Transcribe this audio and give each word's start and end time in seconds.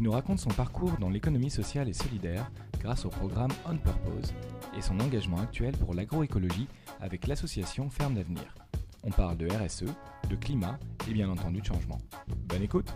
qui 0.00 0.04
nous 0.04 0.12
raconte 0.12 0.38
son 0.38 0.48
parcours 0.48 0.96
dans 0.98 1.10
l'économie 1.10 1.50
sociale 1.50 1.86
et 1.86 1.92
solidaire 1.92 2.50
grâce 2.78 3.04
au 3.04 3.10
programme 3.10 3.50
On 3.66 3.76
Purpose 3.76 4.32
et 4.74 4.80
son 4.80 4.98
engagement 4.98 5.36
actuel 5.36 5.76
pour 5.76 5.92
l'agroécologie 5.92 6.68
avec 7.02 7.26
l'association 7.26 7.90
Ferme 7.90 8.14
d'Avenir. 8.14 8.54
On 9.02 9.10
parle 9.10 9.36
de 9.36 9.46
RSE, 9.46 9.84
de 10.30 10.36
climat 10.36 10.78
et 11.06 11.12
bien 11.12 11.28
entendu 11.28 11.60
de 11.60 11.66
changement. 11.66 11.98
Bonne 12.46 12.62
écoute 12.62 12.88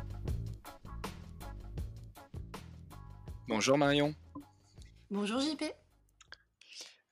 Bonjour 3.48 3.76
Marion. 3.76 4.14
Bonjour 5.10 5.40
JP. 5.40 5.62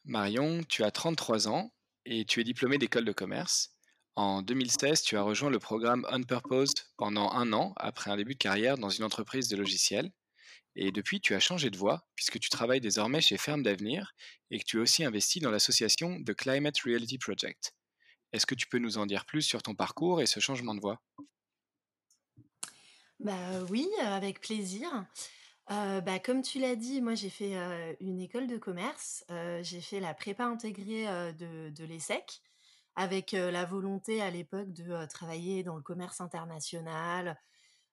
Marion, 0.07 0.63
tu 0.71 0.85
as 0.85 0.91
33 0.91 1.49
ans 1.49 1.71
et 2.07 2.25
tu 2.25 2.41
es 2.41 2.45
diplômée 2.45 2.79
d'école 2.79 3.05
de 3.05 3.13
commerce. 3.13 3.77
En 4.15 4.43
2016, 4.43 5.03
tu 5.03 5.17
as 5.17 5.23
rejoint 5.23 5.49
le 5.49 5.59
programme 5.59 6.07
On 6.11 6.23
Purpose 6.23 6.75
pendant 6.99 7.31
un 7.33 7.55
an 7.55 7.73
après 7.77 8.11
un 8.11 8.17
début 8.17 8.35
de 8.35 8.39
carrière 8.39 8.77
dans 8.77 8.91
une 8.91 9.05
entreprise 9.05 9.49
de 9.49 9.57
logiciels. 9.57 10.13
Et 10.77 10.93
depuis, 10.93 11.21
tu 11.21 11.35
as 11.35 11.41
changé 11.41 11.71
de 11.71 11.79
voie 11.79 12.07
puisque 12.15 12.39
tu 12.39 12.51
travailles 12.51 12.81
désormais 12.81 13.23
chez 13.23 13.39
Ferme 13.39 13.63
d'Avenir 13.63 14.13
et 14.51 14.59
que 14.59 14.65
tu 14.65 14.77
es 14.77 14.81
aussi 14.81 15.03
investi 15.03 15.41
dans 15.41 15.51
l'association 15.51 16.23
The 16.23 16.35
Climate 16.35 16.79
Reality 16.81 17.17
Project. 17.17 17.75
Est-ce 18.33 18.45
que 18.45 18.55
tu 18.55 18.67
peux 18.67 18.79
nous 18.79 18.99
en 18.99 19.07
dire 19.07 19.25
plus 19.25 19.43
sur 19.43 19.63
ton 19.63 19.75
parcours 19.75 20.21
et 20.21 20.27
ce 20.27 20.41
changement 20.41 20.75
de 20.75 20.81
voie? 20.81 21.01
Bah 23.19 23.63
oui, 23.71 23.89
avec 24.01 24.41
plaisir. 24.41 25.07
Euh, 25.71 26.01
bah, 26.01 26.19
comme 26.19 26.43
tu 26.43 26.59
l'as 26.59 26.77
dit, 26.77 27.01
moi 27.01 27.15
j'ai 27.15 27.31
fait 27.31 27.57
euh, 27.57 27.95
une 28.01 28.21
école 28.21 28.47
de 28.47 28.59
commerce. 28.59 29.25
Euh, 29.31 29.63
j'ai 29.63 29.81
fait 29.81 30.01
la 30.01 30.13
prépa 30.13 30.45
intégrée 30.45 31.05
de, 31.35 31.71
de 31.71 31.85
l'ESSEC 31.85 32.43
avec 32.97 33.33
la 33.33 33.65
volonté 33.65 34.21
à 34.21 34.31
l'époque 34.31 34.73
de 34.73 35.07
travailler 35.07 35.63
dans 35.63 35.77
le 35.77 35.83
commerce 35.83 36.21
international. 36.21 37.39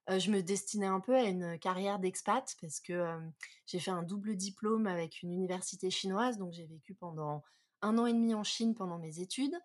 je 0.10 0.32
me 0.32 0.42
destinais 0.42 0.88
un 0.88 1.00
peu 1.00 1.16
à 1.16 1.24
une 1.24 1.58
carrière 1.60 2.00
d'expat 2.00 2.56
parce 2.62 2.80
que 2.80 3.18
j'ai 3.66 3.80
fait 3.80 3.92
un 3.92 4.04
double 4.04 4.36
diplôme 4.36 4.88
avec 4.88 5.22
une 5.22 5.32
université 5.32 5.90
chinoise, 5.90 6.38
donc 6.38 6.52
j'ai 6.52 6.66
vécu 6.66 6.94
pendant 6.96 7.44
un 7.82 7.98
an 7.98 8.06
et 8.06 8.14
demi 8.14 8.34
en 8.34 8.44
Chine 8.44 8.76
pendant 8.76 8.98
mes 8.98 9.20
études. 9.20 9.56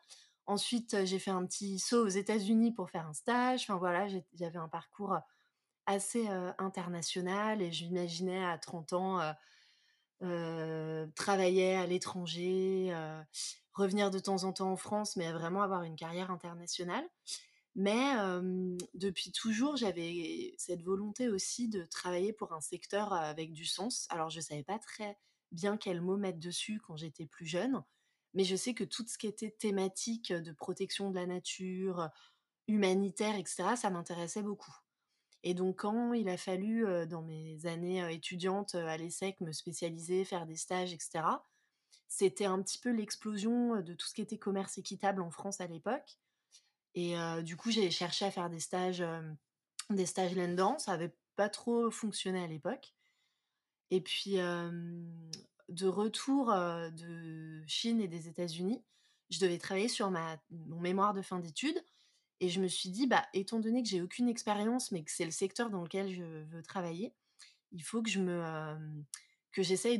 Ensuite, 0.46 1.04
j'ai 1.04 1.18
fait 1.18 1.30
un 1.30 1.44
petit 1.46 1.78
saut 1.78 2.04
aux 2.04 2.08
États-Unis 2.08 2.72
pour 2.72 2.90
faire 2.90 3.06
un 3.06 3.14
stage. 3.14 3.62
Enfin 3.62 3.78
voilà, 3.78 4.06
j'avais 4.34 4.58
un 4.58 4.68
parcours 4.68 5.16
assez 5.86 6.28
international 6.58 7.60
et 7.60 7.72
j'imaginais 7.72 8.44
à 8.44 8.58
30 8.58 8.92
ans 8.92 9.34
travailler 11.14 11.74
à 11.74 11.86
l'étranger, 11.86 12.94
revenir 13.72 14.10
de 14.10 14.18
temps 14.18 14.44
en 14.44 14.52
temps 14.52 14.70
en 14.72 14.76
France, 14.76 15.16
mais 15.16 15.32
vraiment 15.32 15.62
avoir 15.62 15.82
une 15.82 15.96
carrière 15.96 16.30
internationale. 16.30 17.04
Mais 17.76 18.14
depuis 18.94 19.32
toujours, 19.32 19.76
j'avais 19.76 20.54
cette 20.58 20.82
volonté 20.82 21.28
aussi 21.28 21.68
de 21.68 21.84
travailler 21.84 22.32
pour 22.32 22.52
un 22.52 22.60
secteur 22.60 23.12
avec 23.12 23.52
du 23.52 23.64
sens. 23.64 24.06
Alors, 24.10 24.30
je 24.30 24.38
ne 24.38 24.42
savais 24.42 24.62
pas 24.62 24.78
très 24.78 25.18
bien 25.50 25.76
quel 25.76 26.00
mot 26.00 26.16
mettre 26.16 26.38
dessus 26.38 26.80
quand 26.86 26.96
j'étais 26.96 27.26
plus 27.26 27.46
jeune, 27.46 27.82
mais 28.32 28.44
je 28.44 28.56
sais 28.56 28.74
que 28.74 28.84
tout 28.84 29.06
ce 29.06 29.18
qui 29.18 29.26
était 29.26 29.50
thématique 29.50 30.32
de 30.32 30.52
protection 30.52 31.10
de 31.10 31.14
la 31.16 31.26
nature, 31.26 32.08
humanitaire, 32.66 33.36
etc., 33.36 33.76
ça 33.76 33.90
m'intéressait 33.90 34.42
beaucoup. 34.42 34.74
Et 35.46 35.52
donc, 35.54 35.80
quand 35.80 36.14
il 36.14 36.28
a 36.30 36.38
fallu, 36.38 36.86
dans 37.06 37.22
mes 37.22 37.66
années 37.66 38.12
étudiantes 38.12 38.74
à 38.74 38.96
l'ESSEC, 38.96 39.40
me 39.42 39.52
spécialiser, 39.52 40.24
faire 40.24 40.46
des 40.46 40.56
stages, 40.56 40.92
etc., 40.94 41.22
c'était 42.08 42.46
un 42.46 42.62
petit 42.62 42.78
peu 42.78 42.90
l'explosion 42.90 43.80
de 43.82 43.92
tout 43.92 44.06
ce 44.06 44.14
qui 44.14 44.22
était 44.22 44.38
commerce 44.38 44.78
équitable 44.78 45.20
en 45.20 45.30
France 45.30 45.60
à 45.60 45.66
l'époque. 45.66 46.18
Et 46.94 47.14
du 47.42 47.56
coup, 47.56 47.70
j'ai 47.70 47.90
cherché 47.90 48.24
à 48.24 48.30
faire 48.30 48.48
des 48.48 48.60
stages, 48.60 49.04
des 49.90 50.06
stages 50.06 50.34
là-dedans. 50.34 50.78
Ça 50.78 50.92
n'avait 50.92 51.14
pas 51.36 51.50
trop 51.50 51.90
fonctionné 51.90 52.42
à 52.42 52.46
l'époque. 52.46 52.94
Et 53.90 54.00
puis, 54.00 54.36
de 54.36 55.86
retour 55.86 56.46
de 56.54 57.62
Chine 57.66 58.00
et 58.00 58.08
des 58.08 58.28
États-Unis, 58.28 58.82
je 59.28 59.40
devais 59.40 59.58
travailler 59.58 59.88
sur 59.88 60.10
ma, 60.10 60.40
mon 60.50 60.80
mémoire 60.80 61.12
de 61.12 61.20
fin 61.20 61.38
d'études. 61.38 61.84
Et 62.40 62.48
je 62.48 62.60
me 62.60 62.68
suis 62.68 62.90
dit, 62.90 63.06
bah, 63.06 63.24
étant 63.32 63.60
donné 63.60 63.82
que 63.82 63.88
j'ai 63.88 64.02
aucune 64.02 64.28
expérience, 64.28 64.92
mais 64.92 65.02
que 65.02 65.10
c'est 65.10 65.24
le 65.24 65.30
secteur 65.30 65.70
dans 65.70 65.82
lequel 65.82 66.12
je 66.12 66.22
veux 66.22 66.62
travailler, 66.62 67.14
il 67.72 67.82
faut 67.82 68.02
que 68.02 68.10
je 68.10 68.20
me, 68.20 68.76
que 69.52 69.62
j'essaye 69.62 69.98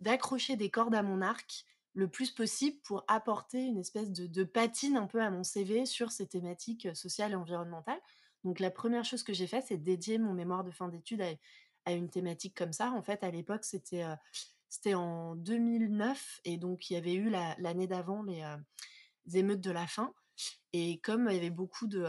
d'accrocher 0.00 0.56
des 0.56 0.70
cordes 0.70 0.94
à 0.94 1.02
mon 1.02 1.22
arc 1.22 1.64
le 1.94 2.08
plus 2.08 2.30
possible 2.30 2.78
pour 2.82 3.04
apporter 3.08 3.62
une 3.62 3.78
espèce 3.78 4.10
de, 4.10 4.44
patine 4.44 4.96
un 4.96 5.06
peu 5.06 5.22
à 5.22 5.30
mon 5.30 5.44
CV 5.44 5.86
sur 5.86 6.10
ces 6.10 6.26
thématiques 6.26 6.88
sociales 6.94 7.32
et 7.32 7.36
environnementales. 7.36 8.00
Donc 8.42 8.60
la 8.60 8.70
première 8.70 9.04
chose 9.04 9.22
que 9.22 9.32
j'ai 9.32 9.46
fait, 9.46 9.62
c'est 9.62 9.78
dédier 9.78 10.18
mon 10.18 10.34
mémoire 10.34 10.64
de 10.64 10.70
fin 10.70 10.88
d'études 10.88 11.22
à, 11.86 11.92
une 11.92 12.10
thématique 12.10 12.56
comme 12.56 12.72
ça. 12.72 12.90
En 12.92 13.02
fait, 13.02 13.22
à 13.22 13.30
l'époque, 13.30 13.64
c'était 13.64 14.04
c'était 14.68 14.94
en 14.94 15.36
2009 15.36 16.40
et 16.44 16.56
donc 16.56 16.90
il 16.90 16.94
y 16.94 16.96
avait 16.96 17.14
eu 17.14 17.30
l'année 17.30 17.86
d'avant 17.86 18.22
les, 18.22 18.42
émeutes 19.32 19.60
de 19.60 19.70
la 19.70 19.86
faim. 19.86 20.12
Et 20.72 20.98
comme 21.00 21.28
il 21.30 21.34
y 21.34 21.38
avait 21.38 21.50
beaucoup 21.50 21.86
de, 21.86 22.04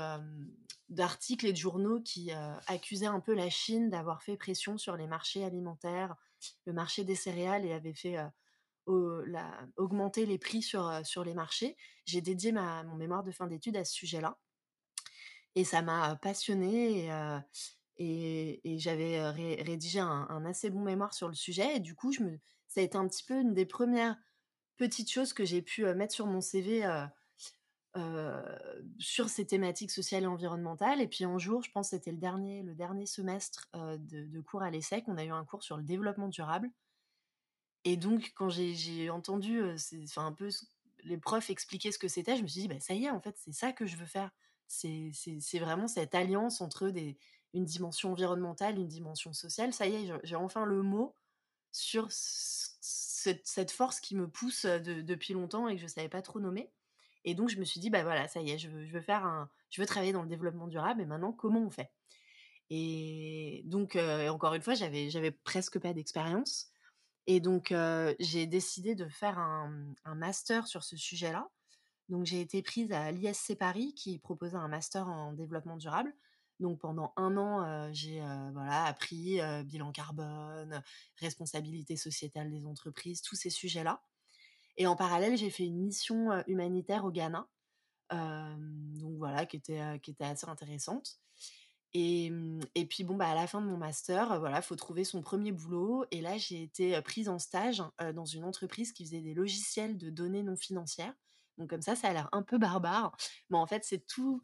d'articles 0.90 1.46
et 1.46 1.52
de 1.52 1.58
journaux 1.58 2.02
qui 2.02 2.32
accusaient 2.68 3.06
un 3.06 3.20
peu 3.20 3.34
la 3.34 3.50
Chine 3.50 3.90
d'avoir 3.90 4.24
fait 4.24 4.38
pression 4.38 4.78
sur 4.78 4.98
les 4.98 5.08
marchés 5.08 5.44
alimentaires, 5.44 6.16
le 6.66 6.74
marché 6.74 7.04
des 7.04 7.16
céréales 7.16 7.66
et 7.66 7.74
avait 7.74 7.94
fait 7.94 8.18
augmenter 8.86 10.26
les 10.26 10.38
prix 10.38 10.62
sur, 10.62 11.06
sur 11.06 11.24
les 11.24 11.34
marchés. 11.34 11.76
J'ai 12.06 12.22
dédié 12.22 12.52
mon 12.52 12.96
mémoire 12.96 13.24
de 13.24 13.32
fin 13.32 13.48
d'études 13.48 13.78
à 13.78 13.86
ce 13.86 13.94
sujet-là. 13.94 14.38
Et 15.56 15.64
ça 15.64 15.82
m'a 15.82 16.16
passionnée 16.18 17.10
et, 17.98 18.78
j'avais 18.78 19.30
rédigé 19.30 20.00
un, 20.00 20.46
assez 20.46 20.70
bon 20.70 20.82
mémoire 20.82 21.14
sur 21.14 21.28
le 21.28 21.36
sujet. 21.36 21.78
Et 21.78 21.80
du 21.80 21.96
coup, 21.96 22.12
ça 22.68 22.82
a 22.82 22.84
été 22.84 22.98
un 22.98 23.08
petit 23.08 23.24
peu 23.24 23.40
une 23.40 23.54
des 23.54 23.66
premières 23.66 24.18
petites 24.78 25.12
choses 25.12 25.34
que 25.34 25.46
j'ai 25.46 25.62
pu 25.62 25.86
mettre 25.94 26.14
sur 26.14 26.28
mon 26.28 26.42
CV 26.42 26.84
sur 29.00 29.30
ces 29.30 29.46
thématiques 29.46 29.92
sociales 29.92 30.24
et 30.24 30.28
environnementales. 30.28 31.02
Et 31.02 31.08
puis 31.08 31.24
un 31.24 31.38
jour, 31.38 31.64
je 31.64 31.72
pense 31.72 31.90
que 31.90 31.96
c'était 31.96 32.12
le 32.12 32.18
dernier, 32.18 32.62
le 32.64 32.76
dernier 32.76 33.06
semestre 33.06 33.70
de, 33.74 34.42
cours 34.42 34.64
à 34.64 34.70
l'ESSEC, 34.70 35.06
on 35.08 35.18
a 35.18 35.24
eu 35.24 35.32
un 35.32 35.46
cours 35.46 35.64
sur 35.64 35.78
le 35.78 35.84
développement 35.84 36.28
durable. 36.28 36.70
Et 37.86 37.98
donc, 37.98 38.34
quand 38.36 38.50
j'ai 38.50 39.10
entendu 39.10 39.62
un 40.18 40.32
peu 40.32 40.50
les 41.04 41.18
profs 41.18 41.50
expliquer 41.50 41.92
ce 41.92 42.00
que 42.00 42.08
c'était, 42.08 42.36
je 42.36 42.42
me 42.42 42.48
suis 42.48 42.62
dit, 42.62 42.68
bah, 42.68 42.80
ça 42.80 42.94
y 42.94 43.06
est, 43.06 43.12
en 43.12 43.22
fait, 43.22 43.36
c'est 43.38 43.54
ça 43.54 43.72
que 43.72 43.86
je 43.86 43.96
veux 43.96 44.06
faire. 44.06 44.32
C'est 44.68 45.60
vraiment 45.60 45.88
cette 45.88 46.16
alliance 46.16 46.62
entre 46.62 46.90
des, 46.90 47.18
une 47.54 47.66
dimension 47.66 48.12
environnementale, 48.12 48.78
une 48.78 48.88
dimension 48.88 49.34
sociale. 49.34 49.74
Ça 49.74 49.88
y 49.88 49.96
est, 49.96 50.14
j'ai 50.24 50.36
enfin 50.36 50.66
le 50.66 50.82
mot 50.82 51.16
sur 51.72 52.08
cette, 52.12 53.72
force 53.72 54.00
qui 54.00 54.16
me 54.16 54.28
pousse 54.28 54.66
depuis 54.66 55.34
longtemps 55.34 55.68
et 55.68 55.76
que 55.76 55.80
je 55.80 55.86
ne 55.86 55.90
savais 55.90 56.10
pas 56.10 56.22
trop 56.22 56.40
nommer. 56.40 56.72
Et 57.26 57.34
donc, 57.34 57.50
je 57.50 57.58
me 57.58 57.66
suis 57.66 57.80
dit, 57.80 57.90
bah 57.90 58.04
voilà, 58.04 58.28
ça 58.28 58.40
y 58.42 58.52
est, 58.52 58.58
je 58.60 58.70
veux, 58.70 59.02
faire 59.02 59.26
un, 59.26 59.50
je 59.72 59.82
veux 59.82 59.88
travailler 59.88 60.14
dans 60.14 60.22
le 60.22 60.30
développement 60.30 60.68
durable. 60.68 61.02
Et 61.02 61.06
maintenant, 61.06 61.34
comment 61.34 61.62
on 61.62 61.72
fait? 61.72 61.92
Et 62.70 63.64
donc, 63.66 63.98
encore 64.30 64.54
une 64.54 64.62
fois, 64.62 64.76
j'avais, 64.76 65.10
j'avais 65.10 65.32
presque 65.32 65.80
pas 65.80 65.92
d'expérience. 65.92 66.70
Et 67.28 67.40
donc, 67.40 67.74
j'ai 68.20 68.46
décidé 68.46 68.94
de 68.94 69.08
faire 69.10 69.40
un, 69.40 69.74
master 70.16 70.68
sur 70.68 70.84
ce 70.84 70.96
sujet-là. 70.96 71.50
Donc, 72.10 72.26
j'ai 72.26 72.42
été 72.42 72.62
prise 72.62 72.92
à 72.92 73.12
l'ISC 73.12 73.58
Paris 73.58 73.96
qui 73.96 74.20
proposait 74.20 74.58
un 74.58 74.68
master 74.68 75.08
en 75.08 75.34
développement 75.34 75.78
durable. 75.78 76.14
Donc, 76.60 76.80
pendant 76.80 77.12
un 77.18 77.36
an, 77.38 77.92
j'ai 77.92 78.20
voilà, 78.54 78.86
appris 78.86 79.40
bilan 79.66 79.92
carbone, 79.92 80.84
responsabilité 81.18 81.98
sociétale 81.98 82.52
des 82.52 82.68
entreprises, 82.68 83.24
tous 83.24 83.36
ces 83.36 83.50
sujets-là. 83.50 84.04
Et 84.78 84.88
en 84.88 84.96
parallèle, 84.96 85.38
j'ai 85.38 85.50
fait 85.50 85.66
une 85.66 85.78
mission 85.78 86.32
humanitaire 86.48 87.06
au 87.06 87.12
Ghana, 87.12 87.48
donc 88.12 89.18
voilà, 89.18 89.46
qui 89.46 89.58
était, 89.58 90.00
qui 90.02 90.12
était 90.12 90.26
assez 90.26 90.48
intéressante. 90.48 91.20
Et, 91.94 92.30
et, 92.76 92.86
puis 92.86 93.06
bon, 93.06 93.16
bah, 93.16 93.30
à 93.30 93.36
la 93.36 93.48
fin 93.48 93.62
de 93.62 93.68
mon 93.68 93.78
master, 93.78 94.38
voilà, 94.40 94.62
faut 94.62 94.76
trouver 94.76 95.06
son 95.06 95.22
premier 95.22 95.54
boulot. 95.54 96.04
Et 96.12 96.20
là, 96.20 96.38
j'ai 96.38 96.62
été 96.62 97.02
prise 97.02 97.30
en 97.30 97.40
stage 97.40 97.82
dans 98.14 98.26
une 98.26 98.44
entreprise 98.44 98.92
qui 98.92 99.06
faisait 99.06 99.22
des 99.22 99.34
logiciels 99.34 99.98
de 99.98 100.10
données 100.10 100.44
non 100.44 100.58
financières. 100.58 101.14
Donc 101.58 101.70
comme 101.70 101.82
ça, 101.82 101.96
ça 101.96 102.10
a 102.10 102.14
l'air 102.14 102.30
un 102.34 102.44
peu 102.44 102.58
barbare, 102.58 103.16
mais 103.50 103.58
en 103.58 103.66
fait, 103.66 103.86
c'est 103.86 104.06
tous 104.06 104.42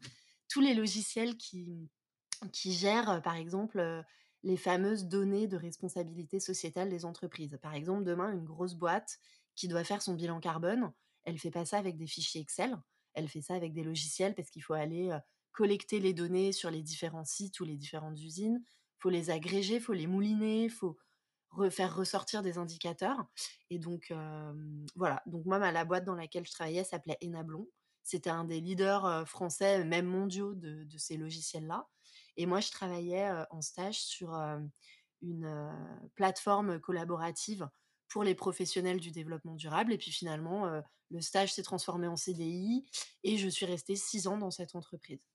les 0.60 0.74
logiciels 0.74 1.36
qui, 1.36 1.90
qui 2.52 2.72
gèrent, 2.72 3.20
par 3.22 3.36
exemple, 3.36 4.04
les 4.42 4.56
fameuses 4.56 5.04
données 5.04 5.46
de 5.46 5.56
responsabilité 5.56 6.40
sociétale 6.40 6.88
des 6.88 7.04
entreprises. 7.04 7.58
Par 7.62 7.74
exemple, 7.74 8.04
demain, 8.04 8.32
une 8.32 8.44
grosse 8.44 8.74
boîte 8.74 9.18
qui 9.54 9.68
doit 9.68 9.84
faire 9.84 10.02
son 10.02 10.14
bilan 10.14 10.40
carbone, 10.40 10.92
elle 11.24 11.38
fait 11.38 11.50
pas 11.50 11.64
ça 11.64 11.78
avec 11.78 11.96
des 11.96 12.06
fichiers 12.06 12.40
Excel, 12.40 12.76
elle 13.14 13.28
fait 13.28 13.42
ça 13.42 13.54
avec 13.54 13.72
des 13.72 13.84
logiciels 13.84 14.34
parce 14.34 14.50
qu'il 14.50 14.62
faut 14.62 14.74
aller 14.74 15.10
euh, 15.10 15.18
collecter 15.52 16.00
les 16.00 16.14
données 16.14 16.52
sur 16.52 16.70
les 16.70 16.82
différents 16.82 17.24
sites 17.24 17.60
ou 17.60 17.64
les 17.64 17.76
différentes 17.76 18.18
usines, 18.20 18.62
faut 18.98 19.10
les 19.10 19.30
agréger, 19.30 19.80
faut 19.80 19.92
les 19.92 20.06
mouliner, 20.06 20.68
faut 20.68 20.96
faire 21.70 21.94
ressortir 21.94 22.42
des 22.42 22.56
indicateurs. 22.56 23.26
Et 23.68 23.78
donc, 23.78 24.10
euh, 24.10 24.52
voilà. 24.96 25.22
Donc, 25.26 25.44
moi, 25.44 25.58
la 25.58 25.84
boîte 25.84 26.04
dans 26.04 26.14
laquelle 26.14 26.46
je 26.46 26.52
travaillais 26.52 26.84
s'appelait 26.84 27.18
Enablon. 27.22 27.68
C'était 28.04 28.30
un 28.30 28.44
des 28.44 28.60
leaders 28.60 29.04
euh, 29.04 29.24
français, 29.26 29.84
même 29.84 30.06
mondiaux, 30.06 30.54
de 30.54 30.86
ces 30.96 31.18
logiciels-là. 31.18 31.86
Et 32.38 32.46
moi, 32.46 32.60
je 32.60 32.70
travaillais 32.70 33.30
en 33.50 33.60
stage 33.60 34.00
sur 34.00 34.32
une 35.20 36.08
plateforme 36.14 36.80
collaborative 36.80 37.68
pour 38.12 38.24
les 38.24 38.34
professionnels 38.34 39.00
du 39.00 39.10
développement 39.10 39.54
durable. 39.54 39.90
Et 39.92 39.98
puis 39.98 40.12
finalement, 40.12 40.70
le 41.10 41.20
stage 41.22 41.54
s'est 41.54 41.62
transformé 41.62 42.06
en 42.06 42.16
CDI 42.16 42.84
et 43.24 43.38
je 43.38 43.48
suis 43.48 43.64
restée 43.64 43.96
six 43.96 44.26
ans 44.26 44.36
dans 44.36 44.50
cette 44.50 44.74
entreprise. 44.74 45.26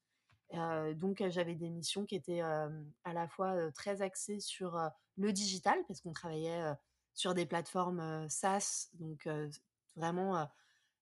donc 0.95 1.23
j'avais 1.29 1.55
des 1.55 1.69
missions 1.69 2.05
qui 2.05 2.15
étaient 2.15 2.41
à 2.41 3.13
la 3.13 3.27
fois 3.27 3.71
très 3.71 4.01
axées 4.01 4.39
sur 4.39 4.79
le 5.17 5.33
digital, 5.33 5.79
parce 5.87 6.01
qu'on 6.01 6.13
travaillait 6.13 6.73
sur 7.15 7.33
des 7.33 7.47
plateformes 7.47 8.29
SaaS, 8.29 8.89
donc 8.93 9.27
vraiment 9.95 10.47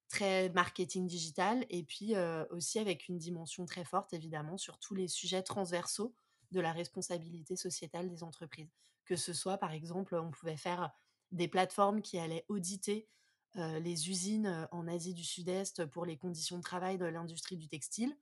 très 0.07 0.49
marketing 0.49 1.07
digital, 1.07 1.65
et 1.69 1.83
puis 1.83 2.13
aussi 2.51 2.79
avec 2.79 3.09
une 3.09 3.17
dimension 3.17 3.65
très 3.65 3.83
forte, 3.83 4.13
évidemment, 4.13 4.57
sur 4.57 4.79
tous 4.79 4.95
les 4.95 5.09
sujets 5.09 5.43
transversaux 5.43 6.15
de 6.51 6.61
la 6.61 6.71
responsabilité 6.71 7.57
sociétale 7.57 8.07
des 8.07 8.23
entreprises. 8.23 8.71
Que 9.03 9.17
ce 9.17 9.33
soit, 9.33 9.57
par 9.57 9.73
exemple, 9.73 10.15
on 10.15 10.31
pouvait 10.31 10.57
faire 10.57 10.91
des 11.31 11.47
plateformes 11.47 12.01
qui 12.01 12.17
allaient 12.17 12.45
auditer 12.47 13.07
les 13.55 14.09
usines 14.09 14.67
en 14.71 14.87
Asie 14.87 15.13
du 15.13 15.23
Sud-Est 15.23 15.85
pour 15.85 16.05
les 16.05 16.17
conditions 16.17 16.57
de 16.57 16.63
travail 16.63 16.97
de 16.97 17.05
l'industrie 17.05 17.57
du 17.57 17.67
textile. 17.67 18.17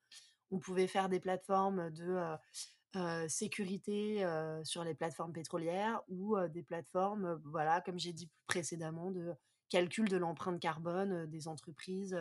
On 0.51 0.59
pouvait 0.59 0.87
faire 0.87 1.09
des 1.09 1.19
plateformes 1.19 1.89
de 1.91 3.27
sécurité 3.27 4.23
sur 4.63 4.83
les 4.83 4.93
plateformes 4.93 5.33
pétrolières 5.33 6.01
ou 6.07 6.37
des 6.49 6.61
plateformes, 6.61 7.41
voilà, 7.45 7.81
comme 7.81 7.97
j'ai 7.97 8.13
dit 8.13 8.29
précédemment, 8.45 9.09
de 9.09 9.33
calcul 9.69 10.07
de 10.07 10.17
l'empreinte 10.17 10.59
carbone 10.59 11.25
des 11.25 11.47
entreprises 11.47 12.15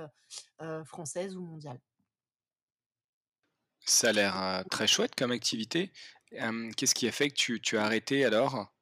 françaises 0.84 1.36
ou 1.36 1.42
mondiales. 1.42 1.80
Ça 3.84 4.08
a 4.08 4.12
l'air 4.12 4.64
très 4.70 4.86
chouette 4.86 5.14
comme 5.14 5.32
activité. 5.32 5.92
Qu'est-ce 6.30 6.94
qui 6.94 7.06
a 7.06 7.12
fait 7.12 7.28
que 7.28 7.34
tu, 7.34 7.60
tu 7.60 7.76
as 7.76 7.84
arrêté 7.84 8.24
alors? 8.24 8.72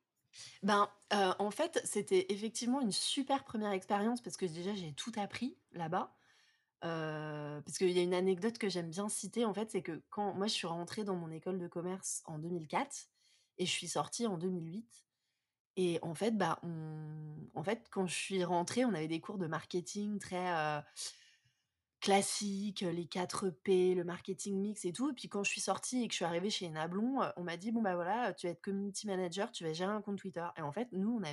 Ben, 0.63 0.89
en 1.11 1.51
fait, 1.51 1.81
c'était 1.85 2.27
effectivement 2.31 2.81
une 2.81 2.93
super 2.93 3.45
première 3.45 3.73
expérience 3.73 4.21
parce 4.21 4.37
que 4.37 4.47
déjà 4.47 4.75
j'ai 4.75 4.93
tout 4.93 5.13
appris 5.17 5.57
là-bas. 5.73 6.15
parce 6.81 7.79
qu'il 7.79 7.91
y 7.91 7.99
a 7.99 8.03
une 8.03 8.15
anecdote 8.15 8.59
que 8.59 8.69
j'aime 8.69 8.91
bien 8.91 9.09
citer, 9.09 9.45
en 9.45 9.55
fait, 9.55 9.71
c'est 9.71 9.83
que 9.83 10.03
quand 10.11 10.35
moi 10.35 10.47
je 10.47 10.53
suis 10.53 10.67
rentrée 10.67 11.05
dans 11.05 11.17
mon 11.17 11.31
école 11.31 11.59
de 11.59 11.69
commerce 11.69 12.23
en 12.27 12.39
2004 12.39 13.09
et 13.59 13.67
je 13.67 13.71
suis 13.71 13.89
sortie 13.89 14.27
en 14.27 14.39
2008, 14.39 15.05
et 15.77 15.99
en 16.03 16.15
fait, 16.15 16.37
bah, 16.37 16.61
en 17.55 17.63
fait, 17.63 17.87
quand 17.91 18.07
je 18.07 18.15
suis 18.15 18.45
rentrée, 18.45 18.85
on 18.85 18.93
avait 18.93 19.09
des 19.09 19.21
cours 19.21 19.39
de 19.39 19.47
marketing 19.47 20.19
très 20.19 20.83
classiques, 22.01 22.81
les 22.81 23.07
4 23.07 23.51
P, 23.51 23.95
le 23.95 24.05
marketing 24.05 24.59
mix 24.59 24.85
et 24.85 24.93
tout. 24.93 25.11
Et 25.11 25.13
puis 25.13 25.29
quand 25.29 25.45
je 25.45 25.51
suis 25.51 25.61
sortie 25.61 26.03
et 26.03 26.09
que 26.09 26.13
je 26.13 26.17
suis 26.17 26.25
arrivée 26.25 26.51
chez 26.51 26.69
Nablon, 26.69 27.21
on 27.37 27.45
m'a 27.45 27.57
dit 27.57 27.73
bon 27.73 27.83
bah 27.83 27.95
voilà, 27.95 28.33
tu 28.35 28.47
vas 28.47 28.53
être 28.53 28.63
community 28.63 29.07
manager, 29.07 29.53
tu 29.53 29.65
vas 29.65 29.73
gérer 29.73 29.93
un 29.93 30.01
compte 30.01 30.19
Twitter. 30.19 30.47
Et 30.57 30.63
en 30.63 30.73
fait, 30.73 30.89
nous, 30.93 31.19
on 31.21 31.25
a, 31.25 31.33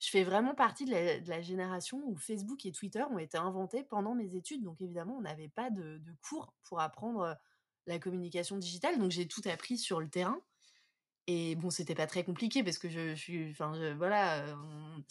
je 0.00 0.08
fais 0.08 0.24
vraiment 0.24 0.54
partie 0.54 0.86
de 0.86 1.28
la, 1.28 1.42
génération 1.42 2.02
où 2.06 2.16
Facebook 2.16 2.64
et 2.64 2.72
Twitter 2.72 3.02
ont 3.10 3.18
été 3.18 3.36
inventés 3.36 3.84
pendant 3.84 4.14
mes 4.14 4.34
études. 4.34 4.62
Donc 4.62 4.80
évidemment, 4.80 5.16
on 5.18 5.20
n'avait 5.20 5.48
pas 5.48 5.70
de, 5.70 6.00
cours 6.22 6.54
pour 6.62 6.80
apprendre 6.80 7.36
la 7.86 7.98
communication 7.98 8.56
digitale. 8.56 8.98
Donc 8.98 9.10
j'ai 9.10 9.28
tout 9.28 9.42
appris 9.44 9.76
sur 9.76 10.00
le 10.00 10.08
terrain. 10.08 10.40
Et 11.26 11.54
bon, 11.54 11.68
c'était 11.68 11.94
pas 11.94 12.06
très 12.06 12.24
compliqué 12.24 12.64
parce 12.64 12.78
que 12.78 12.88
je, 12.88 13.14
suis, 13.14 13.50
enfin, 13.50 13.94
voilà, 13.94 14.56
on, 14.56 15.04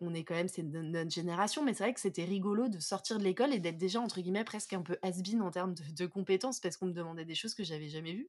on 0.00 0.14
est 0.14 0.24
quand 0.24 0.34
même, 0.34 0.48
c'est 0.48 0.62
notre 0.62 1.10
génération, 1.10 1.64
mais 1.64 1.74
c'est 1.74 1.84
vrai 1.84 1.94
que 1.94 2.00
c'était 2.00 2.24
rigolo 2.24 2.68
de 2.68 2.78
sortir 2.78 3.18
de 3.18 3.24
l'école 3.24 3.52
et 3.52 3.58
d'être 3.58 3.78
déjà, 3.78 4.00
entre 4.00 4.20
guillemets, 4.20 4.44
presque 4.44 4.72
un 4.72 4.82
peu 4.82 4.98
has-been 5.02 5.42
en 5.42 5.50
termes 5.50 5.74
de, 5.74 6.06
compétences 6.06 6.60
parce 6.60 6.76
qu'on 6.76 6.86
me 6.86 6.92
demandait 6.92 7.24
des 7.24 7.34
choses 7.34 7.54
que 7.54 7.64
j'avais 7.64 7.88
jamais 7.88 8.12
vues. 8.12 8.28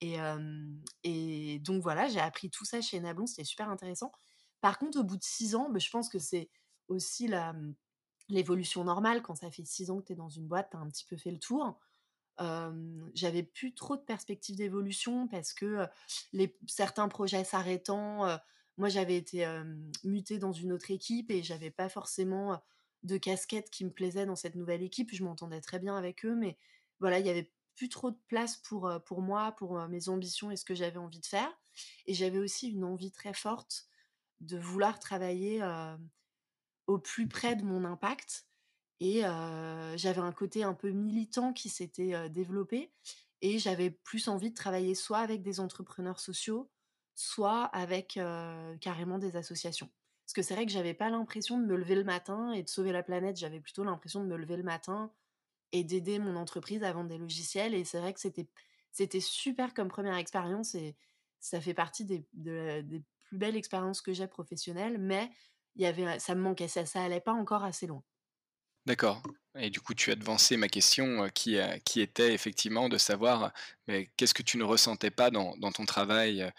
Et, 0.00 0.16
et 1.04 1.58
donc 1.60 1.82
voilà, 1.82 2.08
j'ai 2.08 2.20
appris 2.20 2.50
tout 2.50 2.64
ça 2.64 2.80
chez 2.80 3.00
Nablon, 3.00 3.26
c'était 3.26 3.44
super 3.44 3.70
intéressant. 3.70 4.12
Par 4.60 4.78
contre, 4.78 4.98
au 4.98 5.04
bout 5.04 5.16
de 5.16 5.22
six 5.22 5.54
ans, 5.54 5.70
bah, 5.70 5.78
je 5.78 5.90
pense 5.90 6.08
que 6.08 6.18
c'est 6.18 6.50
aussi 6.88 7.28
la, 7.28 7.54
l'évolution 8.28 8.84
normale. 8.84 9.22
Quand 9.22 9.34
ça 9.34 9.50
fait 9.50 9.64
six 9.64 9.90
ans 9.90 10.00
que 10.00 10.06
tu 10.06 10.12
es 10.12 10.16
dans 10.16 10.28
une 10.28 10.46
boîte, 10.46 10.70
tu 10.70 10.76
as 10.76 10.80
un 10.80 10.88
petit 10.88 11.04
peu 11.04 11.16
fait 11.16 11.30
le 11.30 11.38
tour 11.38 11.78
j'avais 13.14 13.42
plus 13.42 13.74
trop 13.74 13.96
de 13.96 14.02
perspectives 14.02 14.56
d'évolution 14.56 15.26
parce 15.28 15.52
que 15.52 15.86
les, 16.32 16.56
certains 16.66 17.08
projets 17.08 17.44
s'arrêtant, 17.44 18.38
moi 18.76 18.88
j'avais 18.88 19.16
été 19.16 19.46
mutée 20.04 20.38
dans 20.38 20.52
une 20.52 20.72
autre 20.72 20.90
équipe 20.90 21.30
et 21.30 21.42
j'avais 21.42 21.70
pas 21.70 21.88
forcément 21.88 22.60
de 23.02 23.16
casquette 23.18 23.70
qui 23.70 23.84
me 23.84 23.90
plaisait 23.90 24.26
dans 24.26 24.36
cette 24.36 24.54
nouvelle 24.54 24.82
équipe. 24.82 25.14
Je 25.14 25.24
m'entendais 25.24 25.60
très 25.60 25.78
bien 25.78 25.96
avec 25.96 26.24
eux, 26.24 26.34
mais 26.34 26.58
voilà, 27.00 27.18
il 27.18 27.26
y 27.26 27.30
avait 27.30 27.52
plus 27.74 27.88
trop 27.88 28.10
de 28.10 28.18
place 28.28 28.56
pour, 28.56 28.90
pour 29.06 29.20
moi, 29.20 29.52
pour 29.52 29.78
mes 29.88 30.08
ambitions 30.08 30.50
et 30.50 30.56
ce 30.56 30.64
que 30.64 30.74
j'avais 30.74 30.98
envie 30.98 31.20
de 31.20 31.26
faire. 31.26 31.50
Et 32.06 32.14
j'avais 32.14 32.38
aussi 32.38 32.70
une 32.70 32.84
envie 32.84 33.12
très 33.12 33.34
forte 33.34 33.86
de 34.40 34.58
vouloir 34.58 34.98
travailler 34.98 35.62
au 36.86 36.98
plus 36.98 37.28
près 37.28 37.56
de 37.56 37.64
mon 37.64 37.84
impact 37.84 38.46
et 39.00 39.20
j'avais 39.96 40.20
un 40.20 40.32
côté 40.32 40.62
un 40.62 40.74
peu 40.74 40.90
militant 40.90 41.52
qui 41.52 41.68
s'était 41.68 42.28
développé. 42.30 42.92
Et 43.42 43.58
j'avais 43.58 43.90
plus 43.90 44.28
envie 44.28 44.50
de 44.50 44.54
travailler 44.54 44.94
soit 44.94 45.18
avec 45.18 45.42
des 45.42 45.60
entrepreneurs 45.60 46.20
sociaux, 46.20 46.70
soit 47.16 47.64
avec 47.64 48.20
carrément 48.80 49.18
des 49.18 49.36
associations. 49.36 49.90
Parce 50.26 50.34
que 50.34 50.42
c'est 50.42 50.54
vrai 50.54 50.66
que 50.66 50.72
j'avais 50.72 50.94
pas 50.94 51.08
l'impression 51.08 51.58
de 51.58 51.64
me 51.64 51.76
lever 51.76 51.94
le 51.94 52.04
matin 52.04 52.52
et 52.52 52.62
de 52.62 52.68
sauver 52.68 52.92
la 52.92 53.02
planète. 53.02 53.36
J'avais 53.36 53.60
plutôt 53.60 53.84
l'impression 53.84 54.22
de 54.22 54.26
me 54.26 54.36
lever 54.36 54.56
le 54.56 54.62
matin 54.64 55.10
et 55.72 55.84
d'aider 55.84 56.18
mon 56.18 56.36
entreprise 56.36 56.82
à 56.82 56.92
vendre 56.92 57.08
des 57.08 57.18
logiciels. 57.18 57.74
Et 57.74 57.84
c'est 57.84 58.00
vrai 58.00 58.12
que 58.12 58.20
c'était, 58.20 58.48
c'était 58.90 59.20
super 59.20 59.72
comme 59.72 59.88
première 59.88 60.16
expérience 60.16 60.74
et 60.74 60.96
ça 61.38 61.60
fait 61.60 61.74
partie 61.74 62.04
des, 62.04 62.26
plus 62.32 63.38
belles 63.38 63.56
expériences 63.56 64.02
que 64.02 64.12
j'ai 64.12 64.26
professionnelles. 64.26 64.98
Mais 64.98 65.30
y 65.76 65.86
avait, 65.86 66.18
ça 66.18 66.34
me 66.34 66.40
manquait, 66.40 66.68
ça, 66.68 66.86
ça 66.86 67.04
allait 67.04 67.20
pas 67.20 67.32
encore 67.32 67.62
assez 67.62 67.86
loin. 67.86 68.02
D'accord. 68.86 69.20
Et 69.58 69.70
du 69.70 69.80
coup, 69.80 69.94
tu 69.94 70.12
as 70.12 70.14
devancé 70.14 70.56
ma 70.56 70.68
question 70.68 71.28
qui, 71.34 71.58
qui 71.84 72.00
était 72.00 72.32
effectivement 72.32 72.88
de 72.88 72.98
savoir 72.98 73.52
mais 73.88 74.10
qu'est-ce 74.16 74.34
que 74.34 74.42
tu 74.42 74.58
ne 74.58 74.64
ressentais 74.64 75.10
pas 75.10 75.30
dans, 75.30 75.56
ton 75.72 75.86
travail 75.86 76.50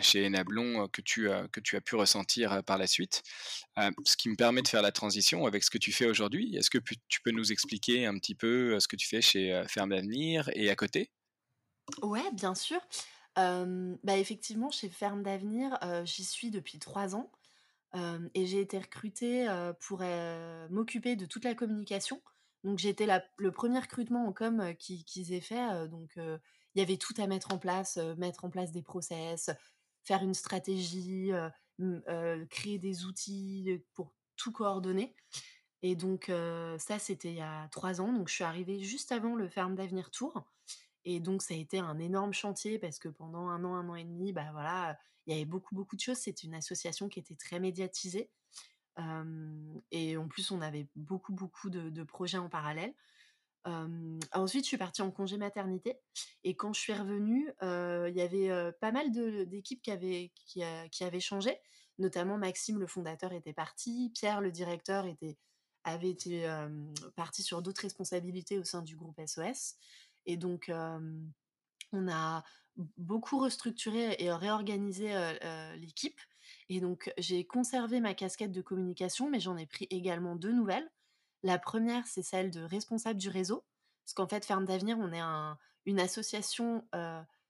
chez 0.00 0.26
Enablon 0.26 0.88
que 0.88 1.00
tu, 1.00 1.28
que 1.50 1.60
tu 1.60 1.76
as 1.76 1.80
pu 1.80 1.96
ressentir 1.96 2.62
par 2.64 2.78
la 2.78 2.86
suite? 2.86 3.22
ce 4.04 4.16
qui 4.16 4.28
me 4.28 4.36
permet 4.36 4.62
de 4.62 4.68
faire 4.68 4.82
la 4.82 4.92
transition 4.92 5.46
avec 5.46 5.64
ce 5.64 5.70
que 5.70 5.78
tu 5.78 5.90
fais 5.90 6.06
aujourd'hui. 6.06 6.54
Est-ce 6.54 6.70
que 6.70 6.78
tu 7.08 7.20
peux 7.22 7.32
nous 7.32 7.50
expliquer 7.50 8.06
un 8.06 8.18
petit 8.18 8.34
peu 8.34 8.78
ce 8.78 8.86
que 8.86 8.96
tu 8.96 9.08
fais 9.08 9.22
chez 9.22 9.64
Ferme 9.66 9.90
d'Avenir 9.90 10.48
et 10.54 10.70
à 10.70 10.76
côté? 10.76 11.10
Ouais, 12.02 12.30
bien 12.34 12.54
sûr. 12.54 12.80
bah 13.36 14.16
effectivement, 14.16 14.70
chez 14.70 14.90
Ferme 14.90 15.22
d'Avenir, 15.22 15.78
j'y 16.04 16.24
suis 16.24 16.50
depuis 16.50 16.78
trois 16.78 17.16
ans 17.16 17.32
et 17.94 18.46
j'ai 18.46 18.60
été 18.60 18.78
recrutée 18.78 19.46
pour 19.80 20.02
m'occuper 20.70 21.16
de 21.16 21.26
toute 21.26 21.44
la 21.44 21.54
communication. 21.54 22.22
Donc 22.64 22.78
j'étais 22.78 23.06
le 23.38 23.52
premier 23.52 23.80
recrutement 23.80 24.26
en 24.26 24.32
com 24.32 24.74
qu'ils 24.78 25.32
aient 25.32 25.40
fait. 25.40 25.88
donc 25.88 26.12
il 26.16 26.80
y 26.80 26.82
avait 26.82 26.96
tout 26.96 27.14
à 27.18 27.26
mettre 27.26 27.52
en 27.52 27.58
place, 27.58 27.98
mettre 28.16 28.44
en 28.44 28.50
place 28.50 28.72
des 28.72 28.82
process, 28.82 29.50
faire 30.04 30.22
une 30.22 30.34
stratégie, 30.34 31.32
créer 32.48 32.78
des 32.78 33.04
outils 33.04 33.82
pour 33.94 34.14
tout 34.36 34.52
coordonner. 34.52 35.14
Et 35.82 35.96
donc 35.96 36.30
ça, 36.78 36.98
c'était 36.98 37.30
il 37.30 37.38
y 37.38 37.42
a 37.42 37.68
trois 37.72 38.00
ans. 38.00 38.12
Donc 38.12 38.28
je 38.28 38.34
suis 38.34 38.44
arrivée 38.44 38.80
juste 38.80 39.12
avant 39.12 39.34
le 39.34 39.48
Ferme 39.48 39.74
d'Avenir 39.74 40.10
Tour. 40.10 40.42
Et 41.04 41.20
donc 41.20 41.42
ça 41.42 41.54
a 41.54 41.56
été 41.56 41.78
un 41.78 41.98
énorme 41.98 42.32
chantier 42.32 42.78
parce 42.78 42.98
que 42.98 43.08
pendant 43.08 43.48
un 43.48 43.64
an, 43.64 43.74
un 43.74 43.88
an 43.88 43.94
et 43.94 44.04
demi, 44.04 44.32
bah 44.32 44.48
voilà, 44.52 44.98
il 45.26 45.34
y 45.34 45.36
avait 45.36 45.44
beaucoup, 45.44 45.74
beaucoup 45.74 45.96
de 45.96 46.00
choses. 46.00 46.18
C'était 46.18 46.46
une 46.46 46.54
association 46.54 47.08
qui 47.08 47.18
était 47.18 47.36
très 47.36 47.60
médiatisée. 47.60 48.30
et 49.90 50.16
en 50.16 50.28
plus, 50.28 50.50
on 50.50 50.60
avait 50.60 50.88
beaucoup, 50.96 51.32
beaucoup 51.32 51.70
de, 51.70 52.02
projets 52.04 52.38
en 52.38 52.48
parallèle. 52.48 52.94
ensuite, 54.32 54.64
je 54.64 54.68
suis 54.68 54.76
partie 54.76 55.02
en 55.02 55.10
congé 55.10 55.36
maternité. 55.36 55.98
Et 56.44 56.54
quand 56.56 56.72
je 56.72 56.80
suis 56.80 56.94
revenue, 56.94 57.52
il 57.62 58.14
y 58.14 58.20
avait 58.20 58.72
pas 58.80 58.92
mal 58.92 59.10
d'équipes 59.48 59.82
qui 59.82 59.90
avaient, 59.90 60.32
qui, 60.46 60.62
avaient 61.04 61.20
changé. 61.20 61.56
Notamment, 61.98 62.38
Maxime, 62.38 62.78
le 62.78 62.86
fondateur, 62.86 63.32
était 63.32 63.52
parti. 63.52 64.10
Pierre, 64.14 64.40
le 64.40 64.50
directeur, 64.50 65.06
était, 65.06 65.36
avait 65.84 66.10
été 66.10 66.46
parti 67.16 67.42
sur 67.42 67.62
d'autres 67.62 67.82
responsabilités 67.82 68.58
au 68.58 68.64
sein 68.64 68.82
du 68.82 68.96
groupe 68.96 69.20
SOS. 69.24 69.76
Et 70.26 70.36
donc, 70.36 70.70
on 71.92 72.08
a 72.08 72.44
beaucoup 72.96 73.38
restructuré 73.38 74.16
et 74.18 74.32
réorganisé, 74.32 75.12
l'équipe 75.76 76.20
et 76.68 76.80
donc 76.80 77.12
j'ai 77.18 77.46
conservé 77.46 78.00
ma 78.00 78.14
casquette 78.14 78.52
de 78.52 78.62
communication, 78.62 79.30
mais 79.30 79.40
j'en 79.40 79.56
ai 79.56 79.66
pris 79.66 79.86
également 79.90 80.36
2 80.36 80.52
nouvelles. 80.52 80.90
La 81.42 81.58
première, 81.58 82.06
c'est 82.06 82.22
celle 82.22 82.50
de 82.50 82.62
responsable 82.62 83.18
du 83.18 83.28
réseau, 83.28 83.64
parce 84.04 84.14
qu'en 84.14 84.28
fait, 84.28 84.44
Ferme 84.44 84.64
d'avenir, 84.64 84.98
on 84.98 85.12
est 85.12 85.20
un 85.20 85.58
une 85.86 86.00
association, 86.00 86.86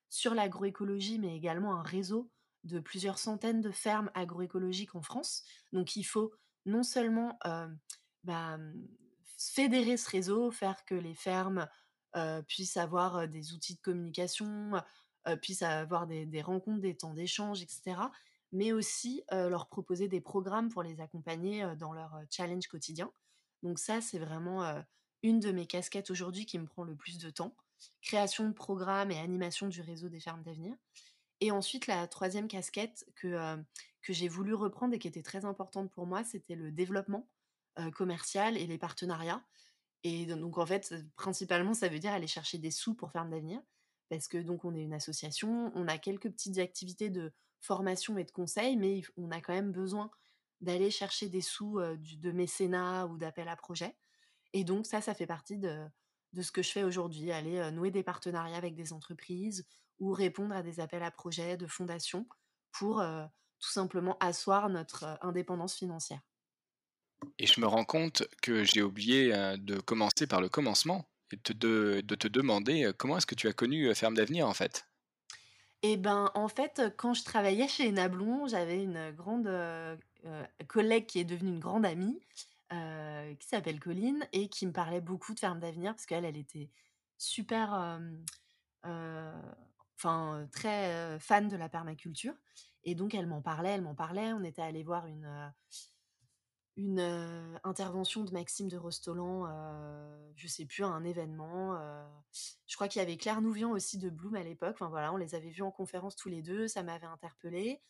sur 0.08 0.34
l'agroécologie, 0.34 1.18
mais 1.18 1.36
également 1.36 1.74
un 1.74 1.82
réseau 1.82 2.30
de 2.64 2.80
plusieurs 2.80 3.18
centaines 3.18 3.60
de 3.60 3.70
fermes 3.70 4.10
agroécologiques 4.14 4.94
en 4.94 5.02
France. 5.02 5.42
Donc 5.72 5.96
il 5.96 6.04
faut 6.04 6.32
non 6.66 6.82
seulement, 6.82 7.38
bah, 8.24 8.58
fédérer 9.38 9.96
ce 9.96 10.10
réseau, 10.10 10.50
faire 10.50 10.84
que 10.84 10.94
les 10.94 11.14
fermes, 11.14 11.68
puissent 12.46 12.76
avoir, 12.76 13.28
des 13.28 13.52
outils 13.52 13.74
de 13.74 13.80
communication, 13.80 14.72
puissent 15.40 15.62
avoir 15.62 16.06
des 16.06 16.42
rencontres, 16.42 16.80
des 16.80 16.96
temps 16.96 17.14
d'échange 17.14 17.62
et 17.62 17.66
cetera, 17.68 18.10
mais 18.52 18.72
aussi, 18.72 19.22
leur 19.30 19.68
proposer 19.68 20.08
des 20.08 20.20
programmes 20.20 20.68
pour 20.68 20.82
les 20.82 21.00
accompagner, 21.00 21.66
dans 21.76 21.92
leur, 21.92 22.20
challenge 22.30 22.66
quotidien. 22.66 23.10
Donc 23.62 23.78
ça, 23.78 24.00
c'est 24.00 24.18
vraiment, 24.18 24.82
une 25.22 25.40
de 25.40 25.52
mes 25.52 25.66
casquettes 25.66 26.10
aujourd'hui 26.10 26.46
qui 26.46 26.58
me 26.58 26.66
prend 26.66 26.84
le 26.84 26.96
plus 26.96 27.18
de 27.18 27.30
temps. 27.30 27.54
Création 28.00 28.48
de 28.48 28.52
programmes 28.52 29.10
et 29.10 29.18
animation 29.18 29.68
du 29.68 29.80
réseau 29.80 30.08
des 30.08 30.20
fermes 30.20 30.42
d'avenir 30.42 30.76
et 31.42 31.50
ensuite 31.50 31.88
la 31.88 32.06
troisième 32.06 32.46
casquette 32.46 33.04
que, 33.16 33.56
que 34.00 34.12
j'ai 34.12 34.28
voulu 34.28 34.54
reprendre 34.54 34.94
et 34.94 35.00
qui 35.00 35.08
était 35.08 35.24
très 35.24 35.44
importante 35.44 35.90
pour 35.90 36.06
moi, 36.06 36.22
c'était 36.22 36.54
le 36.54 36.70
développement, 36.70 37.28
commercial 37.94 38.56
et 38.56 38.66
les 38.66 38.78
partenariats 38.78 39.42
et 40.04 40.26
donc 40.26 40.58
en 40.58 40.66
fait, 40.66 40.94
principalement, 41.16 41.74
ça 41.74 41.88
veut 41.88 41.98
dire 41.98 42.12
aller 42.12 42.26
chercher 42.26 42.58
des 42.58 42.70
sous 42.70 42.94
pour 42.94 43.12
Fermes 43.12 43.30
d'avenir 43.30 43.60
parce 44.08 44.28
que 44.28 44.38
donc 44.38 44.64
on 44.64 44.74
est 44.74 44.82
une 44.82 44.92
association, 44.92 45.72
on 45.74 45.88
a 45.88 45.96
quelques 45.98 46.30
petites 46.30 46.58
activités 46.58 47.08
de 47.08 47.32
formation 47.60 48.18
et 48.18 48.24
de 48.24 48.30
conseil, 48.30 48.76
mais 48.76 49.02
on 49.16 49.30
a 49.30 49.40
quand 49.40 49.54
même 49.54 49.72
besoin 49.72 50.10
d'aller 50.60 50.90
chercher 50.90 51.28
des 51.28 51.40
sous, 51.40 51.80
de 51.80 52.32
mécénat 52.32 53.06
ou 53.06 53.16
d'appel 53.16 53.48
à 53.48 53.56
projets 53.56 53.96
et 54.52 54.64
donc 54.64 54.86
ça, 54.86 55.00
ça 55.00 55.14
fait 55.14 55.26
partie 55.26 55.56
de 55.56 55.88
ce 56.40 56.52
que 56.52 56.62
je 56.62 56.70
fais 56.70 56.84
aujourd'hui, 56.84 57.32
aller, 57.32 57.70
nouer 57.70 57.90
des 57.90 58.02
partenariats 58.02 58.56
avec 58.56 58.74
des 58.74 58.92
entreprises 58.92 59.66
ou 59.98 60.12
répondre 60.12 60.54
à 60.54 60.62
des 60.62 60.80
appels 60.80 61.02
à 61.02 61.10
projets 61.10 61.56
de 61.56 61.66
fondations 61.66 62.26
pour, 62.72 63.02
tout 63.62 63.70
simplement 63.70 64.18
asseoir 64.18 64.68
notre, 64.68 65.18
indépendance 65.22 65.76
financière. 65.76 66.20
Et 67.38 67.46
je 67.46 67.60
me 67.60 67.66
rends 67.66 67.84
compte 67.84 68.24
que 68.40 68.64
j'ai 68.64 68.82
oublié, 68.82 69.32
heu, 69.34 69.56
de 69.58 69.80
commencer 69.80 70.26
par 70.26 70.40
le 70.40 70.48
commencement 70.48 71.08
et 71.30 71.36
de 71.36 72.14
te 72.14 72.28
demander, 72.28 72.84
heu, 72.84 72.92
comment 72.92 73.18
est-ce 73.18 73.26
que 73.26 73.34
tu 73.34 73.48
as 73.48 73.52
connu, 73.52 73.88
heu, 73.88 73.94
Ferme 73.94 74.14
d'avenir, 74.14 74.48
en 74.48 74.54
fait? 74.54 74.86
Et 75.82 75.96
ben, 75.96 76.30
en 76.34 76.48
fait, 76.48 76.80
quand 76.96 77.12
je 77.14 77.24
travaillais 77.24 77.66
chez 77.66 77.88
Enablon, 77.88 78.46
j'avais 78.46 78.82
une 78.84 79.10
grande, 79.10 79.48
collègue 80.68 81.06
qui 81.06 81.18
est 81.18 81.24
devenue 81.24 81.50
une 81.50 81.60
grande 81.60 81.84
amie, 81.84 82.20
qui 82.70 83.48
s'appelle 83.48 83.80
Colline 83.80 84.26
et 84.32 84.48
qui 84.48 84.66
me 84.66 84.72
parlait 84.72 85.00
beaucoup 85.00 85.34
de 85.34 85.40
Ferme 85.40 85.60
d'avenir 85.60 85.92
parce 85.92 86.06
qu'elle, 86.06 86.24
elle 86.24 86.36
était 86.36 86.70
super, 87.18 88.00
enfin, 88.84 90.48
très, 90.52 91.18
fan 91.18 91.48
de 91.48 91.56
la 91.56 91.68
permaculture 91.68 92.34
et 92.84 92.94
donc 92.94 93.14
elle 93.14 93.26
m'en 93.26 93.42
parlait, 93.42 93.70
elle 93.70 93.82
m'en 93.82 93.94
parlait. 93.94 94.32
On 94.32 94.44
était 94.44 94.62
allés 94.62 94.82
voir 94.84 95.06
une, 95.06 95.52
une, 96.76 97.58
intervention 97.64 98.24
de 98.24 98.32
Maxime 98.32 98.68
de 98.68 98.76
Rostolan, 98.76 99.46
heu, 99.46 100.32
je 100.36 100.48
sais 100.48 100.64
plus, 100.64 100.84
à 100.84 100.88
un 100.88 101.04
événement, 101.04 101.78
je 102.66 102.74
crois 102.74 102.88
qu'il 102.88 103.00
y 103.00 103.02
avait 103.02 103.16
Claire 103.16 103.42
Nouvian 103.42 103.70
aussi 103.70 103.98
de 103.98 104.10
Bloom 104.10 104.34
à 104.34 104.42
l'époque. 104.42 104.74
Enfin 104.74 104.88
voilà, 104.88 105.12
on 105.12 105.16
les 105.16 105.34
avait 105.34 105.50
vus 105.50 105.62
en 105.62 105.70
conférence 105.70 106.16
tous 106.16 106.28
les 106.28 106.42
2, 106.42 106.68
ça 106.68 106.82
m'avait 106.82 107.06
interpellée 107.06 107.80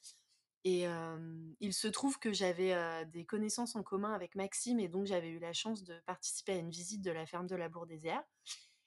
et 0.64 0.86
il 1.60 1.72
se 1.72 1.88
trouve 1.88 2.18
que 2.18 2.32
j'avais, 2.32 3.04
des 3.06 3.24
connaissances 3.24 3.74
en 3.76 3.82
commun 3.82 4.12
avec 4.12 4.34
Maxime 4.34 4.78
et 4.78 4.88
donc 4.88 5.06
j'avais 5.06 5.30
eu 5.30 5.38
la 5.38 5.52
chance 5.52 5.82
de 5.82 5.98
participer 6.06 6.52
à 6.52 6.56
une 6.56 6.70
visite 6.70 7.02
de 7.02 7.10
la 7.10 7.26
ferme 7.26 7.46
de 7.46 7.56
la 7.56 7.68
Bourdesière 7.68 8.22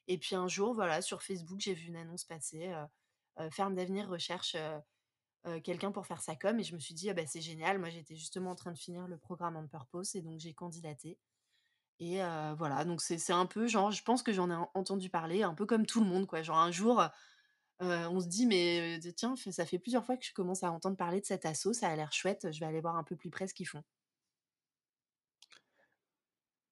et 0.07 0.17
puis 0.17 0.35
un 0.35 0.47
jour, 0.47 0.73
voilà, 0.73 1.01
sur 1.01 1.23
Facebook, 1.23 1.59
j'ai 1.59 1.73
vu 1.73 1.87
une 1.87 1.97
annonce 1.97 2.25
passer, 2.25 2.71
Ferme 3.51 3.75
d'avenir 3.75 4.07
recherche, 4.07 4.55
heu, 5.47 5.59
quelqu'un 5.61 5.91
pour 5.91 6.05
faire 6.07 6.21
sa 6.21 6.35
com 6.35 6.59
et 6.59 6.63
je 6.63 6.73
me 6.75 6.79
suis 6.79 6.93
dit: 6.95 7.09
«Ah 7.09 7.13
bah, 7.13 7.25
c'est 7.27 7.41
génial». 7.41 7.79
Moi, 7.79 7.89
j'étais 7.89 8.15
justement 8.15 8.51
en 8.51 8.55
train 8.55 8.71
de 8.71 8.77
finir 8.77 9.07
le 9.07 9.17
programme 9.17 9.55
On 9.57 9.67
Purpose 9.67 10.15
et 10.15 10.21
donc 10.21 10.39
j'ai 10.39 10.53
candidaté 10.53 11.19
et 11.99 12.21
heu, 12.23 12.53
voilà, 12.57 12.85
donc 12.85 13.01
c'est 13.01 13.31
un 13.33 13.45
peu 13.47 13.67
genre, 13.67 13.91
je 13.91 14.03
pense 14.03 14.23
que 14.23 14.33
j'en 14.33 14.49
ai 14.51 14.55
en 14.55 14.71
entendu 14.75 15.09
parler 15.09 15.43
un 15.43 15.53
peu 15.55 15.65
comme 15.65 15.85
tout 15.85 16.01
le 16.01 16.07
monde, 16.07 16.27
quoi. 16.27 16.43
Genre 16.43 16.57
un 16.59 16.71
jour, 16.71 17.01
heu 17.01 17.07
on 17.81 18.19
se 18.21 18.27
dit: 18.27 18.45
«Mais, 18.47 18.99
tiens, 19.17 19.35
ça 19.37 19.65
fait 19.65 19.79
plusieurs 19.79 20.05
fois 20.05 20.17
que 20.17 20.25
je 20.25 20.33
commence 20.33 20.63
à 20.63 20.71
entendre 20.71 20.97
parler 20.97 21.21
de 21.21 21.25
cette 21.27 21.45
asso, 21.45 21.73
ça 21.73 21.89
a 21.89 21.95
l'air 21.97 22.13
chouette, 22.13 22.51
je 22.53 22.59
vais 22.61 22.65
aller 22.67 22.81
voir 22.81 22.97
un 22.97 23.03
peu 23.05 23.15
plus 23.17 23.29
près 23.31 23.47
ce 23.47 23.53
qu'ils 23.55 23.67
font». 23.69 23.83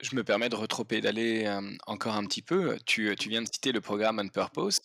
Je 0.01 0.15
me 0.15 0.23
permets 0.23 0.49
de 0.49 0.55
rétropédaler, 0.55 1.41
hem, 1.41 1.77
encore 1.87 2.15
un 2.15 2.25
petit 2.25 2.41
peu. 2.41 2.77
Tu, 2.85 3.15
tu 3.15 3.29
viens 3.29 3.41
de 3.41 3.47
citer 3.51 3.71
le 3.71 3.79
programme 3.81 4.19
On 4.19 4.27
Purpose. 4.27 4.81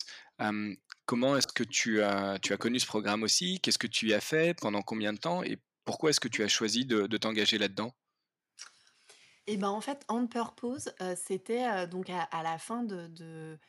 Comment 1.09 1.35
est-ce 1.35 1.47
que 1.47 1.63
tu 1.65 2.01
as 2.03 2.39
tu 2.39 2.53
as 2.53 2.57
connu 2.57 2.79
ce 2.79 2.85
programme 2.85 3.23
aussi? 3.23 3.59
Qu'est-ce 3.59 3.77
que 3.79 3.87
tu 3.87 4.07
y 4.09 4.13
as 4.13 4.21
fait? 4.21 4.57
Pendant 4.57 4.81
combien 4.81 5.11
de 5.11 5.17
temps? 5.17 5.43
Et 5.43 5.57
pourquoi 5.83 6.11
est-ce 6.11 6.21
que 6.21 6.29
tu 6.29 6.41
as 6.43 6.47
choisi 6.47 6.85
de 6.85 7.05
de 7.07 7.17
t'engager 7.17 7.57
là-dedans? 7.57 7.93
Et 9.47 9.57
ben, 9.57 9.69
en 9.69 9.81
fait, 9.81 10.05
On 10.09 10.27
Purpose, 10.27 10.93
heu, 11.01 11.15
c'était, 11.15 11.65
heu, 11.67 11.87
donc 11.87 12.09
à 12.09 12.43
la 12.43 12.57
fin 12.57 12.83
de 12.83 13.07
de, 13.07 13.59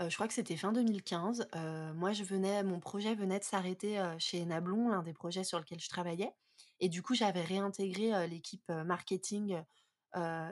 heu, 0.00 0.10
je 0.10 0.14
crois 0.14 0.28
que 0.28 0.34
c'était 0.34 0.56
fin 0.56 0.72
2015. 0.72 1.48
Heu, 1.56 1.92
moi, 1.94 2.12
je 2.12 2.24
venais 2.24 2.62
mon 2.64 2.80
projet 2.80 3.14
venait 3.14 3.38
de 3.40 3.44
s'arrêter, 3.44 4.02
chez 4.18 4.42
Enablon, 4.42 4.90
l'un 4.90 5.02
des 5.02 5.14
projets 5.14 5.44
sur 5.44 5.58
lequel 5.60 5.80
je 5.80 5.88
travaillais 5.90 6.32
et 6.80 6.88
du 6.90 7.02
coup, 7.02 7.14
j'avais 7.14 7.42
réintégré, 7.42 8.26
l'équipe, 8.28 8.68
marketing, 8.70 9.62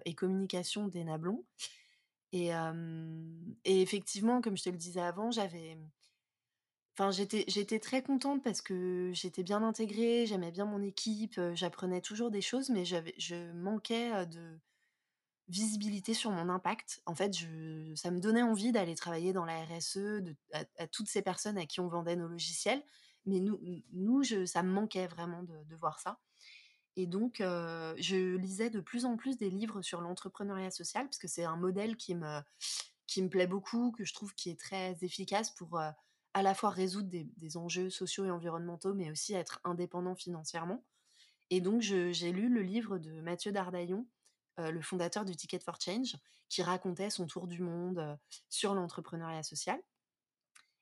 et 0.07 0.15
communication 0.15 0.89
d'Enablon 0.89 1.47
et 2.33 2.51
et 3.65 3.83
effectivement, 3.83 4.41
comme 4.41 4.57
je 4.57 4.65
te 4.65 4.71
le 4.71 4.77
disais 4.77 5.01
avant, 5.01 5.31
j'avais 5.31 5.79
enfin, 6.97 7.11
j'étais 7.11 7.79
très 7.81 8.03
contente 8.03 8.43
parce 8.43 8.63
que 8.63 9.11
j'étais 9.13 9.43
bien 9.43 9.63
intégrée, 9.63 10.27
j'aimais 10.27 10.51
bien 10.51 10.65
mon 10.65 10.83
équipe, 10.83 11.41
j'apprenais 11.55 12.01
toujours 12.01 12.31
des 12.31 12.41
choses, 12.41 12.71
mais 12.71 12.85
je 12.85 13.53
manquais, 13.53 14.27
de 14.27 14.59
visibilité 15.49 16.15
sur 16.15 16.31
mon 16.31 16.49
impact. 16.49 17.03
En 17.07 17.15
fait, 17.15 17.37
je 17.37 17.93
ça 17.97 18.11
me 18.11 18.21
donnait 18.21 18.43
envie 18.43 18.73
d'aller 18.73 18.95
travailler 18.95 19.33
dans 19.33 19.45
la 19.45 19.65
RSE, 19.65 20.23
à 20.53 20.87
toutes 20.87 21.09
ces 21.09 21.23
personnes 21.23 21.59
à 21.59 21.67
qui 21.67 21.81
on 21.81 21.89
vendait 21.89 22.17
nos 22.17 22.29
logiciels, 22.29 22.83
mais 23.27 23.41
nous 23.41 23.61
nous, 23.93 24.23
je 24.23 24.47
ça 24.47 24.63
me 24.63 24.73
manquait 24.73 25.07
vraiment 25.07 25.43
de 25.43 25.77
voir 25.77 26.01
ça 26.01 26.21
et 26.97 27.07
donc 27.07 27.37
je 27.41 28.37
lisais 28.37 28.71
de 28.71 28.81
plus 28.81 29.05
en 29.05 29.17
plus 29.17 29.37
des 29.37 29.51
livres 29.51 29.83
sur 29.83 30.01
l'entrepreneuriat 30.01 30.71
social 30.71 31.07
parce 31.07 31.19
que 31.19 31.29
c'est 31.29 31.45
un 31.45 31.57
modèle 31.57 31.97
qui 31.97 32.15
me 32.15 32.41
qui 33.07 33.23
me 33.23 33.29
plaît 33.29 33.47
beaucoup, 33.47 33.93
que 33.93 34.05
je 34.05 34.15
trouve 34.15 34.35
qui 34.35 34.51
est 34.51 34.59
très 34.59 34.97
efficace 35.03 35.51
pour, 35.51 35.79
à 36.35 36.43
la 36.43 36.55
fois 36.55 36.71
résoudre 36.71 37.09
des 37.11 37.57
enjeux 37.57 37.91
sociaux 37.91 38.25
et 38.27 38.31
environnementaux, 38.31 38.95
mais 38.95 39.11
aussi 39.11 39.35
être 39.35 39.61
indépendant 39.65 40.15
financièrement. 40.17 40.85
Et 41.51 41.61
donc 41.61 41.81
j'ai 41.83 42.33
lu 42.33 42.49
le 42.49 42.63
livre 42.63 42.99
de 42.99 43.21
Mathieu 43.21 43.53
Dardaillon, 43.53 44.07
heu, 44.61 44.71
le 44.71 44.83
fondateur 44.83 45.25
du 45.25 45.37
Ticket 45.37 45.61
for 45.61 45.79
Change, 45.81 46.17
qui 46.49 46.63
racontait 46.63 47.11
son 47.11 47.27
tour 47.27 47.47
du 47.47 47.61
monde, 47.63 47.99
heu, 47.99 48.17
sur 48.49 48.75
l'entrepreneuriat 48.75 49.43
social. 49.43 49.81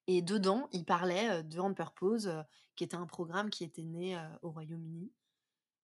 Et 0.07 0.23
dedans, 0.23 0.69
il 0.73 0.85
parlait, 0.85 1.41
heu, 1.41 1.43
de 1.43 1.61
On 1.61 1.75
Purpose, 1.75 2.31
qui 2.77 2.85
était 2.85 2.97
un 2.97 3.07
programme 3.07 3.51
qui 3.51 3.65
était 3.65 3.85
né, 3.85 4.19
au 4.43 4.51
Royaume-Uni 4.51 5.13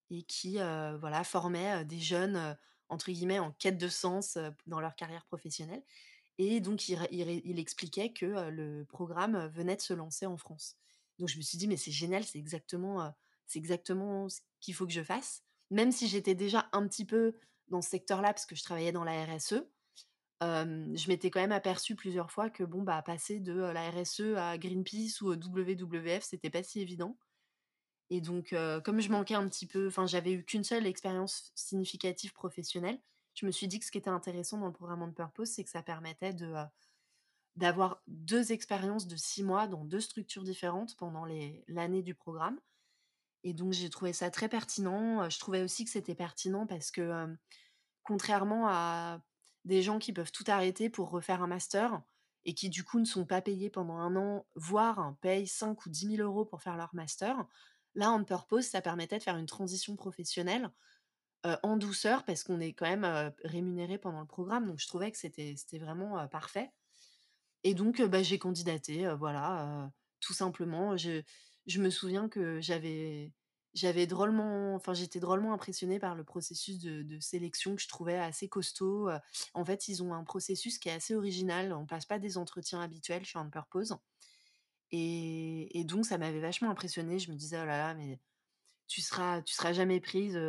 et 0.09 0.23
qui, 0.23 0.55
voilà, 0.55 1.23
formait, 1.23 1.85
des 1.85 1.99
jeunes, 1.99 2.57
entre 2.89 3.11
guillemets 3.11 3.39
«en 3.39 3.51
quête 3.51 3.77
de 3.77 3.87
sens», 3.87 4.37
dans 4.67 4.79
leur 4.79 4.95
carrière 4.95 5.25
professionnelle 5.25 5.83
et 6.39 6.61
donc 6.61 6.89
il 6.89 7.59
expliquait 7.59 8.11
que, 8.11 8.49
le 8.49 8.85
programme 8.85 9.47
venait 9.49 9.75
de 9.75 9.81
se 9.81 9.93
lancer 9.93 10.25
en 10.25 10.37
France. 10.37 10.75
Donc 11.19 11.29
je 11.29 11.37
me 11.37 11.43
suis 11.43 11.57
dit: 11.57 11.67
«Mais 11.67 11.77
c'est 11.77 11.91
génial, 11.91 12.23
c'est 12.23 12.39
exactement, 12.39 13.13
exactement 13.53 14.29
ce 14.29 14.39
qu'il 14.59 14.73
faut 14.73 14.87
que 14.87 14.93
je 14.93 15.03
fasse». 15.03 15.43
Même 15.69 15.91
si 15.91 16.07
j'étais 16.07 16.33
déjà 16.33 16.67
un 16.71 16.87
petit 16.87 17.05
peu 17.05 17.35
dans 17.67 17.81
ce 17.81 17.89
secteur-là, 17.89 18.33
parce 18.33 18.47
que 18.47 18.55
je 18.55 18.63
travaillais 18.63 18.91
dans 18.91 19.03
la 19.03 19.25
RSE, 19.25 19.61
je 20.41 21.07
m'étais 21.09 21.29
quand 21.29 21.41
même 21.41 21.51
aperçue 21.51 21.95
plusieurs 21.95 22.31
fois 22.31 22.49
que 22.49 22.63
bon, 22.63 22.81
bah, 22.81 23.01
passer 23.03 23.39
de, 23.39 23.53
la 23.53 23.91
RSE 23.91 24.35
à 24.37 24.57
Greenpeace 24.57 25.21
ou 25.21 25.33
WWF, 25.33 26.23
c'était 26.23 26.49
pas 26.49 26.63
si 26.63 26.79
évident 26.79 27.17
et 28.09 28.21
donc 28.21 28.55
comme 28.83 28.99
je 29.01 29.11
manquais 29.11 29.35
un 29.35 29.47
petit 29.47 29.67
peu 29.67 29.87
enfin, 29.87 30.07
j'avais 30.07 30.31
eu 30.31 30.43
qu'une 30.43 30.63
seule 30.63 30.87
expérience 30.87 31.51
significative 31.55 32.33
professionnelle, 32.33 32.99
je 33.39 33.45
me 33.45 33.51
suis 33.51 33.67
dit 33.67 33.79
que 33.79 33.85
ce 33.85 33.91
qui 33.91 33.97
était 33.97 34.09
intéressant 34.09 34.57
dans 34.59 34.67
le 34.67 34.73
programme 34.73 35.01
On 35.03 35.11
Purpose, 35.13 35.49
c'est 35.49 35.63
que 35.63 35.69
ça 35.69 35.83
permettait 35.83 36.33
de, 36.33 36.47
heu, 36.47 36.65
d'avoir 37.55 38.03
2 38.07 38.51
expériences 38.51 39.07
de 39.07 39.15
6 39.17 39.43
mois 39.43 39.67
dans 39.67 39.85
2 39.85 40.01
structures 40.01 40.43
différentes 40.43 40.95
pendant 40.97 41.25
l'année 41.67 42.03
du 42.03 42.15
programme 42.15 42.59
et 43.43 43.53
donc 43.53 43.73
j'ai 43.73 43.89
trouvé 43.89 44.13
ça 44.13 44.31
très 44.31 44.49
pertinent. 44.49 45.23
Heu, 45.25 45.29
je 45.29 45.39
trouvais 45.39 45.63
aussi 45.63 45.85
que 45.85 45.91
c'était 45.91 46.15
pertinent 46.15 46.67
parce 46.67 46.91
que, 46.91 47.01
hem, 47.01 47.37
contrairement 48.03 48.67
à 48.69 49.21
des 49.65 49.81
gens 49.83 49.99
qui 49.99 50.13
peuvent 50.13 50.31
tout 50.31 50.45
arrêter 50.47 50.89
pour 50.89 51.09
refaire 51.11 51.43
un 51.43 51.47
master, 51.47 52.01
et 52.45 52.53
qui 52.55 52.69
du 52.69 52.83
coup 52.83 52.99
ne 52.99 53.05
sont 53.05 53.25
pas 53.25 53.41
payés 53.41 53.69
pendant 53.69 53.97
un 53.97 54.15
an, 54.15 54.47
voire 54.55 55.15
payent 55.21 55.47
5 55.47 55.85
ou 55.85 55.89
10 55.89 56.07
000 56.07 56.21
euros 56.21 56.45
pour 56.45 56.61
faire 56.63 56.77
leur 56.77 56.95
master. 56.95 57.45
Là, 57.95 58.11
On 58.13 58.23
Purpose, 58.23 58.65
ça 58.67 58.81
permettait 58.81 59.17
de 59.17 59.23
faire 59.23 59.37
une 59.37 59.45
transition 59.47 59.95
professionnelle 59.95 60.71
en 61.43 61.77
douceur 61.77 62.23
parce 62.25 62.43
qu'on 62.43 62.59
est 62.59 62.73
quand 62.73 62.89
même 62.89 63.33
rémunéré 63.43 63.97
pendant 63.97 64.21
le 64.21 64.27
programme. 64.27 64.67
Donc 64.67 64.79
je 64.79 64.87
trouvais 64.87 65.11
que 65.11 65.17
c'était 65.17 65.55
vraiment 65.79 66.27
parfait. 66.27 66.71
Et 67.63 67.73
donc 67.73 68.01
bah, 68.01 68.23
j'ai 68.23 68.39
candidaté, 68.39 69.07
voilà, 69.17 69.91
tout 70.19 70.33
simplement. 70.33 70.97
Je, 70.97 71.21
je 71.65 71.81
me 71.81 71.89
souviens 71.89 72.29
que 72.29 72.59
j'avais 72.61 73.31
j'avais 73.73 74.07
drôlement, 74.07 74.73
enfin 74.75 74.93
j'étais 74.93 75.19
drôlement 75.19 75.53
impressionnée 75.53 75.99
par 75.99 76.15
le 76.15 76.23
processus 76.23 76.79
de, 76.79 77.19
sélection 77.19 77.75
que 77.75 77.81
je 77.81 77.87
trouvais 77.87 78.17
assez 78.17 78.49
costaud. 78.49 79.09
En 79.53 79.65
fait, 79.65 79.87
ils 79.87 80.01
ont 80.03 80.13
un 80.13 80.23
processus 80.23 80.79
qui 80.79 80.89
est 80.89 80.93
assez 80.93 81.15
original. 81.15 81.73
On 81.73 81.85
passe 81.85 82.05
pas 82.05 82.19
des 82.19 82.37
entretiens 82.37 82.81
habituels 82.81 83.25
chez 83.25 83.37
On 83.39 83.49
Purpose. 83.49 83.95
Et, 84.91 85.79
et 85.79 85.83
donc 85.83 86.05
ça 86.05 86.17
m'avait 86.17 86.39
vachement 86.39 86.71
impressionnée. 86.71 87.19
Je 87.19 87.31
me 87.31 87.37
disais 87.37 87.59
oh 87.61 87.65
là 87.65 87.77
là, 87.77 87.93
mais 87.93 88.19
tu 88.87 89.01
seras, 89.01 89.41
tu 89.43 89.53
seras 89.53 89.73
jamais 89.73 89.99
prise 89.99 90.39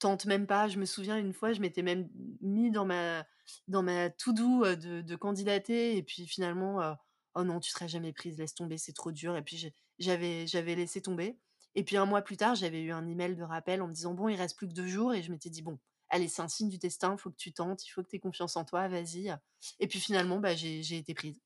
tente 0.00 0.26
même 0.26 0.46
pas. 0.46 0.68
Je 0.68 0.78
me 0.78 0.84
souviens 0.84 1.16
une 1.18 1.32
fois, 1.32 1.52
je 1.52 1.60
m'étais 1.60 1.82
même 1.82 2.08
mis 2.40 2.72
dans 2.72 2.84
ma, 2.84 3.24
dans 3.68 3.82
ma 3.82 4.10
to-do 4.10 4.74
de, 4.74 5.02
de 5.02 5.16
candidater 5.16 5.96
et 5.96 6.02
puis 6.02 6.26
finalement, 6.26 6.96
oh 7.34 7.44
non, 7.44 7.60
tu 7.60 7.70
seras 7.70 7.86
jamais 7.86 8.12
prise, 8.12 8.38
laisse 8.38 8.54
tomber, 8.54 8.78
c'est 8.78 8.92
trop 8.92 9.12
dur. 9.12 9.36
Et 9.36 9.42
puis 9.42 9.72
j'avais, 9.98 10.46
j'avais 10.46 10.74
laissé 10.74 11.00
tomber. 11.00 11.38
Et 11.74 11.84
puis 11.84 11.96
un 11.96 12.06
mois 12.06 12.22
plus 12.22 12.36
tard, 12.36 12.54
j'avais 12.56 12.82
eu 12.82 12.90
un 12.90 13.06
email 13.06 13.36
de 13.36 13.44
rappel 13.44 13.82
en 13.82 13.88
me 13.88 13.92
disant 13.92 14.14
bon, 14.14 14.28
il 14.28 14.36
reste 14.36 14.56
plus 14.56 14.68
que 14.68 14.74
deux 14.74 14.88
jours 14.88 15.14
et 15.14 15.22
je 15.22 15.30
m'étais 15.30 15.50
dit 15.50 15.62
bon, 15.62 15.78
allez, 16.08 16.28
c'est 16.28 16.42
un 16.42 16.48
signe 16.48 16.68
du 16.68 16.78
destin, 16.78 17.14
il 17.16 17.20
faut 17.20 17.30
que 17.30 17.36
tu 17.36 17.52
tentes, 17.52 17.86
il 17.86 17.90
faut 17.90 18.02
que 18.02 18.08
tu 18.08 18.16
aies 18.16 18.20
confiance 18.20 18.56
en 18.56 18.64
toi, 18.64 18.88
vas-y. 18.88 19.32
Et 19.78 19.86
puis 19.86 20.00
finalement, 20.00 20.40
bah, 20.40 20.54
j'ai, 20.56 20.96
été 20.96 21.14
prise. 21.14 21.40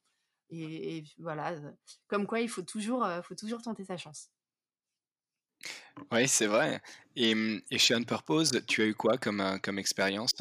Et, 0.51 0.99
et, 0.99 1.05
voilà, 1.19 1.55
comme 2.07 2.27
quoi 2.27 2.41
il 2.41 2.49
faut 2.49 2.63
toujours, 2.63 3.07
faut 3.23 3.35
toujours 3.35 3.63
tenter 3.63 3.85
sa 3.85 3.97
chance. 3.97 4.31
Oui, 6.13 6.29
c'est 6.29 6.47
vrai. 6.47 6.81
Et, 7.17 7.35
mmh, 7.35 7.63
et 7.71 7.79
chez 7.79 7.95
On 7.95 8.03
Purpose, 8.05 8.53
tu 8.67 8.83
as 8.83 8.87
eu 8.87 8.95
quoi 8.95 9.19
comme, 9.19 9.59
comme 9.63 9.79
expérience? 9.79 10.35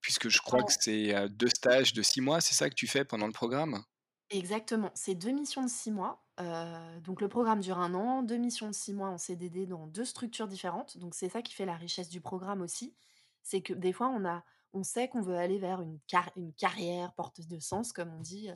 Puisque 0.00 0.28
je 0.28 0.40
crois 0.40 0.62
que 0.62 0.72
c'est 0.78 1.28
deux 1.30 1.48
stages 1.48 1.92
de 1.92 2.02
six 2.02 2.20
mois, 2.20 2.40
c'est 2.40 2.54
ça 2.54 2.68
que 2.68 2.74
tu 2.74 2.86
fais 2.86 3.04
pendant 3.04 3.26
le 3.26 3.32
programme? 3.32 3.82
Exactement, 4.30 4.90
c'est 4.94 5.14
deux 5.14 5.30
missions 5.30 5.62
de 5.62 5.68
six 5.68 5.92
mois. 5.92 6.26
Euh, 6.40 7.00
donc 7.00 7.20
le 7.20 7.28
programme 7.28 7.60
dure 7.60 7.78
un 7.78 7.94
an, 7.94 8.22
deux 8.22 8.38
missions 8.38 8.66
de 8.66 8.74
six 8.74 8.92
mois 8.92 9.08
en 9.08 9.18
CDD 9.18 9.66
dans 9.66 9.86
deux 9.86 10.04
structures 10.04 10.48
différentes. 10.48 10.98
Donc 10.98 11.14
c'est 11.14 11.28
ça 11.28 11.42
qui 11.42 11.54
fait 11.54 11.64
la 11.64 11.76
richesse 11.76 12.08
du 12.08 12.20
programme 12.20 12.60
aussi. 12.60 12.96
C'est 13.42 13.62
que 13.62 13.72
des 13.72 13.92
fois, 13.92 14.08
on, 14.08 14.24
a, 14.24 14.44
on 14.72 14.82
sait 14.82 15.08
qu'on 15.08 15.22
veut 15.22 15.36
aller 15.36 15.58
vers 15.58 15.80
une, 15.80 16.00
une 16.36 16.52
carrière 16.54 17.12
porteuse 17.14 17.46
de 17.46 17.60
sens, 17.60 17.92
comme 17.92 18.12
on 18.12 18.20
dit, 18.20 18.50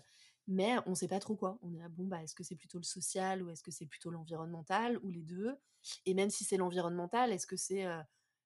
mais 0.47 0.77
on 0.87 0.91
ne 0.91 0.95
sait 0.95 1.09
pas 1.09 1.21
trop 1.21 1.37
quoi. 1.37 1.59
On 1.63 1.73
est 1.75 1.79
là, 1.79 1.89
bon, 1.89 2.07
bah, 2.07 2.23
est-ce 2.23 2.35
que 2.35 2.45
c'est 2.45 2.57
plutôt 2.57 2.79
le 2.79 2.85
social 2.85 3.43
ou 3.43 3.51
est-ce 3.51 3.63
que 3.63 3.71
c'est 3.71 3.87
plutôt 3.87 4.11
l'environnemental 4.11 4.99
ou 5.03 5.11
les 5.11 5.23
deux? 5.23 5.57
Et 6.07 6.15
même 6.15 6.31
si 6.31 6.45
c'est 6.45 6.57
l'environnemental, 6.57 7.33
est-ce 7.33 7.47
que 7.47 7.57
c'est 7.57 7.87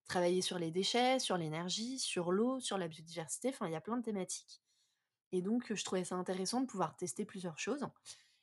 travailler 0.07 0.43
sur 0.43 0.59
les 0.59 0.71
déchets, 0.71 1.19
sur 1.19 1.37
l'énergie, 1.37 1.99
sur 1.99 2.33
l'eau, 2.33 2.61
sur 2.61 2.79
la 2.79 2.89
biodiversité? 2.89 3.49
Enfin, 3.51 3.67
il 3.69 3.73
y 3.73 3.77
a 3.77 3.81
plein 3.81 3.97
de 3.97 4.03
thématiques. 4.03 4.63
Et 5.33 5.43
donc, 5.43 5.75
je 5.75 5.85
trouvais 5.85 6.05
ça 6.05 6.17
intéressant 6.17 6.63
de 6.63 6.67
pouvoir 6.67 6.97
tester 6.97 7.25
plusieurs 7.25 7.59
choses. 7.59 7.87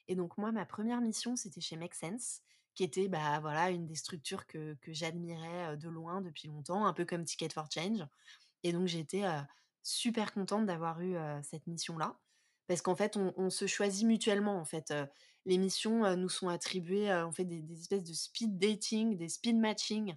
Et 0.08 0.15
donc, 0.15 0.38
moi, 0.38 0.51
ma 0.51 0.65
première 0.65 1.01
mission, 1.01 1.36
c'était 1.36 1.62
chez 1.62 1.77
Make 1.77 1.96
Sense, 1.96 2.41
qui 2.75 2.84
était 2.84 3.10
bah, 3.10 3.39
voilà, 3.41 3.72
une 3.72 3.88
des 3.88 3.96
structures 3.96 4.48
que, 4.48 4.75
que 4.75 4.93
j'admirais 4.93 5.77
de 5.77 5.89
loin 5.89 6.22
depuis 6.22 6.48
longtemps, 6.50 6.86
un 6.86 6.93
peu 6.93 7.05
comme 7.05 7.25
Ticket 7.25 7.50
for 7.50 7.70
Change. 7.72 8.05
Et 8.63 8.74
donc, 8.74 8.88
j'étais 8.88 9.24
super 9.84 10.34
contente 10.34 10.67
d'avoir 10.67 11.01
eu 11.01 11.15
cette 11.43 11.67
mission-là 11.67 12.20
parce 12.71 12.81
qu'en 12.81 12.95
fait, 12.95 13.17
on, 13.17 13.49
se 13.49 13.67
choisit 13.67 14.07
mutuellement. 14.07 14.57
En 14.57 14.63
fait, 14.63 14.93
les 15.45 15.57
missions 15.57 16.15
nous 16.15 16.29
sont 16.29 16.47
attribuées, 16.47 17.13
on 17.13 17.34
fait 17.34 17.43
des, 17.43 17.62
espèces 17.73 18.05
de 18.05 18.13
speed 18.13 18.57
dating, 18.57 19.17
des 19.17 19.27
speed 19.27 19.57
matching 19.57 20.15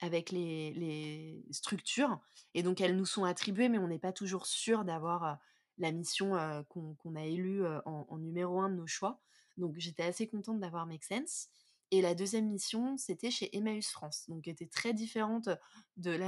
avec 0.00 0.30
les, 0.30 1.42
structures, 1.50 2.20
et 2.52 2.62
donc 2.62 2.82
elles 2.82 2.94
nous 2.94 3.06
sont 3.06 3.24
attribuées, 3.24 3.70
mais 3.70 3.78
on 3.78 3.88
n'est 3.88 3.98
pas 3.98 4.12
toujours 4.12 4.44
sûr 4.44 4.84
d'avoir 4.84 5.38
la 5.78 5.92
mission 5.92 6.36
qu'on 6.68 7.16
a 7.16 7.24
élue 7.24 7.64
en, 7.86 8.18
numéro 8.18 8.60
un 8.60 8.68
de 8.68 8.74
nos 8.74 8.86
choix. 8.86 9.22
Donc 9.56 9.78
j'étais 9.78 10.02
assez 10.02 10.28
contente 10.28 10.60
d'avoir 10.60 10.84
Make 10.84 11.04
Sense. 11.04 11.48
Et 11.90 12.02
la 12.02 12.14
deuxième 12.14 12.50
mission, 12.50 12.98
c'était 12.98 13.30
chez 13.30 13.56
Emmaüs 13.56 13.88
France, 13.88 14.24
donc 14.28 14.42
qui 14.42 14.50
était 14.50 14.66
très 14.66 14.92
différente 14.92 15.48
de 15.96 16.18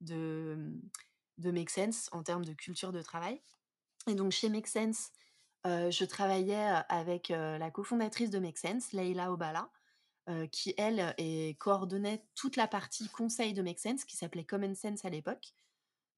de, 0.00 0.58
de 1.38 1.50
Make 1.52 1.70
Sense 1.70 2.08
en 2.10 2.24
termes 2.24 2.44
de 2.44 2.54
culture 2.54 2.90
de 2.90 3.02
travail. 3.02 3.40
Et 4.06 4.14
donc 4.14 4.32
chez 4.32 4.48
Make 4.48 4.66
Sense, 4.66 5.10
je 5.64 6.04
travaillais 6.04 6.82
avec 6.88 7.28
la 7.30 7.70
cofondatrice 7.70 8.30
de 8.30 8.38
Make 8.38 8.58
Sense, 8.58 8.92
Leila 8.92 9.32
Obala, 9.32 9.70
qui 10.50 10.74
elle 10.76 11.14
coordonnait 11.58 12.24
toute 12.34 12.56
la 12.56 12.68
partie 12.68 13.08
conseil 13.08 13.54
de 13.54 13.62
Make 13.62 13.78
Sense, 13.78 14.04
qui 14.04 14.16
s'appelait 14.16 14.44
Common 14.44 14.74
Sense 14.74 15.04
à 15.04 15.10
l'époque. 15.10 15.54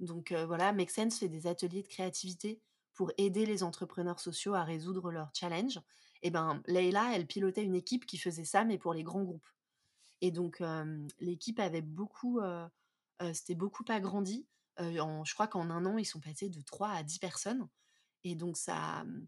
Donc 0.00 0.32
voilà, 0.32 0.72
Make 0.72 0.90
Sense 0.90 1.18
fait 1.18 1.28
des 1.28 1.46
ateliers 1.46 1.82
de 1.82 1.88
créativité 1.88 2.60
pour 2.94 3.12
aider 3.18 3.46
les 3.46 3.62
entrepreneurs 3.62 4.20
sociaux 4.20 4.54
à 4.54 4.64
résoudre 4.64 5.12
leurs 5.12 5.30
challenges. 5.34 5.80
Et 6.22 6.30
ben 6.30 6.62
Leila, 6.66 7.14
elle 7.14 7.26
pilotait 7.26 7.62
une 7.62 7.74
équipe 7.74 8.06
qui 8.06 8.18
faisait 8.18 8.44
ça, 8.44 8.64
mais 8.64 8.78
pour 8.78 8.94
les 8.94 9.02
grands 9.02 9.22
groupes. 9.22 9.48
Et 10.22 10.30
donc 10.30 10.62
l'équipe 11.20 11.60
avait 11.60 11.82
beaucoup, 11.82 12.40
c'était 13.32 13.54
beaucoup 13.54 13.84
je 14.78 15.34
crois 15.34 15.46
qu'en 15.46 15.70
un 15.70 15.86
an, 15.86 15.98
ils 15.98 16.04
sont 16.04 16.20
passés 16.20 16.48
de 16.48 16.60
3 16.60 16.90
à 16.90 17.02
10 17.02 17.18
personnes. 17.18 17.68
Et 18.24 18.34
donc, 18.34 18.56
ça, 18.56 19.04
mmh, 19.04 19.26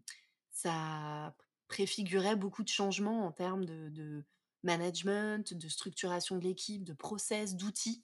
ça 0.51 1.35
préfigurait 1.67 2.35
beaucoup 2.35 2.63
de 2.63 2.69
changements 2.69 3.25
en 3.25 3.31
termes 3.31 3.65
de, 3.65 4.23
management, 4.63 5.53
de 5.53 5.69
structuration 5.69 6.37
de 6.37 6.43
l'équipe, 6.43 6.83
de 6.83 6.93
process, 6.93 7.55
d'outils. 7.55 8.03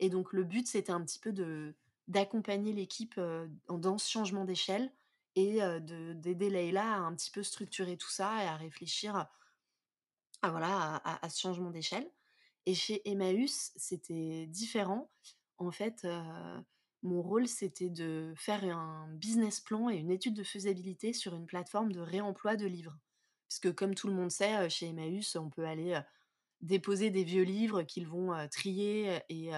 Et 0.00 0.10
donc, 0.10 0.32
le 0.32 0.44
but, 0.44 0.66
c'était 0.66 0.92
un 0.92 1.02
petit 1.02 1.18
peu 1.18 1.32
de 1.32 1.74
d'accompagner 2.06 2.74
l'équipe 2.74 3.18
dans 3.66 3.96
ce 3.96 4.10
changement 4.10 4.44
d'échelle 4.44 4.92
et 5.36 5.60
d'aider 5.80 6.50
Leïla 6.50 6.82
à 6.82 6.98
un 6.98 7.14
petit 7.14 7.30
peu 7.30 7.42
structurer 7.42 7.96
tout 7.96 8.10
ça 8.10 8.44
et 8.44 8.46
à 8.46 8.56
réfléchir 8.56 9.16
à, 10.42 10.50
voilà, 10.50 11.00
à 11.02 11.30
ce 11.30 11.40
changement 11.40 11.70
d'échelle. 11.70 12.06
Et 12.66 12.74
chez 12.74 13.00
Emmaüs, 13.08 13.72
c'était 13.76 14.46
différent. 14.46 15.10
En 15.58 15.70
fait, 15.70 16.06
mon 17.04 17.20
rôle, 17.20 17.46
c'était 17.46 17.90
de 17.90 18.32
faire 18.34 18.64
un 18.64 19.08
business 19.12 19.60
plan 19.60 19.90
et 19.90 19.96
une 19.96 20.10
étude 20.10 20.34
de 20.34 20.42
faisabilité 20.42 21.12
sur 21.12 21.34
une 21.34 21.46
plateforme 21.46 21.92
de 21.92 22.00
réemploi 22.00 22.56
de 22.56 22.66
livres. 22.66 22.96
Parce 23.46 23.58
que 23.58 23.68
comme 23.68 23.94
tout 23.94 24.08
le 24.08 24.14
monde 24.14 24.30
sait, 24.30 24.68
chez 24.70 24.86
Emmaüs, 24.86 25.36
on 25.36 25.50
peut 25.50 25.66
aller 25.66 26.00
déposer 26.62 27.10
des 27.10 27.22
vieux 27.22 27.42
livres 27.42 27.82
qu'ils 27.82 28.08
vont 28.08 28.32
trier 28.50 29.20
et, 29.28 29.52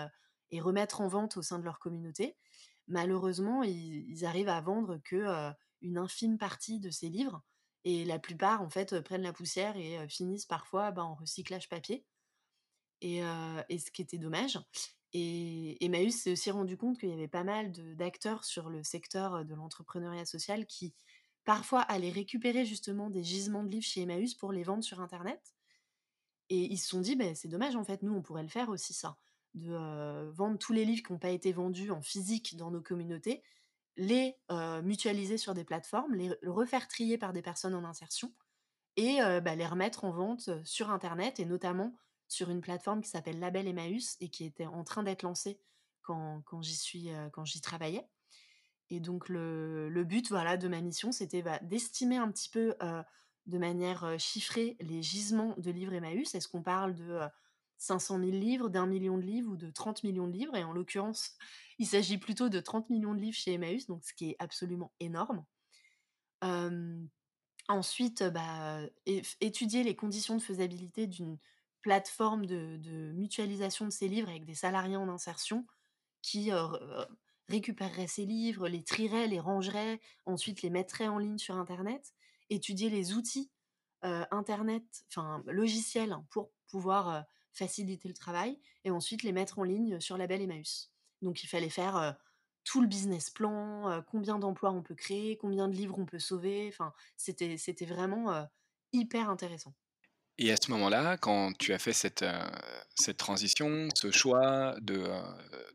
remettre 0.60 1.00
en 1.00 1.08
vente 1.08 1.36
au 1.36 1.42
sein 1.42 1.60
de 1.60 1.64
leur 1.64 1.78
communauté. 1.78 2.36
Malheureusement, 2.88 3.62
ils, 3.62 4.24
arrivent 4.24 4.48
à 4.48 4.60
vendre 4.60 4.98
que 5.04 5.52
une 5.82 5.98
infime 5.98 6.38
partie 6.38 6.80
de 6.80 6.90
ces 6.90 7.08
livres 7.08 7.42
et 7.84 8.04
la 8.04 8.18
plupart 8.18 8.60
en 8.60 8.68
fait 8.68 9.00
prennent 9.02 9.22
la 9.22 9.32
poussière 9.32 9.76
et 9.76 10.08
finissent 10.08 10.46
parfois 10.46 10.90
bah, 10.90 11.04
en 11.04 11.14
recyclage 11.14 11.68
papier. 11.68 12.04
Et, 13.02 13.20
ce 13.20 13.90
qui 13.92 14.02
était 14.02 14.18
dommage. 14.18 14.58
Et 15.18 15.82
Emmaüs 15.82 16.14
s'est 16.14 16.32
aussi 16.32 16.50
rendu 16.50 16.76
compte 16.76 16.98
qu'il 16.98 17.08
y 17.08 17.12
avait 17.14 17.26
pas 17.26 17.42
mal 17.42 17.72
d'acteurs 17.96 18.44
sur 18.44 18.68
le 18.68 18.82
secteur 18.82 19.46
de 19.46 19.54
l'entrepreneuriat 19.54 20.26
social 20.26 20.66
qui 20.66 20.92
parfois 21.46 21.80
allaient 21.80 22.10
récupérer 22.10 22.66
justement 22.66 23.08
des 23.08 23.24
gisements 23.24 23.64
de 23.64 23.70
livres 23.70 23.86
chez 23.86 24.02
Emmaüs 24.02 24.34
pour 24.34 24.52
les 24.52 24.62
vendre 24.62 24.84
sur 24.84 25.00
Internet. 25.00 25.54
Et 26.50 26.70
ils 26.70 26.76
se 26.76 26.88
sont 26.88 27.00
dit, 27.00 27.16
bah, 27.16 27.34
c'est 27.34 27.48
dommage 27.48 27.76
en 27.76 27.84
fait, 27.84 28.02
nous 28.02 28.12
on 28.12 28.20
pourrait 28.20 28.42
le 28.42 28.50
faire 28.50 28.68
aussi 28.68 28.92
ça, 28.92 29.16
de 29.54 30.28
vendre 30.32 30.58
tous 30.58 30.74
les 30.74 30.84
livres 30.84 31.02
qui 31.02 31.14
n'ont 31.14 31.18
pas 31.18 31.30
été 31.30 31.50
vendus 31.50 31.90
en 31.90 32.02
physique 32.02 32.54
dans 32.58 32.70
nos 32.70 32.82
communautés, 32.82 33.42
les 33.96 34.36
mutualiser 34.82 35.38
sur 35.38 35.54
des 35.54 35.64
plateformes, 35.64 36.14
les 36.14 36.30
refaire 36.46 36.88
trier 36.88 37.16
par 37.16 37.32
des 37.32 37.40
personnes 37.40 37.74
en 37.74 37.84
insertion 37.84 38.34
et 38.96 39.20
bah, 39.42 39.54
les 39.54 39.66
remettre 39.66 40.04
en 40.04 40.10
vente 40.10 40.50
sur 40.66 40.90
Internet 40.90 41.40
et 41.40 41.46
notamment 41.46 41.96
sur 42.28 42.50
une 42.50 42.60
plateforme 42.60 43.02
qui 43.02 43.10
s'appelle 43.10 43.38
Label 43.38 43.68
Emmaüs 43.68 44.16
et 44.20 44.28
qui 44.28 44.44
était 44.44 44.66
en 44.66 44.84
train 44.84 45.02
d'être 45.02 45.22
lancée 45.22 45.60
quand, 46.02 46.42
quand 46.44 46.62
j'y 46.62 46.76
suis 46.76 47.10
quand 47.32 47.44
j'y 47.44 47.60
travaillais. 47.60 48.06
Et 48.90 49.00
donc 49.00 49.28
le, 49.28 49.88
le, 49.88 50.04
but 50.04 50.28
voilà 50.28 50.56
de 50.56 50.68
ma 50.68 50.80
mission, 50.80 51.10
c'était 51.12 51.42
bah, 51.42 51.58
d'estimer 51.62 52.16
un 52.16 52.30
petit 52.30 52.48
peu 52.48 52.74
de 53.46 53.58
manière 53.58 54.18
chiffrée 54.18 54.76
les 54.80 55.02
gisements 55.02 55.54
de 55.58 55.70
livres 55.70 55.92
Emmaüs. 55.92 56.34
Est-ce 56.34 56.48
qu'on 56.48 56.62
parle 56.62 56.94
de 56.94 57.20
500 57.78 58.18
000 58.18 58.30
livres, 58.30 58.68
d'un 58.68 58.86
million 58.86 59.18
de 59.18 59.22
livres 59.22 59.52
ou 59.52 59.56
de 59.56 59.70
30 59.70 60.02
millions 60.04 60.26
de 60.26 60.32
livres? 60.32 60.56
Et 60.56 60.64
en 60.64 60.72
l'occurrence, 60.72 61.36
il 61.78 61.86
s'agit 61.86 62.18
plutôt 62.18 62.48
de 62.48 62.60
30 62.60 62.90
millions 62.90 63.14
de 63.14 63.20
livres 63.20 63.36
chez 63.36 63.52
Emmaüs, 63.52 63.86
donc 63.86 64.04
ce 64.04 64.14
qui 64.14 64.30
est 64.30 64.36
absolument 64.38 64.92
énorme. 65.00 65.44
ensuite, 67.68 68.22
bah, 68.24 68.80
étudier 69.40 69.82
les 69.82 69.96
conditions 69.96 70.36
de 70.36 70.42
faisabilité 70.42 71.06
d'une 71.06 71.38
plateforme 71.86 72.46
de, 72.46 73.12
mutualisation 73.14 73.84
de 73.84 73.90
ces 73.92 74.08
livres 74.08 74.28
avec 74.28 74.44
des 74.44 74.56
salariés 74.56 74.96
en 74.96 75.08
insertion 75.08 75.64
qui 76.20 76.50
récupérerait 77.48 78.08
ces 78.08 78.26
livres, 78.26 78.68
les 78.68 78.82
trierait, 78.82 79.28
les 79.28 79.38
rangerait, 79.38 80.00
ensuite 80.26 80.62
les 80.62 80.70
mettrait 80.70 81.06
en 81.06 81.18
ligne 81.18 81.38
sur 81.38 81.54
internet, 81.56 82.12
étudier 82.50 82.90
les 82.90 83.14
outils, 83.14 83.52
heu, 84.04 84.24
internet, 84.32 84.82
enfin 85.12 85.44
logiciels 85.46 86.16
pour 86.30 86.50
pouvoir, 86.68 87.20
heu, 87.20 87.22
faciliter 87.52 88.08
le 88.08 88.14
travail 88.14 88.58
et 88.84 88.90
ensuite 88.90 89.22
les 89.22 89.32
mettre 89.32 89.60
en 89.60 89.62
ligne 89.62 90.00
sur 90.00 90.18
Label 90.18 90.42
Emmaüs. 90.42 90.92
Donc 91.22 91.44
il 91.44 91.46
fallait 91.46 91.70
faire, 91.70 92.16
tout 92.64 92.80
le 92.80 92.88
business 92.88 93.30
plan, 93.30 94.02
combien 94.10 94.40
d'emplois 94.40 94.72
on 94.72 94.82
peut 94.82 94.96
créer, 94.96 95.36
combien 95.36 95.68
de 95.68 95.76
livres 95.76 96.00
on 96.00 96.04
peut 96.06 96.18
sauver, 96.18 96.66
enfin 96.68 96.92
c'était 97.16 97.56
vraiment, 97.86 98.44
hyper 98.92 99.30
intéressant. 99.30 99.74
Et 100.38 100.52
à 100.52 100.56
ce 100.56 100.70
moment-là, 100.70 101.16
quand 101.18 101.52
tu 101.58 101.72
as 101.72 101.78
fait 101.78 101.92
cette, 101.92 102.22
heu, 102.22 102.32
cette 102.94 103.16
transition, 103.16 103.88
ce 103.94 104.10
choix 104.10 104.74
de, 104.80 104.94
heu, 104.96 105.22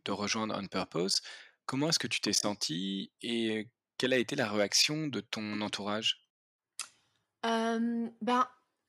de 0.06 0.12
rejoindre 0.12 0.56
On 0.58 0.67
Purpose, 0.67 1.21
comment 1.65 1.89
est-ce 1.89 2.00
que 2.00 2.08
tu 2.08 2.21
t'es 2.21 2.34
sentie 2.34 3.12
et 3.21 3.69
quelle 3.97 4.13
a 4.13 4.17
été 4.17 4.36
la 4.36 4.50
réaction 4.52 5.08
de 5.08 5.19
ton 5.21 5.62
entourage? 5.62 6.28
Ben, 8.21 8.47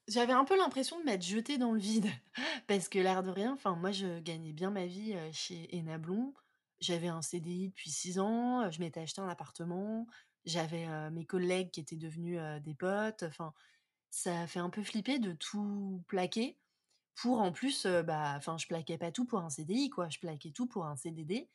j'avais 0.09 0.33
un 0.33 0.45
peu 0.45 0.57
l'impression 0.57 0.99
de 1.01 1.05
m'être 1.05 1.23
jetée 1.25 1.59
dans 1.59 1.73
le 1.73 1.79
vide 1.81 2.09
parce 2.69 2.89
que 2.89 2.99
l'air 2.99 3.23
de 3.23 3.31
rien, 3.31 3.53
enfin 3.53 3.77
moi 3.77 3.93
je 3.93 4.19
gagnais 4.21 4.53
bien 4.53 4.71
ma 4.71 4.87
vie, 4.87 5.15
chez 5.33 5.69
Enablon. 5.73 6.35
J'avais 6.81 7.09
un 7.09 7.23
CDI 7.23 7.69
depuis 7.69 7.91
6 7.91 8.19
ans, 8.19 8.69
je 8.71 8.81
m'étais 8.81 9.01
acheté 9.01 9.21
un 9.21 9.29
appartement, 9.29 10.07
j'avais, 10.45 10.87
mes 11.13 11.25
collègues 11.27 11.71
qui 11.71 11.81
étaient 11.81 11.97
devenus, 11.97 12.41
des 12.63 12.75
potes, 12.75 13.23
enfin 13.23 13.53
ça 14.13 14.47
fait 14.47 14.61
un 14.61 14.71
peu 14.71 14.83
flipper 14.83 15.19
de 15.19 15.33
tout 15.33 16.05
plaquer 16.07 16.59
pour 17.17 17.41
en 17.41 17.53
plus, 17.53 17.87
bah, 17.87 18.35
enfin 18.37 18.59
je 18.59 18.67
plaquais 18.67 18.99
pas 18.99 19.11
tout 19.11 19.25
pour 19.25 19.41
un 19.41 19.51
CDI 19.51 19.91
quoi, 19.91 20.09
je 20.11 20.19
plaquais 20.19 20.51
tout 20.53 20.67
pour 20.67 20.87
un 20.87 20.97
CDD, 20.97 21.51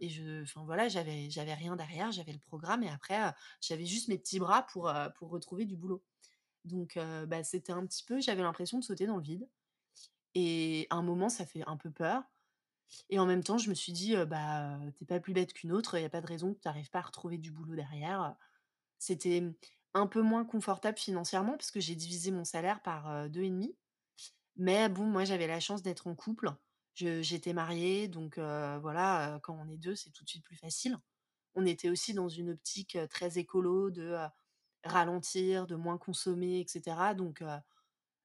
et 0.00 0.08
je 0.08 0.42
enfin 0.42 0.62
voilà, 0.64 0.88
j'avais 0.88 1.54
rien 1.54 1.76
derrière, 1.76 2.12
j'avais 2.12 2.32
le 2.32 2.38
programme 2.38 2.82
et 2.82 2.90
après, 2.90 3.18
j'avais 3.60 3.86
juste 3.86 4.08
mes 4.08 4.18
petits 4.18 4.38
bras 4.38 4.66
pour, 4.66 4.84
retrouver 5.20 5.64
du 5.64 5.76
boulot. 5.76 6.02
Donc 6.64 6.98
bah, 7.26 7.44
c'était 7.44 7.72
un 7.72 7.86
petit 7.86 8.04
peu 8.04 8.20
j'avais 8.20 8.42
l'impression 8.42 8.78
de 8.78 8.84
sauter 8.84 9.06
dans 9.06 9.16
le 9.16 9.22
vide 9.22 9.48
et 10.34 10.86
à 10.90 10.96
un 10.96 11.02
moment, 11.02 11.28
ça 11.28 11.46
fait 11.46 11.62
un 11.66 11.76
peu 11.76 11.90
peur 11.90 12.24
et 13.10 13.18
en 13.18 13.26
même 13.26 13.42
temps, 13.42 13.58
je 13.58 13.70
me 13.70 13.74
suis 13.74 13.92
dit, 13.92 14.14
«Bah, 14.26 14.78
tu 14.96 15.04
pas 15.04 15.20
plus 15.20 15.32
bête 15.32 15.52
qu'une 15.52 15.72
autre, 15.72 15.98
il 15.98 16.02
y 16.02 16.04
a 16.04 16.10
pas 16.10 16.20
de 16.20 16.26
raison 16.26 16.54
que 16.54 16.60
tu 16.60 16.68
arrives 16.68 16.90
pas 16.90 17.00
à 17.00 17.02
retrouver 17.02 17.38
du 17.38 17.50
boulot 17.50 17.74
derrière». 17.74 18.36
C'était, 18.98 19.40
mmh, 19.40 19.54
un 19.94 20.06
peu 20.06 20.22
moins 20.22 20.44
confortable 20.44 20.98
financièrement 20.98 21.52
parce 21.52 21.70
que 21.70 21.80
j'ai 21.80 21.94
divisé 21.94 22.30
mon 22.30 22.44
salaire 22.44 22.82
par, 22.82 23.10
heu, 23.10 23.28
2,5 23.28 23.74
mais 24.56 24.88
bon, 24.88 25.04
moi, 25.04 25.24
j'avais 25.24 25.48
la 25.48 25.60
chance 25.60 25.82
d'être 25.82 26.06
en 26.06 26.14
couple. 26.14 26.52
J'étais 26.94 27.52
mariée 27.52 28.06
donc 28.08 28.38
voilà, 28.38 29.40
quand 29.42 29.58
on 29.60 29.68
est 29.68 29.76
2, 29.78 29.96
c'est 29.96 30.10
tout 30.10 30.24
de 30.24 30.28
suite 30.30 30.44
plus 30.44 30.56
facile. 30.56 30.96
On 31.56 31.66
était 31.66 31.90
aussi 31.90 32.14
dans 32.14 32.28
une 32.28 32.50
optique, 32.50 32.98
très 33.10 33.38
écolo 33.38 33.90
de, 33.90 34.16
ralentir, 34.84 35.66
de 35.66 35.74
moins 35.76 35.98
consommer 35.98 36.60
et 36.60 36.66
cetera 36.68 37.14
donc 37.14 37.42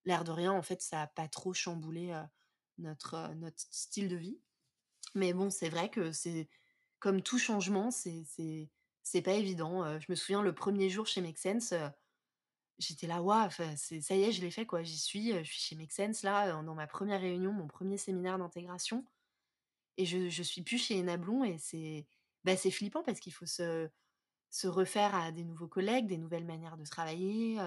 L'air 0.05 0.23
de 0.23 0.31
rien, 0.31 0.51
en 0.53 0.61
fait, 0.61 0.81
ça 0.81 1.03
a 1.03 1.07
pas 1.07 1.27
trop 1.27 1.53
chamboulé, 1.53 2.17
notre, 2.77 3.33
notre 3.35 3.59
style 3.71 4.07
de 4.07 4.15
vie. 4.15 4.39
Mais 5.15 5.33
bon, 5.33 5.49
c'est 5.49 5.69
vrai 5.69 5.89
que 5.89 6.11
c'est 6.11 6.49
comme 6.99 7.21
tout 7.21 7.39
changement, 7.39 7.91
c'est 7.91 8.69
c'est 9.11 9.21
pas 9.21 9.33
évident, 9.33 9.99
je 9.99 10.05
me 10.09 10.15
souviens 10.15 10.41
le 10.43 10.53
premier 10.53 10.89
jour 10.89 11.05
chez 11.07 11.21
Make 11.21 11.37
Sense, 11.39 11.73
j'étais 12.77 13.07
là: 13.07 13.21
«Waouh, 13.21 13.49
ça 13.51 14.15
y 14.15 14.23
est, 14.23 14.31
je 14.31 14.41
l'ai 14.41 14.51
fait, 14.51 14.65
quoi. 14.65 14.83
J'y 14.83 14.97
suis, 14.97 15.31
je 15.33 15.43
suis 15.43 15.59
chez 15.59 15.75
Make 15.75 15.91
Sense 15.91 16.23
là, 16.23 16.61
dans 16.63 16.75
ma 16.75 16.87
première 16.87 17.21
réunion, 17.21 17.51
mon 17.53 17.67
premier 17.67 17.97
séminaire 17.97 18.37
d'intégration 18.37 19.05
et 19.97 20.05
je 20.05 20.43
suis 20.43 20.63
plus 20.63 20.77
chez 20.79 20.99
Enablon 20.99 21.43
et 21.43 21.57
c'est, 21.59 22.07
bah, 22.45 22.55
flippant 22.71 23.03
parce 23.03 23.19
qu'il 23.19 23.33
faut 23.33 23.45
se 23.45 24.67
refaire 24.67 25.15
à 25.15 25.31
des 25.31 25.43
nouveaux 25.45 25.67
collègues, 25.67 26.07
des 26.07 26.17
nouvelles 26.17 26.45
manières 26.45 26.77
de 26.77 26.85
travailler, 26.85 27.57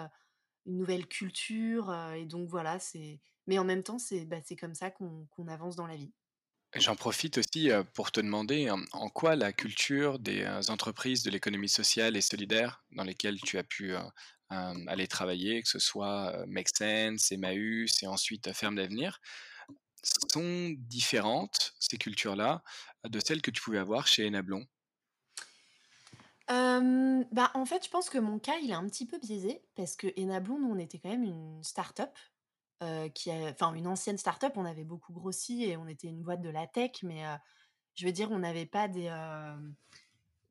une 0.67 0.79
nouvelle 0.79 1.09
culture, 1.09 1.93
et 2.15 2.27
donc 2.27 2.49
voilà, 2.49 2.79
c'est 2.81 3.21
mais 3.49 3.59
en 3.59 3.65
même 3.65 3.83
temps, 3.85 3.99
c'est, 3.99 4.27
bah, 4.27 4.39
comme 4.61 4.75
ça 4.75 4.91
qu'on 4.93 5.29
avance 5.49 5.77
dans 5.77 5.87
la 5.89 5.97
vie. 5.97 6.13
J'en 6.75 6.97
profite 6.97 7.37
aussi, 7.39 7.71
heu, 7.71 7.85
pour 7.85 8.13
te 8.13 8.21
demander, 8.21 8.63
hem, 8.63 8.87
en 8.93 9.09
quoi 9.11 9.37
la 9.37 9.53
culture 9.53 10.19
des, 10.19 10.43
heu, 10.45 10.71
entreprises 10.71 11.23
de 11.23 11.31
l'économie 11.31 11.69
sociale 11.69 12.17
et 12.17 12.21
solidaire 12.23 12.83
dans 12.93 13.05
lesquelles 13.05 13.41
tu 13.41 13.59
as 13.59 13.65
pu, 13.65 13.93
heu, 13.93 13.99
hem, 14.51 14.89
aller 14.89 15.07
travailler, 15.07 15.63
que 15.63 15.69
ce 15.69 15.79
soit, 15.79 16.45
Make 16.47 16.69
Sense, 16.75 17.31
Emmaüs 17.33 18.03
et 18.03 18.07
ensuite, 18.07 18.51
Ferme 18.55 18.77
d'Avenir, 18.77 19.21
sont 20.05 20.71
différentes, 20.79 21.75
ces 21.81 21.99
cultures-là, 21.99 22.63
de 23.05 23.21
celles 23.21 23.43
que 23.43 23.51
tu 23.51 23.61
pouvais 23.63 23.79
avoir 23.79 24.07
chez 24.07 24.27
Enablon? 24.27 24.67
Bah, 27.33 27.51
en 27.55 27.65
fait, 27.65 27.85
je 27.85 27.91
pense 27.91 28.11
que 28.11 28.19
mon 28.19 28.39
cas, 28.39 28.57
il 28.63 28.71
est 28.71 28.75
un 28.75 28.87
petit 28.87 29.07
peu 29.07 29.19
biaisé 29.19 29.63
parce 29.75 29.97
que 29.97 30.07
Enablon, 30.21 30.59
nous, 30.59 30.69
on 30.71 30.79
était 30.79 30.99
quand 30.99 31.09
même 31.09 31.23
une 31.25 31.63
start-up, 31.63 32.11
heu, 32.83 33.09
qui 33.11 33.31
enfin, 33.33 33.75
une 33.75 33.87
ancienne 33.87 34.19
start-up. 34.19 34.55
On 34.57 34.65
avait 34.65 34.85
beaucoup 34.85 35.13
grossi 35.13 35.65
et 35.65 35.77
on 35.77 35.87
était 35.89 36.09
une 36.09 36.23
boîte 36.23 36.43
de 36.43 36.51
la 36.51 36.67
tech, 36.67 37.03
mais 37.03 37.25
heu, 37.25 37.37
je 37.95 38.07
veux 38.07 38.13
dire, 38.13 38.31
on 38.33 38.41
n'avait 38.41 38.67
pas 38.67 38.89
des, 38.89 39.05
hem, 39.05 39.75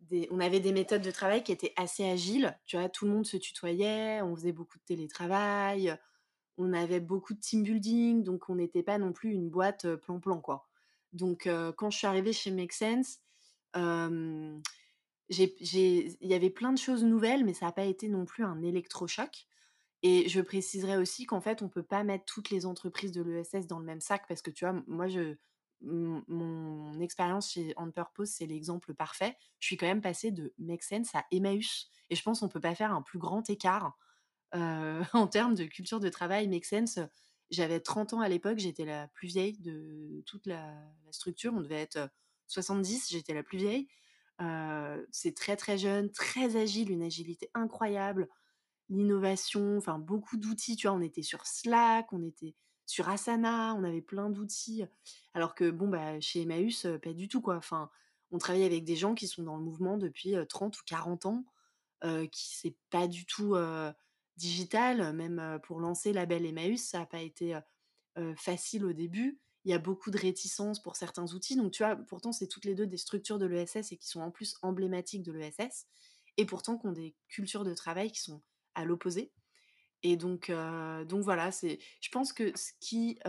des 0.01 0.27
on 0.31 0.39
avait 0.39 0.59
des 0.59 0.71
méthodes 0.73 1.01
de 1.03 1.11
travail 1.11 1.43
qui 1.43 1.51
étaient 1.51 1.73
assez 1.77 2.05
agiles, 2.09 2.57
tu 2.65 2.77
vois? 2.77 2.89
Tout 2.89 3.05
le 3.05 3.11
monde 3.13 3.25
se 3.25 3.37
tutoyait, 3.37 4.21
on 4.21 4.35
faisait 4.35 4.51
beaucoup 4.51 4.77
de 4.79 4.83
télétravail, 4.83 5.97
On 6.57 6.73
avait 6.73 7.01
beaucoup 7.01 7.33
de 7.35 7.39
team 7.39 7.63
building, 7.63 8.23
donc 8.23 8.49
on 8.49 8.55
n'était 8.55 8.83
pas 8.83 8.97
non 8.99 9.13
plus 9.13 9.31
une 9.33 9.49
boîte, 9.49 9.95
plan-plan, 9.97 10.41
quoi. 10.41 10.67
Donc 11.13 11.49
quand 11.77 11.91
je 11.91 11.97
suis 11.99 12.07
arrivée 12.07 12.33
chez 12.33 12.51
Make 12.51 12.73
Sense, 12.73 13.19
il 15.29 16.17
y 16.21 16.33
avait 16.33 16.49
plein 16.49 16.73
de 16.73 16.77
choses 16.77 17.03
nouvelles, 17.03 17.45
mais 17.45 17.53
ça 17.53 17.67
a 17.67 17.71
pas 17.71 17.85
été 17.85 18.07
non 18.09 18.25
plus 18.25 18.43
un 18.43 18.61
électrochoc 18.61 19.47
et 20.03 20.27
je 20.29 20.41
préciserai 20.41 20.97
aussi 20.97 21.25
qu'en 21.25 21.41
fait, 21.41 21.61
on 21.61 21.69
peut 21.69 21.83
pas 21.83 22.03
mettre 22.03 22.25
toutes 22.25 22.49
les 22.49 22.65
entreprises 22.65 23.11
de 23.11 23.21
l'ESS 23.21 23.67
dans 23.67 23.79
le 23.79 23.85
même 23.85 24.01
sac 24.01 24.25
parce 24.27 24.41
que, 24.41 24.51
tu 24.51 24.65
vois, 24.65 24.81
moi, 24.87 25.07
je 25.07 25.35
mon 25.83 26.99
expérience 26.99 27.51
chez 27.51 27.73
On 27.75 27.91
Purpose, 27.91 28.29
c'est 28.29 28.45
l'exemple 28.45 28.93
parfait. 28.93 29.35
Je 29.59 29.65
suis 29.67 29.77
quand 29.77 29.87
même 29.87 30.01
passée 30.01 30.31
de 30.31 30.53
Make 30.59 30.83
Sense 30.83 31.15
à 31.15 31.25
Emmaüs 31.31 31.89
et 32.09 32.15
je 32.15 32.21
pense 32.21 32.41
qu'on 32.41 32.49
peut 32.49 32.59
pas 32.61 32.75
faire 32.75 32.93
un 32.93 33.01
plus 33.01 33.17
grand 33.19 33.49
écart 33.49 33.97
en 34.53 35.27
termes 35.27 35.55
de 35.55 35.65
culture 35.65 35.99
de 35.99 36.09
travail, 36.09 36.47
Make 36.47 36.65
Sense, 36.65 36.99
j'avais 37.49 37.79
30 37.79 38.13
ans 38.13 38.21
à 38.21 38.29
l'époque, 38.29 38.59
j'étais 38.59 38.85
la 38.85 39.07
plus 39.09 39.27
vieille 39.27 39.57
de 39.59 40.23
toute 40.25 40.45
la 40.45 40.73
structure. 41.11 41.53
On 41.53 41.61
devait 41.61 41.81
être, 41.81 41.97
heu, 41.97 42.09
70, 42.47 43.09
j'étais 43.09 43.33
la 43.33 43.43
plus 43.43 43.57
vieille. 43.57 43.87
C'est 45.11 45.35
très, 45.35 45.55
très 45.55 45.77
jeune, 45.77 46.11
très 46.11 46.55
agile, 46.55 46.91
une 46.91 47.03
agilité 47.03 47.49
incroyable, 47.53 48.27
l'innovation, 48.91 49.77
enfin 49.77 49.99
beaucoup 49.99 50.37
d'outils, 50.37 50.75
tu 50.77 50.87
vois? 50.87 50.97
On 50.97 51.01
était 51.01 51.23
sur 51.23 51.47
Slack, 51.47 52.13
on 52.13 52.23
était 52.23 52.55
sur 52.87 53.09
Asana, 53.09 53.75
on 53.75 53.83
avait 53.85 54.01
plein 54.01 54.29
d'outils, 54.29 54.83
alors 55.33 55.55
que 55.55 55.71
bon, 55.71 55.87
bah, 55.89 56.19
chez 56.21 56.41
Emmaüs, 56.43 56.87
pas 57.03 57.13
du 57.13 57.27
tout, 57.29 57.41
quoi. 57.41 57.55
Enfin, 57.57 57.89
on 58.31 58.37
travaille 58.37 58.63
avec 58.65 58.83
des 58.85 58.95
gens 58.97 59.15
qui 59.15 59.27
sont 59.27 59.43
dans 59.43 59.57
le 59.57 59.63
mouvement 59.63 59.97
depuis, 59.97 60.35
heu, 60.35 60.45
30 60.45 60.79
ou 60.79 60.83
40 60.85 61.25
ans 61.25 61.45
heu, 62.05 62.27
qui 62.27 62.55
c'est 62.55 62.77
pas 62.91 63.07
du 63.07 63.25
tout, 63.25 63.55
heu, 63.55 63.93
digital. 64.37 65.13
Même, 65.15 65.59
pour 65.63 65.79
lancer 65.81 66.13
Label 66.13 66.45
Emmaüs, 66.45 66.81
ça 66.83 67.01
a 67.01 67.05
pas 67.05 67.21
été, 67.21 67.59
facile 68.35 68.85
au 68.85 68.93
début. 68.93 69.39
Il 69.65 69.71
y 69.71 69.73
a 69.73 69.79
beaucoup 69.79 70.11
de 70.11 70.17
réticences 70.17 70.81
pour 70.81 70.95
certains 70.95 71.33
outils. 71.33 71.55
Donc 71.55 71.71
tu 71.71 71.83
vois, 71.83 71.95
pourtant 71.95 72.31
c'est 72.31 72.47
toutes 72.47 72.65
les 72.65 72.75
2 72.75 72.87
des 72.87 72.97
structures 72.97 73.39
de 73.39 73.45
l'ESS 73.45 73.91
et 73.91 73.97
qui 73.97 74.07
sont 74.07 74.21
en 74.21 74.31
plus 74.31 74.57
emblématiques 74.61 75.23
de 75.23 75.31
l'ESS 75.31 75.87
et 76.37 76.45
pourtant 76.45 76.77
qui 76.77 76.87
ont 76.87 76.91
des 76.91 77.15
cultures 77.29 77.63
de 77.63 77.73
travail 77.73 78.11
qui 78.11 78.19
sont 78.21 78.41
à 78.75 78.85
l'opposé 78.85 79.31
et 80.03 80.17
donc 80.17 80.51
donc 81.07 81.23
voilà, 81.23 81.51
c'est 81.51 81.79
je 82.01 82.09
pense 82.09 82.33
que 82.33 82.51
ce 82.57 82.71
qui, 82.79 83.19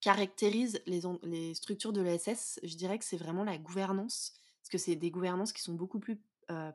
caractérise 0.00 0.80
les 0.86 1.02
les 1.22 1.54
structures 1.54 1.92
de 1.92 2.00
l'ESS, 2.00 2.60
je 2.62 2.76
dirais 2.76 2.98
que 2.98 3.04
c'est 3.04 3.16
vraiment 3.16 3.44
la 3.44 3.58
gouvernance. 3.58 4.34
Parce 4.60 4.70
que 4.70 4.78
c'est 4.78 4.96
des 4.96 5.10
gouvernances 5.10 5.52
qui 5.52 5.62
sont 5.62 5.74
beaucoup 5.74 6.00
plus, 6.00 6.20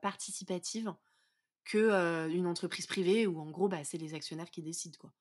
participatives 0.02 0.94
que, 1.66 2.30
une 2.30 2.48
entreprise 2.48 2.88
privée 2.88 3.28
où 3.28 3.40
en 3.40 3.50
gros, 3.50 3.70
bah, 3.70 3.84
c'est 3.84 3.98
les 3.98 4.14
actionnaires 4.14 4.52
qui 4.52 4.62
décident, 4.62 4.98
quoi. 5.00 5.14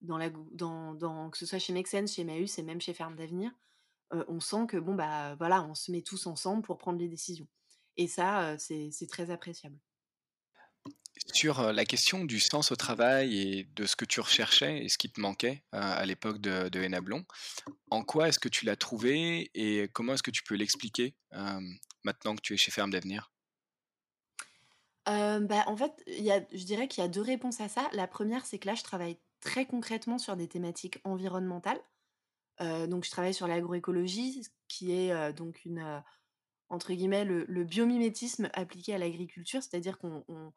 Dans 0.00 0.18
la 0.18 0.30
dans 0.30 0.94
dans 0.94 1.30
que 1.30 1.38
ce 1.38 1.46
soit 1.46 1.60
chez 1.60 1.84
Sense, 1.84 2.14
chez 2.14 2.22
Emmaüs 2.22 2.58
et 2.58 2.64
même 2.64 2.80
chez 2.80 2.94
Ferme 2.94 3.14
d'Avenir, 3.14 3.52
on 4.10 4.40
sent 4.40 4.66
que 4.68 4.76
bon, 4.76 4.94
bah, 4.94 5.36
voilà, 5.36 5.62
on 5.62 5.74
se 5.74 5.92
met 5.92 6.02
tous 6.02 6.26
ensemble 6.26 6.62
pour 6.62 6.78
prendre 6.78 6.98
les 6.98 7.08
décisions 7.08 7.46
et 7.96 8.08
ça, 8.08 8.56
c'est 8.58 9.06
très 9.08 9.30
appréciable. 9.30 9.78
Sur, 11.32 11.72
la 11.72 11.84
question 11.84 12.24
du 12.24 12.40
sens 12.40 12.72
au 12.72 12.76
travail 12.76 13.38
et 13.38 13.64
de 13.64 13.86
ce 13.86 13.96
que 13.96 14.04
tu 14.04 14.20
recherchais 14.20 14.84
et 14.84 14.88
ce 14.88 14.98
qui 14.98 15.10
te 15.10 15.20
manquait, 15.20 15.62
à 15.72 16.04
l'époque 16.04 16.38
de 16.38 16.68
de 16.68 16.84
Enablon, 16.84 17.24
en 17.90 18.02
quoi 18.02 18.28
est-ce 18.28 18.38
que 18.38 18.48
tu 18.48 18.64
l'as 18.64 18.76
trouvé 18.76 19.50
et 19.54 19.88
comment 19.92 20.14
est-ce 20.14 20.22
que 20.22 20.30
tu 20.30 20.42
peux 20.42 20.56
l'expliquer, 20.56 21.14
maintenant 22.02 22.34
que 22.36 22.40
tu 22.42 22.54
es 22.54 22.56
chez 22.56 22.70
Ferme 22.70 22.90
d'Avenir? 22.90 23.30
Bah, 25.06 25.64
en 25.66 25.76
fait, 25.76 25.92
y 26.06 26.30
a 26.30 26.44
je 26.52 26.64
dirais 26.64 26.88
qu'il 26.88 27.02
y 27.02 27.04
a 27.04 27.08
2 27.08 27.20
réponses 27.22 27.60
à 27.60 27.68
ça. 27.68 27.88
La 27.92 28.06
première, 28.06 28.44
c'est 28.44 28.58
que 28.58 28.68
là, 28.68 28.74
je 28.74 28.82
travaille 28.82 29.18
très 29.40 29.66
concrètement 29.66 30.18
sur 30.18 30.36
des 30.36 30.48
thématiques 30.48 31.00
environnementales. 31.04 31.80
Donc 32.60 33.04
je 33.04 33.10
travaille 33.10 33.34
sur 33.34 33.48
l'agroécologie, 33.48 34.42
qui 34.68 34.92
est, 34.92 35.32
donc 35.32 35.64
une, 35.64 36.02
entre 36.68 36.92
guillemets, 36.92 37.24
le 37.24 37.44
le 37.48 37.64
biomimétisme 37.64 38.50
appliqué 38.52 38.94
à 38.94 38.98
l'agriculture, 38.98 39.62
c'est-à-dire 39.62 39.98
qu'on 39.98 40.52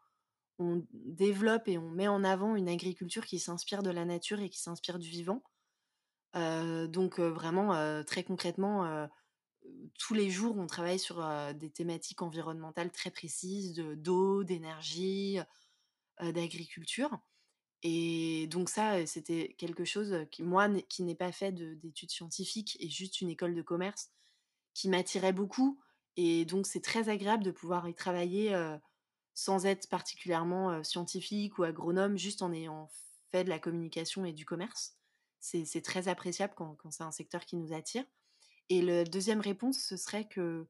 on 0.60 0.86
développe 0.94 1.68
et 1.68 1.78
on 1.78 1.89
met 1.89 2.08
en 2.08 2.24
avant 2.24 2.56
une 2.56 2.70
agriculture 2.70 3.26
qui 3.26 3.39
s'inspire 3.39 3.84
de 3.84 3.91
la 3.91 4.06
nature 4.06 4.39
et 4.41 4.50
qui 4.50 4.60
s'inspire 4.62 5.00
du 5.00 5.10
vivant. 5.10 5.44
Heu, 6.36 6.88
donc 6.89 7.20
heu, 7.20 7.30
vraiment, 7.30 7.76
heu, 7.76 8.04
très 8.06 8.24
concrètement, 8.24 9.08
tous 10.00 10.13
les 10.13 10.30
jours, 10.30 10.58
on 10.58 10.68
travaille 10.68 11.00
sur, 11.00 11.24
des 11.56 11.70
thématiques 11.72 12.22
environnementales 12.22 12.91
très 12.91 13.12
précises 13.12 13.74
de 13.74 13.96
d'eau, 13.96 14.44
d'énergie, 14.44 15.39
d'agriculture 16.22 17.20
et 17.84 18.48
donc 18.48 18.70
ça, 18.70 19.06
c'était 19.08 19.56
quelque 19.60 19.86
chose, 19.86 20.26
qui 20.32 20.44
moi, 20.44 20.70
qui 20.89 21.04
n'ai 21.04 21.15
pas 21.15 21.32
fait 21.32 21.52
de 21.52 21.76
d'études 21.76 22.12
scientifiques 22.12 22.78
et 22.80 22.89
juste 22.89 23.22
une 23.22 23.30
école 23.30 23.56
de 23.56 23.62
commerce, 23.62 24.10
qui 24.74 24.89
m'attirait 24.89 25.34
beaucoup 25.34 25.80
et 26.18 26.46
donc 26.46 26.68
c'est 26.68 26.82
très 26.82 27.10
agréable 27.10 27.44
de 27.44 27.52
pouvoir 27.52 27.88
y 27.89 27.96
travailler, 27.96 28.54
sans 29.36 29.67
être 29.67 29.88
particulièrement, 29.89 30.84
scientifique 30.84 31.60
ou 31.60 31.63
agronome, 31.63 32.17
juste 32.17 32.41
en 32.41 32.52
ayant 32.52 32.89
fait 33.32 33.43
de 33.43 33.50
la 33.50 33.60
communication 33.60 34.26
et 34.26 34.34
du 34.34 34.45
commerce. 34.45 34.98
C'est 35.39 35.84
très 35.84 36.08
appréciable 36.08 36.54
quand 36.56 36.89
c'est 36.89 37.04
un 37.04 37.12
secteur 37.12 37.45
qui 37.45 37.56
nous 37.56 37.71
attire 37.71 38.06
et 38.69 38.82
le 38.82 39.04
deuxième 39.04 39.41
réponse, 39.41 39.78
ce 39.78 39.98
serait 39.98 40.28
que 40.28 40.67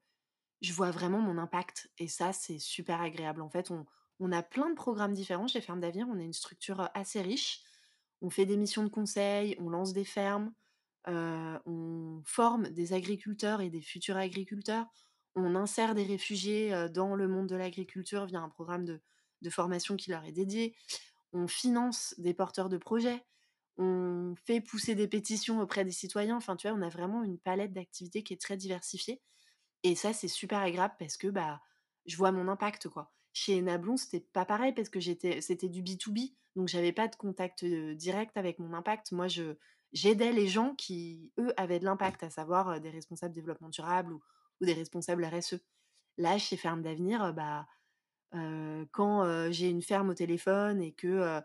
je 0.62 0.74
vois 0.74 0.92
vraiment 0.92 1.20
mon 1.20 1.38
impact 1.38 1.90
et 1.98 2.08
ça, 2.08 2.34
c'est 2.34 2.60
super 2.60 3.02
agréable. 3.02 3.42
En 3.42 3.50
fait, 3.50 3.72
on 4.20 4.32
a 4.32 4.44
plein 4.44 4.70
de 4.70 4.76
programmes 4.76 5.14
différents 5.14 5.48
chez 5.48 5.62
Ferme 5.62 5.80
d'Avenir. 5.80 6.08
On 6.10 6.20
est 6.20 6.26
une 6.26 6.34
structure, 6.34 6.90
assez 6.94 7.22
riche. 7.22 7.62
On 8.22 8.30
fait 8.30 8.46
des 8.46 8.58
missions 8.58 8.84
de 8.84 8.90
conseil, 8.90 9.56
on 9.60 9.70
lance 9.70 9.94
des 9.94 10.04
fermes, 10.04 10.54
on 11.08 12.22
forme 12.26 12.70
des 12.70 12.94
agriculteurs 12.94 13.62
et 13.62 13.70
des 13.70 13.82
futurs 13.82 14.18
agriculteurs. 14.18 14.88
On 15.36 15.56
insère 15.56 15.96
des 15.96 16.04
réfugiés, 16.04 16.88
dans 16.94 17.16
le 17.16 17.28
monde 17.28 17.48
de 17.48 17.56
l'agriculture 17.56 18.26
via 18.26 18.40
un 18.40 18.50
programme 18.50 18.86
de 18.86 19.50
formation 19.50 19.96
qui 19.96 20.10
leur 20.12 20.24
est 20.24 20.32
dédié. 20.32 20.76
On 21.34 21.48
finance 21.48 22.16
des 22.18 22.34
porteurs 22.34 22.70
de 22.70 22.78
projets. 22.78 23.26
On 23.78 24.34
fait 24.46 24.62
pousser 24.62 24.96
des 24.96 25.08
pétitions 25.08 25.60
auprès 25.60 25.84
des 25.84 25.92
citoyens. 25.92 26.38
Enfin, 26.38 26.56
tu 26.56 26.68
vois, 26.68 26.78
on 26.78 26.82
a 26.82 26.90
vraiment 26.90 27.24
une 27.24 27.38
palette 27.38 27.74
d'activités 27.74 28.24
qui 28.24 28.34
est 28.34 28.42
très 28.42 28.56
diversifiée 28.58 29.22
et 29.84 29.94
ça, 29.96 30.14
c'est 30.14 30.28
super 30.28 30.60
agréable 30.60 30.96
parce 30.98 31.16
que, 31.18 31.28
bah, 31.28 31.62
je 32.06 32.18
vois 32.18 32.32
mon 32.32 32.48
impact, 32.48 32.90
quoi. 32.90 33.12
Chez 33.34 33.60
Enablon, 33.60 33.98
c'était 33.98 34.22
pas 34.22 34.46
pareil 34.46 34.74
parce 34.74 34.90
que 34.90 35.00
c'était 35.00 35.70
du 35.70 35.84
B2B, 35.84 36.34
donc 36.56 36.70
j'avais 36.70 36.94
pas 36.94 37.08
de 37.08 37.16
contact, 37.16 37.66
direct 37.66 38.38
avec 38.38 38.58
mon 38.58 38.74
impact. 38.74 39.12
Moi, 39.12 39.28
j'aidais 39.92 40.32
les 40.32 40.48
gens 40.48 40.74
qui, 40.74 41.32
eux, 41.38 41.54
avaient 41.58 41.80
de 41.80 41.86
l'impact, 41.86 42.24
à 42.24 42.30
savoir, 42.32 42.80
des 42.80 42.90
responsables 42.90 43.36
développement 43.36 43.70
durable 43.70 44.14
ou 44.14 44.22
ou 44.62 44.66
des 44.66 44.74
responsables 44.74 45.26
RSE. 45.26 45.56
Là, 46.18 46.38
chez 46.38 46.58
Ferme 46.58 46.82
d'Avenir, 46.82 47.34
bah, 47.34 47.68
quand, 48.92 49.52
j'ai 49.52 49.70
une 49.70 49.82
ferme 49.82 50.10
au 50.10 50.14
téléphone 50.14 50.82
et 50.82 50.94
que, 50.94 51.42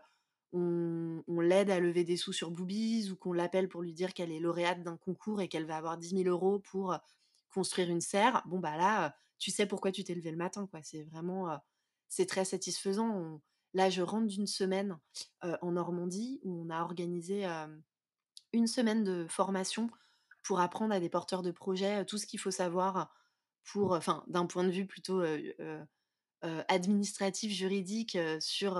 on 0.53 1.39
l'aide 1.39 1.69
à 1.69 1.79
lever 1.79 2.03
des 2.03 2.17
sous 2.17 2.33
sur 2.33 2.51
Boobies 2.51 3.09
ou 3.11 3.15
qu'on 3.15 3.33
l'appelle 3.33 3.69
pour 3.69 3.81
lui 3.81 3.93
dire 3.93 4.13
qu'elle 4.13 4.31
est 4.31 4.39
lauréate 4.39 4.83
d'un 4.83 4.97
concours 4.97 5.41
et 5.41 5.47
qu'elle 5.47 5.65
va 5.65 5.77
avoir 5.77 5.97
10 5.97 6.13
000 6.13 6.29
€ 6.59 6.61
pour, 6.61 6.93
heu, 6.93 6.97
construire 7.53 7.89
une 7.89 8.01
serre, 8.01 8.43
bon, 8.45 8.59
bah, 8.59 8.77
là, 8.77 9.15
tu 9.39 9.51
sais 9.51 9.65
pourquoi 9.65 9.91
tu 9.91 10.03
t'es 10.03 10.15
levé 10.15 10.31
le 10.31 10.37
matin, 10.37 10.67
quoi. 10.67 10.81
C'est 10.83 11.03
vraiment, 11.03 11.59
c'est 12.09 12.25
très 12.27 12.45
satisfaisant. 12.45 13.41
Là, 13.73 13.89
je 13.89 14.01
rentre 14.01 14.27
d'une 14.27 14.47
semaine, 14.47 14.99
en 15.41 15.71
Normandie 15.71 16.39
où 16.43 16.61
on 16.65 16.69
a 16.69 16.81
organisé, 16.81 17.45
une 18.53 18.67
semaine 18.67 19.03
de 19.03 19.27
formation 19.29 19.89
pour 20.43 20.59
apprendre 20.59 20.93
à 20.93 20.99
des 20.99 21.09
porteurs 21.09 21.41
de 21.41 21.51
projets, 21.51 22.05
tout 22.05 22.17
ce 22.17 22.25
qu'il 22.25 22.39
faut 22.39 22.51
savoir 22.51 23.13
d'un 24.27 24.45
point 24.45 24.63
de 24.63 24.71
vue 24.71 24.85
plutôt, 24.85 25.23
administratif, 26.67 27.51
juridique, 27.51 28.17
sur, 28.39 28.75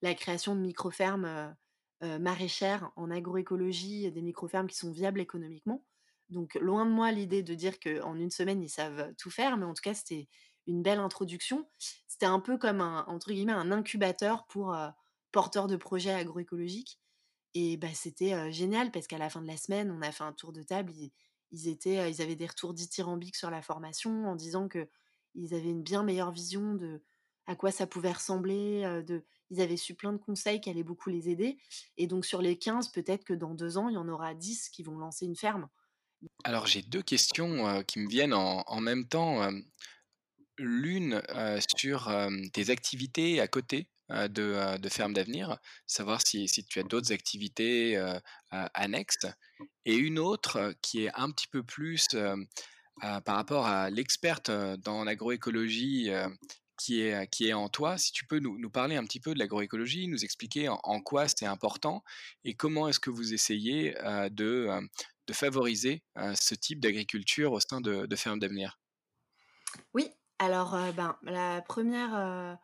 la 0.00 0.14
création 0.14 0.54
de 0.54 0.60
micro-fermes, 0.60 1.56
maraîchères 2.02 2.90
en 2.96 3.10
agroécologie, 3.10 4.10
des 4.10 4.22
micro-fermes 4.22 4.68
qui 4.68 4.76
sont 4.76 4.90
viables 4.90 5.20
économiquement. 5.20 5.84
Donc 6.28 6.54
loin 6.56 6.84
de 6.84 6.90
moi 6.90 7.10
l'idée 7.10 7.42
de 7.42 7.54
dire 7.54 7.80
qu'en 7.80 8.16
une 8.16 8.30
semaine, 8.30 8.62
ils 8.62 8.68
savent 8.68 9.14
tout 9.16 9.30
faire, 9.30 9.56
mais 9.56 9.64
en 9.64 9.74
tout 9.74 9.82
cas, 9.82 9.94
c'était 9.94 10.28
une 10.66 10.82
belle 10.82 10.98
introduction. 10.98 11.68
C'était 12.06 12.26
un 12.26 12.40
peu 12.40 12.58
comme 12.58 12.80
un 12.80 13.04
entre 13.06 13.32
guillemets 13.32 13.52
«un 13.52 13.72
incubateur» 13.72 14.46
pour, 14.46 14.76
porteurs 15.32 15.66
de 15.66 15.76
projets 15.76 16.14
agroécologiques 16.14 17.00
et 17.54 17.76
bah, 17.76 17.88
c'était, 17.94 18.52
génial 18.52 18.90
parce 18.90 19.06
qu'à 19.06 19.18
la 19.18 19.30
fin 19.30 19.42
de 19.42 19.46
la 19.46 19.56
semaine, 19.56 19.90
on 19.90 20.02
a 20.02 20.12
fait 20.12 20.24
un 20.24 20.32
tour 20.32 20.52
de 20.52 20.62
table. 20.62 20.92
Ils 20.94 21.12
ils 21.50 21.68
étaient, 21.68 22.10
ils 22.10 22.22
avaient 22.22 22.36
des 22.36 22.46
retours 22.46 22.74
dithyrambiques 22.74 23.36
sur 23.36 23.50
la 23.50 23.62
formation 23.62 24.26
en 24.26 24.36
disant 24.36 24.68
qu'ils 24.68 25.54
avaient 25.54 25.70
une 25.70 25.82
bien 25.82 26.02
meilleure 26.02 26.30
vision 26.30 26.74
de 26.74 27.02
à 27.46 27.56
quoi 27.56 27.70
ça 27.70 27.86
pouvait 27.86 28.12
ressembler, 28.12 29.02
de 29.06 29.24
ils 29.48 29.62
avaient 29.62 29.78
su 29.78 29.94
plein 29.94 30.12
de 30.12 30.18
conseils 30.18 30.60
qui 30.60 30.68
allaient 30.68 30.82
beaucoup 30.82 31.08
les 31.08 31.30
aider 31.30 31.56
et 31.96 32.06
donc 32.06 32.26
sur 32.26 32.42
les 32.42 32.58
15, 32.58 32.90
peut-être 32.90 33.24
que 33.24 33.32
dans 33.32 33.54
2 33.54 33.78
ans, 33.78 33.88
il 33.88 33.94
y 33.94 33.96
en 33.96 34.08
aura 34.08 34.34
10 34.34 34.68
qui 34.68 34.82
vont 34.82 34.98
lancer 34.98 35.24
une 35.24 35.36
ferme. 35.36 35.68
Alors 36.44 36.66
j'ai 36.66 36.82
2 36.82 37.00
questions, 37.00 37.82
qui 37.84 38.00
me 38.00 38.08
viennent 38.08 38.34
en 38.34 38.62
en 38.66 38.80
même 38.80 39.08
temps. 39.08 39.50
L'une, 40.58 41.22
sur, 41.78 42.12
tes 42.52 42.68
activités 42.68 43.40
à 43.40 43.48
côté, 43.48 43.88
heu, 44.10 44.28
de, 44.28 44.42
heu, 44.74 44.78
de 44.78 44.88
Ferme 44.88 45.12
d'Avenir, 45.14 45.58
savoir 45.86 46.20
si 46.26 46.46
tu 46.48 46.78
as 46.80 46.82
d'autres 46.84 47.12
activités, 47.12 47.96
heu, 47.96 48.20
a 48.50 48.66
annexes 48.74 49.26
et 49.86 49.96
une 49.96 50.18
autre, 50.18 50.74
qui 50.82 51.04
est 51.04 51.10
un 51.14 51.30
petit 51.30 51.48
peu 51.48 51.62
plus, 51.64 52.06
par 53.00 53.36
rapport 53.36 53.66
à 53.66 53.90
l'experte, 53.90 54.50
dans 54.50 55.04
l'agroécologie, 55.04 56.10
qui 56.78 57.00
est, 57.02 57.28
qui 57.30 57.48
est 57.48 57.52
en 57.52 57.68
toi. 57.68 57.98
Si 57.98 58.12
tu 58.12 58.24
peux 58.26 58.38
nous 58.40 58.70
parler 58.70 58.96
un 58.96 59.04
petit 59.04 59.20
peu 59.20 59.34
de 59.34 59.38
l'agroécologie, 59.38 60.08
nous 60.08 60.24
expliquer 60.24 60.68
en 60.68 61.00
quoi 61.02 61.28
c'est 61.28 61.46
important 61.46 62.02
et 62.44 62.54
comment 62.54 62.88
est-ce 62.88 63.00
que 63.00 63.10
vous 63.10 63.34
essayez, 63.34 63.94
de, 64.30 64.68
de 65.26 65.32
favoriser, 65.32 66.04
ce 66.40 66.54
type 66.54 66.80
d'agriculture 66.80 67.52
au 67.52 67.60
sein 67.60 67.80
de 67.80 68.06
de 68.06 68.16
Ferme 68.16 68.38
d'Avenir? 68.40 68.78
Oui, 69.94 70.10
alors, 70.38 70.76
ben, 70.94 71.16
la 71.22 71.60
1re, 71.62 72.14
heu, 72.14 72.56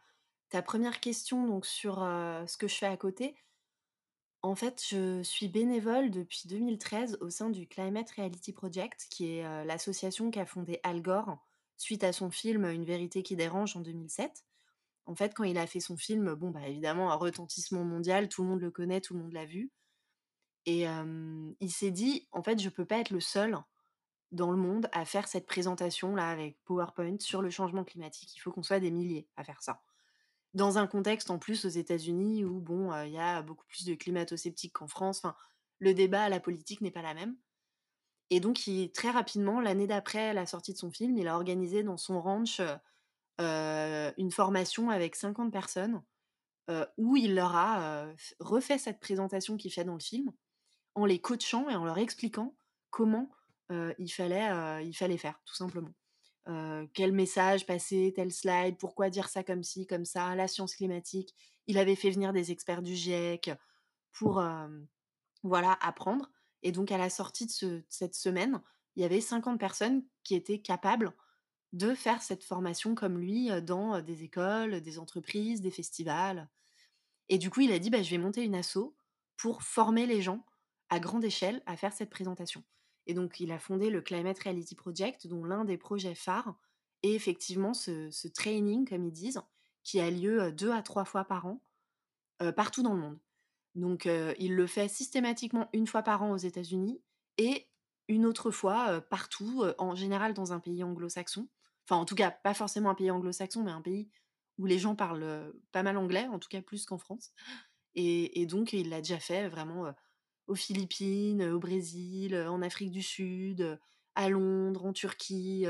ta 0.54 0.60
1re 0.60 1.00
question 1.00 1.48
donc 1.48 1.66
sur, 1.66 1.96
ce 1.96 2.56
que 2.56 2.68
je 2.68 2.76
fais 2.76 2.86
à 2.86 2.96
côté. 2.96 3.34
En 4.42 4.54
fait, 4.54 4.84
je 4.88 5.20
suis 5.24 5.48
bénévole 5.48 6.12
depuis 6.12 6.42
2013 6.46 7.18
au 7.20 7.28
sein 7.28 7.50
du 7.50 7.66
Climate 7.66 8.08
Reality 8.12 8.52
Project, 8.52 9.08
qui 9.10 9.32
est, 9.32 9.64
l'association 9.64 10.30
qu'a 10.30 10.46
fondée 10.46 10.78
Al 10.84 11.02
Gore 11.02 11.38
suite 11.76 12.04
à 12.04 12.12
son 12.12 12.30
film 12.30 12.66
«Une 12.66 12.84
vérité 12.84 13.24
qui 13.24 13.34
dérange» 13.34 13.76
en 13.76 13.80
2007. 13.80 14.44
En 15.06 15.16
fait, 15.16 15.34
quand 15.34 15.42
il 15.42 15.58
a 15.58 15.66
fait 15.66 15.80
son 15.80 15.96
film, 15.96 16.34
bon, 16.34 16.50
bah, 16.50 16.68
évidemment, 16.68 17.10
un 17.10 17.16
retentissement 17.16 17.82
mondial, 17.82 18.28
tout 18.28 18.44
le 18.44 18.48
monde 18.50 18.60
le 18.60 18.70
connaît, 18.70 19.00
tout 19.00 19.14
le 19.14 19.24
monde 19.24 19.32
l'a 19.32 19.46
vu 19.46 19.72
et 20.66 20.84
il 20.84 21.70
s'est 21.72 21.90
dit: 21.90 22.28
«En 22.30 22.44
fait, 22.44 22.62
je 22.62 22.68
peux 22.68 22.86
pas 22.86 22.98
être 22.98 23.10
le 23.10 23.18
seul 23.18 23.58
dans 24.30 24.52
le 24.52 24.56
monde 24.56 24.88
à 24.92 25.04
faire 25.04 25.26
cette 25.26 25.46
présentation-là 25.46 26.30
avec 26.30 26.62
PowerPoint 26.62 27.16
sur 27.18 27.42
le 27.42 27.50
changement 27.50 27.82
climatique. 27.82 28.36
Il 28.36 28.38
faut 28.38 28.52
qu'on 28.52 28.62
soit 28.62 28.78
des 28.78 28.92
milliers 28.92 29.26
à 29.36 29.42
faire 29.42 29.60
ça». 29.60 29.82
Dans 30.54 30.78
un 30.78 30.86
contexte, 30.86 31.30
en 31.30 31.38
plus, 31.38 31.64
aux 31.64 31.68
États-Unis 31.68 32.44
où 32.44 32.60
bon, 32.60 32.94
il 33.02 33.12
y 33.12 33.18
a 33.18 33.42
beaucoup 33.42 33.66
plus 33.66 33.84
de 33.84 33.94
climato-sceptiques 33.94 34.74
qu'en 34.74 34.86
France, 34.86 35.18
enfin, 35.18 35.36
le 35.80 35.94
débat, 35.94 36.28
la 36.28 36.40
politique 36.40 36.80
n'est 36.80 36.90
pas 36.90 37.02
la 37.02 37.14
même 37.14 37.36
et 38.30 38.40
donc 38.40 38.68
très 38.92 39.10
rapidement, 39.10 39.60
l'année 39.60 39.86
d'après 39.86 40.32
la 40.32 40.46
sortie 40.46 40.72
de 40.72 40.78
son 40.78 40.90
film, 40.90 41.16
il 41.18 41.28
a 41.28 41.36
organisé 41.36 41.82
dans 41.82 41.96
son 41.96 42.20
ranch, 42.20 42.60
une 43.38 44.30
formation 44.30 44.90
avec 44.90 45.14
50 45.14 45.52
personnes, 45.52 46.02
où 46.96 47.16
il 47.16 47.34
leur 47.34 47.54
a, 47.54 48.06
refait 48.40 48.78
cette 48.78 49.00
présentation 49.00 49.56
qu'il 49.56 49.72
fait 49.72 49.84
dans 49.84 49.94
le 49.94 50.00
film, 50.00 50.32
en 50.94 51.04
les 51.04 51.20
coachant 51.20 51.68
et 51.68 51.74
en 51.74 51.84
leur 51.84 51.98
expliquant 51.98 52.56
comment, 52.90 53.30
il 53.70 54.08
fallait, 54.08 54.84
il 54.84 54.94
fallait 54.94 55.18
faire, 55.18 55.40
tout 55.44 55.54
simplement. 55.54 55.92
Quel 56.46 57.12
message 57.12 57.66
passer, 57.66 58.12
tel 58.14 58.32
slide, 58.32 58.76
pourquoi 58.78 59.10
dire 59.10 59.28
ça 59.28 59.42
comme 59.42 59.62
ci, 59.62 59.86
comme 59.86 60.04
ça, 60.04 60.34
la 60.34 60.48
science 60.48 60.76
climatique. 60.76 61.34
Il 61.66 61.78
avait 61.78 61.94
fait 61.94 62.10
venir 62.10 62.32
des 62.32 62.52
experts 62.52 62.82
du 62.82 62.94
GIEC 62.94 63.50
pour, 64.12 64.42
voilà, 65.42 65.78
apprendre 65.80 66.30
et 66.62 66.72
donc 66.72 66.92
à 66.92 66.98
la 66.98 67.10
sortie 67.10 67.46
de 67.46 67.50
ce 67.50 67.82
cette 67.88 68.14
semaine, 68.14 68.60
il 68.96 69.02
y 69.02 69.04
avait 69.04 69.20
50 69.20 69.58
personnes 69.60 70.04
qui 70.22 70.34
étaient 70.34 70.60
capables 70.60 71.12
de 71.72 71.94
faire 71.94 72.22
cette 72.22 72.44
formation 72.44 72.94
comme 72.94 73.18
lui, 73.18 73.50
dans, 73.62 74.00
des 74.00 74.22
écoles, 74.24 74.80
des 74.80 74.98
entreprises, 74.98 75.60
des 75.60 75.70
festivals 75.70 76.48
et 77.28 77.38
du 77.38 77.50
coup, 77.50 77.60
il 77.60 77.72
a 77.72 77.78
dit: 77.78 77.90
«Bah, 77.90 78.02
je 78.02 78.10
vais 78.10 78.18
monter 78.18 78.42
une 78.42 78.54
asso 78.54 78.96
pour 79.36 79.62
former 79.62 80.06
les 80.06 80.22
gens 80.22 80.44
à 80.90 81.00
grande 81.00 81.24
échelle 81.24 81.62
à 81.66 81.76
faire 81.76 81.92
cette 81.92 82.10
présentation» 82.10 82.64
et 83.06 83.14
donc 83.14 83.40
il 83.40 83.52
a 83.52 83.58
fondé 83.58 83.90
le 83.90 84.00
Climate 84.02 84.38
Reality 84.38 84.74
Project, 84.74 85.26
dont 85.26 85.44
l'un 85.44 85.64
des 85.64 85.78
projets 85.78 86.14
phares 86.14 86.56
est 87.02 87.12
effectivement 87.12 87.74
ce 87.74 88.28
training, 88.28 88.88
comme 88.88 89.04
ils 89.04 89.12
disent, 89.12 89.40
qui 89.82 90.00
a 90.00 90.10
lieu, 90.10 90.42
heu, 90.42 90.52
2 90.52 90.72
à 90.72 90.82
3 90.82 91.04
fois 91.04 91.24
par 91.24 91.46
an, 91.46 91.62
partout 92.56 92.82
dans 92.82 92.94
le 92.94 93.00
monde. 93.00 93.18
Donc 93.74 94.06
il 94.06 94.54
le 94.54 94.66
fait 94.66 94.88
systématiquement 94.88 95.68
1 95.74 95.86
fois 95.86 96.02
par 96.02 96.22
an 96.22 96.32
aux 96.32 96.36
États-Unis 96.38 97.02
et 97.38 97.68
une 98.08 98.26
autre 98.26 98.50
fois, 98.50 99.00
partout, 99.02 99.64
en 99.78 99.94
général 99.94 100.34
dans 100.34 100.52
un 100.52 100.60
pays 100.60 100.84
anglo-saxon, 100.84 101.48
Enfin, 101.88 102.00
en 102.00 102.06
tout 102.06 102.14
cas, 102.14 102.30
pas 102.30 102.54
forcément 102.54 102.90
un 102.90 102.94
pays 102.94 103.10
anglo-saxon, 103.10 103.62
mais 103.64 103.70
un 103.72 103.82
pays 103.82 104.10
où 104.58 104.66
les 104.66 104.78
gens 104.78 104.96
parlent, 104.96 105.54
pas 105.72 105.82
mal 105.82 105.98
anglais, 105.98 106.26
en 106.28 106.38
tout 106.38 106.48
cas 106.48 106.62
plus 106.62 106.86
qu'en 106.86 106.98
France 106.98 107.32
et 107.94 108.40
et 108.42 108.46
donc 108.46 108.72
il 108.72 108.88
l'a 108.90 108.98
déjà 109.00 109.18
fait 109.20 109.48
vraiment, 109.48 109.94
aux 110.46 110.54
Philippines, 110.54 111.42
au 111.44 111.58
Brésil, 111.58 112.36
en 112.36 112.62
Afrique 112.62 112.90
du 112.90 113.02
Sud, 113.02 113.78
à 114.14 114.28
Londres, 114.28 114.84
en 114.86 114.92
Turquie, 114.92 115.66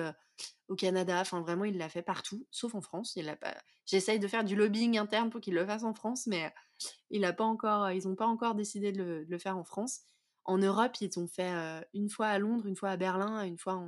au 0.68 0.74
Canada, 0.74 1.20
enfin 1.20 1.40
vraiment 1.40 1.64
il 1.64 1.78
l'a 1.78 1.88
fait 1.88 2.02
partout, 2.02 2.46
sauf 2.50 2.74
en 2.74 2.80
France. 2.80 3.14
Il 3.16 3.26
l'a 3.26 3.36
pas 3.36 3.54
j'essaye 3.86 4.18
de 4.18 4.28
faire 4.28 4.44
du 4.44 4.56
lobbying 4.56 4.98
interne 4.98 5.30
pour 5.30 5.40
qu'il 5.40 5.54
le 5.54 5.66
fasse 5.66 5.84
en 5.84 5.94
France, 5.94 6.26
mais 6.26 6.52
il 7.10 7.24
a 7.24 7.32
pas 7.32 7.44
encore 7.44 7.90
ils 7.90 8.08
ont 8.08 8.16
pas 8.16 8.26
encore 8.26 8.54
décidé 8.54 8.92
de 8.92 9.24
le 9.28 9.38
faire 9.38 9.56
en 9.58 9.64
France. 9.64 10.00
En 10.44 10.58
Europe, 10.58 10.96
ils 11.00 11.18
ont 11.18 11.26
fait, 11.28 11.48
1 11.94 12.08
fois 12.10 12.26
à 12.28 12.38
Londres, 12.38 12.66
1 12.68 12.74
fois 12.76 12.90
à 12.90 12.96
Berlin, 12.96 13.38
1 13.38 13.56
fois 13.58 13.82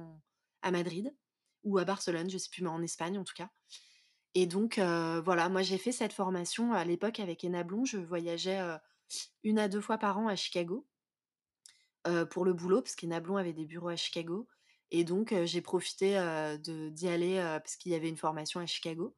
à 0.62 0.70
Madrid 0.70 1.14
ou 1.64 1.79
à 1.79 1.85
Barcelone, 1.85 2.31
je 2.31 2.38
sais 2.38 2.49
plus, 2.51 2.62
mais 2.62 2.70
en 2.70 2.83
Espagne 2.83 3.18
en 3.18 3.25
tout 3.25 3.35
cas 3.37 3.51
et 4.35 4.46
donc 4.46 4.79
voilà, 4.79 5.49
moi 5.49 5.62
j'ai 5.62 5.79
fait 5.79 5.92
cette 5.92 6.12
formation 6.12 6.72
à 6.75 6.85
l'époque 6.85 7.20
avec 7.20 7.44
Enablon, 7.44 7.85
je 7.87 7.99
voyageais, 7.99 8.61
1 9.45 9.57
à 9.57 9.69
2 9.69 9.81
fois 9.81 9.99
par 9.99 10.19
an 10.19 10.29
à 10.29 10.37
Chicago 10.37 10.87
pour 12.31 12.45
le 12.45 12.53
boulot, 12.53 12.83
parce 12.83 12.95
qu'Enablon 12.95 13.37
avait 13.37 13.53
des 13.53 13.64
bureaux 13.64 13.88
à 13.88 13.97
Chicago 13.97 14.47
et 14.92 15.03
donc 15.03 15.35
j'ai 15.45 15.61
profité, 15.61 16.11
d'y 16.61 17.09
aller, 17.09 17.38
parce 17.62 17.75
qu'il 17.77 17.90
y 17.90 17.97
avait 17.97 18.09
une 18.09 18.16
formation 18.16 18.61
à 18.61 18.66
Chicago 18.66 19.16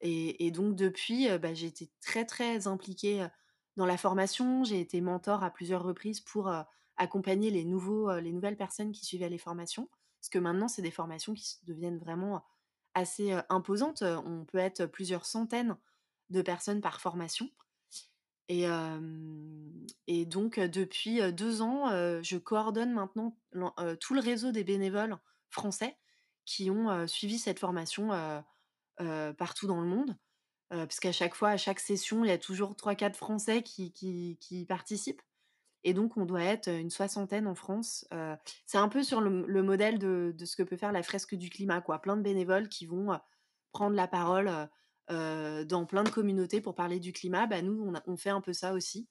et 0.00 0.50
donc 0.50 0.74
depuis, 0.74 1.28
bah, 1.38 1.52
j'ai 1.52 1.66
été 1.66 1.90
très, 2.00 2.24
très 2.24 2.66
impliquée, 2.66 3.26
dans 3.76 3.86
la 3.86 3.96
formation. 3.96 4.64
J'ai 4.64 4.80
été 4.80 5.00
mentor 5.00 5.42
à 5.42 5.50
plusieurs 5.50 5.82
reprises 5.82 6.20
pour, 6.20 6.52
accompagner 6.96 7.50
les 7.50 7.64
les 7.64 8.32
nouvelles 8.32 8.56
personnes 8.58 8.92
qui 8.92 9.06
suivaient 9.06 9.30
les 9.30 9.38
formations. 9.38 9.88
Parce 10.20 10.28
que 10.28 10.38
maintenant, 10.38 10.68
c'est 10.68 10.82
des 10.82 10.90
formations 10.90 11.32
qui 11.32 11.56
deviennent 11.64 11.98
vraiment 11.98 12.44
assez, 12.92 13.34
imposantes. 13.48 14.02
On 14.02 14.44
peut 14.44 14.58
être 14.58 14.84
plusieurs 14.84 15.24
centaines 15.24 15.78
de 16.28 16.42
personnes 16.42 16.82
par 16.82 17.00
formation 17.00 17.48
et 20.06 20.26
donc 20.26 20.58
depuis, 20.58 21.20
heu, 21.20 21.32
2 21.32 21.62
ans, 21.62 21.88
je 22.22 22.36
coordonne 22.36 22.92
maintenant 22.92 23.36
tout 24.00 24.14
le 24.14 24.20
réseau 24.20 24.52
des 24.52 24.64
bénévoles 24.64 25.16
français 25.50 25.96
qui 26.44 26.70
ont, 26.70 27.06
suivi 27.06 27.38
cette 27.38 27.58
formation, 27.60 28.10
partout 29.38 29.66
dans 29.66 29.80
le 29.80 29.86
monde. 29.86 30.16
Heu, 30.72 30.86
puisqu'à 30.86 31.12
chaque 31.12 31.34
fois, 31.34 31.50
à 31.50 31.56
chaque 31.58 31.80
session, 31.80 32.24
il 32.24 32.28
y 32.28 32.32
a 32.32 32.38
toujours 32.38 32.76
3-4 32.76 33.16
Français 33.16 33.62
qui 33.62 34.66
participent 34.68 35.22
et 35.84 35.94
donc 35.94 36.16
on 36.18 36.26
doit 36.26 36.42
être 36.44 36.68
une 36.68 36.90
soixantaine 36.90 37.46
en 37.46 37.54
France. 37.54 38.06
C'est 38.66 38.78
un 38.78 38.88
peu 38.88 39.02
sur 39.02 39.20
le 39.20 39.62
modèle 39.62 39.98
de 39.98 40.34
de 40.36 40.44
ce 40.46 40.56
que 40.56 40.62
peut 40.64 40.76
faire 40.76 40.92
la 40.92 41.02
Fresque 41.02 41.34
du 41.36 41.50
Climat, 41.50 41.80
quoi. 41.82 42.00
Plein 42.00 42.16
de 42.16 42.22
bénévoles 42.22 42.68
qui 42.68 42.86
vont, 42.86 43.18
prendre 43.72 43.96
la 43.96 44.08
parole, 44.08 44.50
heu, 45.10 45.64
dans 45.64 45.86
plein 45.86 46.04
de 46.04 46.10
communautés 46.10 46.60
pour 46.60 46.74
parler 46.74 47.00
du 47.00 47.12
climat. 47.12 47.46
Bah, 47.46 47.62
nous, 47.62 47.92
on 48.06 48.16
fait 48.16 48.30
un 48.30 48.40
peu 48.40 48.52
ça 48.52 48.72
aussi. 48.72 49.08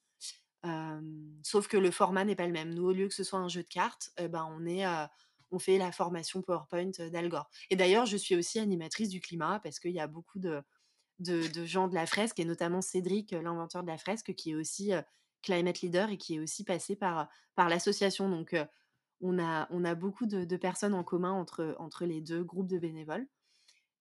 Sauf 1.44 1.68
que 1.68 1.78
le 1.78 1.92
format 1.92 2.26
n'est 2.26 2.36
pas 2.36 2.48
le 2.48 2.54
même. 2.54 2.74
Nous, 2.74 2.86
au 2.86 2.92
lieu 2.92 3.08
que 3.08 3.14
ce 3.14 3.24
soit 3.24 3.40
un 3.40 3.48
jeu 3.48 3.64
de 3.64 3.68
cartes, 3.68 4.12
et 4.18 4.28
ben, 4.28 4.48
heu, 4.60 5.08
on 5.52 5.60
fait 5.60 5.78
la 5.78 5.92
formation 5.92 6.42
PowerPoint 6.42 6.92
d'Al 7.12 7.30
Gore 7.30 7.50
et 7.70 7.76
d'ailleurs, 7.76 8.06
je 8.06 8.18
suis 8.18 8.36
aussi 8.36 8.60
animatrice 8.60 9.10
du 9.10 9.20
climat 9.22 9.60
parce 9.64 9.80
qu'il 9.80 9.92
y 9.92 10.00
a 10.00 10.08
beaucoup 10.08 10.40
de 10.40 11.66
gens 11.66 11.88
de 11.88 11.96
la 11.96 12.06
Fresque 12.06 12.40
et 12.40 12.46
notamment 12.46 12.82
Cédric, 12.82 13.32
l'inventeur 13.32 13.84
de 13.84 13.88
la 13.88 13.98
Fresque, 13.98 14.34
qui 14.36 14.52
est 14.52 14.56
aussi, 14.56 14.92
climate 15.42 15.82
leader 15.82 16.10
et 16.10 16.18
qui 16.18 16.36
est 16.36 16.40
aussi 16.40 16.64
passé 16.64 16.96
par, 16.96 17.30
l'association. 17.58 18.30
Donc 18.30 18.56
on 19.22 19.40
a 19.40 19.96
beaucoup 19.96 20.26
de 20.26 20.58
personnes 20.58 20.94
en 20.94 21.04
commun 21.04 21.32
entre 21.32 22.06
les 22.06 22.22
2 22.22 22.44
groupes 22.44 22.70
de 22.70 22.80
bénévoles 22.80 23.28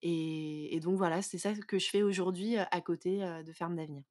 et 0.03 0.75
et 0.75 0.81
donc 0.81 0.97
voilà, 0.97 1.23
c'est 1.23 1.39
ça 1.39 1.55
que 1.55 1.79
je 1.79 1.89
fais 1.89 2.03
aujourd'hui, 2.03 2.57
à 2.59 2.81
côté, 2.81 3.19
de 3.45 3.53
Ferme 3.53 3.77
d'Avenir. 3.77 4.03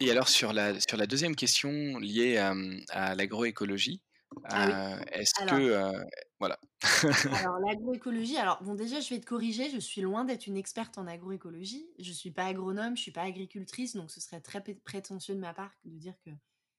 Et 0.00 0.10
alors 0.10 0.28
sur 0.28 0.52
la 0.52 0.80
sur 0.80 0.96
la 0.96 1.06
2e 1.06 1.34
question 1.34 1.98
liée 1.98 2.36
à, 2.36 2.54
à 2.90 3.14
l'agroécologie, 3.14 4.02
Ah 4.44 4.66
oui, 4.66 4.74
est-ce 5.12 5.34
que, 5.46 5.92
voilà. 6.40 6.58
alors 7.30 7.58
l'agroécologie, 7.60 8.36
alors 8.36 8.62
bon, 8.62 8.74
déjà, 8.74 9.00
je 9.00 9.08
vais 9.14 9.20
te 9.20 9.26
corriger, 9.26 9.70
je 9.70 9.78
suis 9.78 10.00
loin 10.00 10.24
d'être 10.24 10.46
une 10.46 10.56
experte 10.56 10.98
en 10.98 11.06
agroécologie. 11.06 11.86
Je 11.98 12.12
suis 12.12 12.30
pas 12.30 12.46
agronome, 12.46 12.96
je 12.96 13.02
suis 13.02 13.12
pas 13.12 13.22
agricultrice, 13.22 13.94
donc 13.96 14.10
ce 14.10 14.20
serait 14.20 14.40
très 14.40 14.60
prétentieux 14.60 15.34
de 15.34 15.40
ma 15.40 15.54
part 15.54 15.72
de 15.84 15.96
dire 15.98 16.14
que 16.24 16.30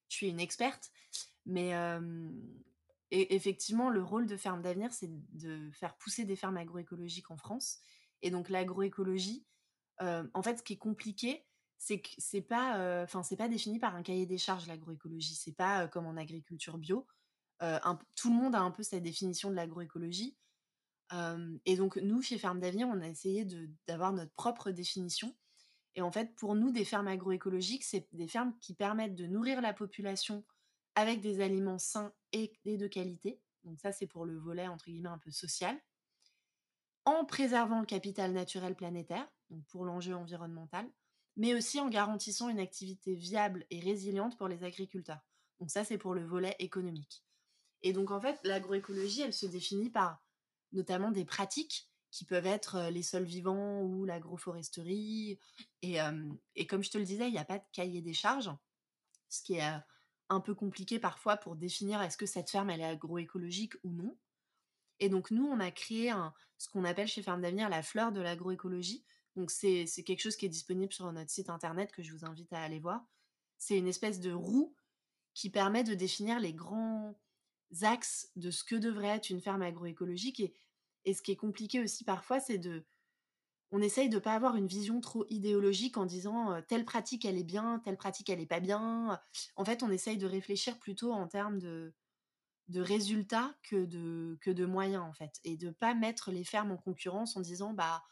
je 0.09 0.15
suis 0.15 0.27
une 0.29 0.39
experte. 0.39 0.91
Mais 1.45 1.73
e 3.13 3.25
effectivement, 3.33 3.89
le 3.89 4.03
rôle 4.03 4.27
de 4.27 4.37
Ferme 4.37 4.61
d'Avenir, 4.61 4.91
c'est 4.93 5.09
de 5.11 5.69
faire 5.71 5.97
pousser 5.97 6.25
des 6.25 6.35
fermes 6.35 6.57
agroécologiques 6.57 7.31
en 7.31 7.37
France 7.37 7.79
et 8.21 8.31
donc 8.31 8.49
l'agroécologie, 8.49 9.45
heu, 10.01 10.29
en 10.33 10.43
fait, 10.43 10.57
ce 10.59 10.63
qui 10.63 10.73
est 10.73 10.77
compliqué, 10.77 11.45
c'est 11.77 12.01
que 12.01 12.09
c'est 12.17 12.41
pas, 12.41 12.79
heu, 12.79 13.03
enfin, 13.03 13.23
c'est 13.23 13.37
pas 13.37 13.49
défini 13.49 13.79
par 13.79 13.95
un 13.95 14.03
cahier 14.03 14.25
des 14.25 14.37
charges, 14.37 14.67
l'agroécologie. 14.67 15.35
C'est 15.35 15.55
pas, 15.55 15.85
heu, 15.85 15.89
comme 15.89 16.07
en 16.07 16.17
agriculture 16.17 16.77
bio. 16.77 17.07
Tout 18.15 18.29
le 18.29 18.35
monde 18.35 18.55
a 18.55 18.61
un 18.61 18.71
peu 18.71 18.83
sa 18.83 18.99
définition 18.99 19.49
de 19.49 19.55
l'agroécologie. 19.55 20.37
Et 21.65 21.75
donc 21.77 21.97
nous, 21.97 22.21
chez 22.21 22.37
Ferme 22.37 22.59
d'Avenir, 22.59 22.87
on 22.87 23.01
a 23.01 23.07
essayé 23.07 23.45
d'avoir 23.87 24.13
notre 24.13 24.33
propre 24.33 24.71
définition 24.71 25.35
et 25.95 26.01
en 26.03 26.11
fait, 26.11 26.35
pour 26.35 26.55
nous, 26.55 26.71
des 26.71 26.85
fermes 26.85 27.07
agroécologiques, 27.07 27.83
c'est 27.83 28.07
des 28.13 28.27
fermes 28.27 28.57
qui 28.61 28.75
permettent 28.75 29.15
de 29.15 29.27
nourrir 29.27 29.61
la 29.61 29.73
population 29.73 30.45
avec 30.95 31.21
des 31.21 31.41
aliments 31.41 31.79
sains 31.79 32.13
et 32.31 32.53
de 32.65 32.87
qualité. 32.87 33.41
Donc 33.63 33.79
ça, 33.79 33.91
c'est 33.91 34.07
pour 34.07 34.25
le 34.25 34.37
volet, 34.37 34.67
entre 34.67 34.85
guillemets, 34.85 35.09
un 35.09 35.19
peu 35.19 35.31
«social» 35.31 35.79
en 37.05 37.25
préservant 37.25 37.79
le 37.81 37.85
capital 37.85 38.31
naturel 38.31 38.75
planétaire, 38.75 39.29
donc 39.49 39.65
pour 39.67 39.85
l'enjeu 39.85 40.15
environnemental, 40.15 40.89
mais 41.35 41.53
aussi 41.53 41.79
en 41.79 41.89
garantissant 41.89 42.49
une 42.49 42.59
activité 42.59 43.13
viable 43.15 43.65
et 43.69 43.79
résiliente 43.79 44.37
pour 44.37 44.47
les 44.47 44.63
agriculteurs. 44.63 45.21
Donc 45.59 45.69
ça, 45.71 45.83
c'est 45.83 45.97
pour 45.97 46.13
le 46.13 46.25
volet 46.25 46.55
économique 46.59 47.23
et 47.83 47.93
donc 47.93 48.11
en 48.11 48.21
fait, 48.21 48.39
l'agroécologie, 48.43 49.21
elle 49.21 49.33
se 49.33 49.45
définit 49.47 49.89
par 49.91 50.23
notamment 50.73 51.11
des 51.11 51.25
pratiques 51.25 51.89
qui 52.11 52.25
peuvent 52.25 52.47
être, 52.47 52.77
heu, 52.89 52.91
les 52.91 53.03
sols 53.03 53.23
vivants 53.25 53.81
ou 53.83 54.05
l'agroforesterie 54.05 55.39
et 55.83 55.93
hem 55.95 56.37
et 56.55 56.67
comme 56.67 56.83
je 56.83 56.91
te 56.91 56.97
le 56.99 57.05
disais, 57.05 57.27
il 57.29 57.33
y 57.35 57.39
a 57.39 57.45
pas 57.45 57.59
de 57.59 57.65
cahier 57.73 58.01
des 58.01 58.13
charges, 58.13 58.51
ce 59.29 59.41
qui 59.43 59.55
est, 59.55 59.67
heu, 59.69 59.81
un 60.29 60.39
peu 60.39 60.55
compliqué 60.55 60.99
parfois 60.99 61.37
pour 61.37 61.55
définir 61.55 62.01
est-ce 62.01 62.17
que 62.17 62.25
cette 62.25 62.49
ferme, 62.49 62.69
est 62.69 62.83
agroécologique 62.83 63.73
ou 63.83 63.91
non 63.91 64.15
et 64.99 65.09
donc 65.09 65.31
nous, 65.31 65.45
on 65.45 65.59
a 65.59 65.71
créé 65.71 66.13
ce 66.57 66.69
qu'on 66.69 66.85
appelle 66.85 67.07
chez 67.07 67.23
Ferme 67.23 67.41
d'Avenir 67.41 67.67
la 67.67 67.83
fleur 67.83 68.11
de 68.11 68.21
l'agroécologie. 68.21 69.03
Donc 69.35 69.51
c'est 69.51 69.85
c'est 69.85 70.03
quelque 70.03 70.21
chose 70.21 70.35
qui 70.35 70.45
est 70.45 70.49
disponible 70.49 70.93
sur 70.93 71.11
notre 71.11 71.31
site 71.31 71.49
internet 71.49 71.91
que 71.91 72.03
je 72.03 72.13
vous 72.13 72.25
invite 72.25 72.53
à 72.53 72.61
aller 72.61 72.79
voir. 72.79 73.05
C'est 73.57 73.77
une 73.77 73.87
espèce 73.87 74.19
de 74.19 74.31
roue 74.31 74.73
qui 75.33 75.49
permet 75.49 75.83
de 75.83 75.93
définir 75.93 76.39
les 76.39 76.53
grands 76.53 77.19
axes 77.81 78.31
de 78.35 78.51
ce 78.51 78.63
que 78.63 78.75
devrait 78.75 79.07
être 79.07 79.29
une 79.29 79.41
ferme 79.41 79.63
agroécologique 79.63 80.39
et 80.39 80.53
et 81.05 81.13
ce 81.13 81.21
qui 81.21 81.33
est 81.33 81.35
compliqué 81.35 81.81
aussi 81.81 82.05
parfois, 82.05 82.39
c'est 82.39 82.57
de 82.57 82.85
on 83.73 83.81
essaye 83.81 84.09
de 84.09 84.19
pas 84.19 84.35
avoir 84.35 84.55
une 84.57 84.67
vision 84.67 85.01
trop 85.01 85.25
idéologique 85.29 85.97
en 85.97 86.05
disant, 86.07 86.55
heu: 86.57 86.63
«Telle 86.67 86.85
pratique, 86.85 87.25
elle 87.25 87.37
est 87.39 87.43
bien, 87.45 87.81
telle 87.85 87.97
pratique, 87.97 88.29
elle 88.31 88.41
est 88.41 88.47
pas 88.47 88.61
bien». 88.61 89.19
En 89.57 89.65
fait, 89.65 89.83
on 89.83 89.91
essaye 89.91 90.17
de 90.19 90.27
réfléchir 90.27 90.79
plutôt 90.79 91.13
en 91.13 91.27
termes 91.27 91.59
de 92.69 92.81
résultats 92.81 93.55
que 93.63 93.85
de 93.85 94.37
que 94.41 94.51
moyens, 94.65 95.03
en 95.03 95.13
fait 95.13 95.39
et 95.43 95.57
de 95.57 95.69
pas 95.71 95.93
mettre 95.93 96.31
les 96.31 96.43
fermes 96.43 96.71
en 96.71 96.77
concurrence 96.77 97.35
en 97.35 97.41
disant: 97.41 97.73
«Bah, 97.73 98.03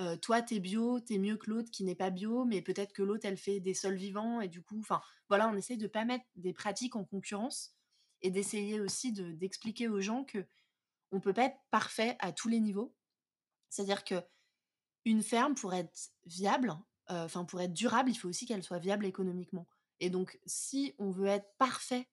heu, 0.00 0.18
toi, 0.18 0.42
tu 0.42 0.54
es 0.56 0.60
bio, 0.60 1.00
tu 1.00 1.14
es 1.14 1.18
mieux 1.18 1.36
que 1.36 1.50
l'autre 1.50 1.70
qui 1.72 1.84
n'est 1.84 1.94
pas 1.96 2.10
bio, 2.10 2.44
mais 2.46 2.62
peut-être 2.62 2.92
que 2.94 3.02
l'autre, 3.02 3.26
elle 3.26 3.38
fait 3.38 3.60
des 3.60 3.74
sols 3.74 3.96
vivants» 3.96 4.40
et 4.40 4.48
du 4.48 4.62
coup, 4.62 4.78
enfin, 4.80 5.00
voilà, 5.28 5.48
on 5.48 5.56
essaye 5.56 5.78
de 5.78 5.86
pas 5.88 6.04
mettre 6.06 6.26
des 6.36 6.52
pratiques 6.54 6.96
en 6.96 7.04
concurrence 7.04 7.74
et 8.22 8.30
d'essayer 8.30 8.80
aussi 8.80 9.12
de 9.12 9.32
d'expliquer 9.32 9.88
aux 9.88 10.00
gens 10.00 10.26
qu'on 10.26 11.20
peut 11.20 11.34
pas 11.34 11.46
être 11.46 11.58
parfait 11.70 12.16
à 12.20 12.32
tous 12.32 12.48
les 12.48 12.60
niveaux. 12.60 12.96
C'est-à-dire 13.70 14.04
qu'une 15.04 15.22
ferme, 15.22 15.54
pour 15.54 15.74
être 15.74 16.10
viable, 16.26 16.70
heu, 17.10 17.14
enfin, 17.16 17.44
pour 17.44 17.60
être 17.60 17.74
durable, 17.74 18.10
il 18.10 18.16
faut 18.16 18.28
aussi 18.28 18.46
qu'elle 18.46 18.62
soit 18.62 18.78
viable 18.78 19.06
économiquement. 19.06 19.68
Et 20.00 20.10
donc 20.10 20.38
si 20.46 20.94
on 20.98 21.10
veut 21.10 21.26
être 21.28 21.54
parfait 21.58 22.08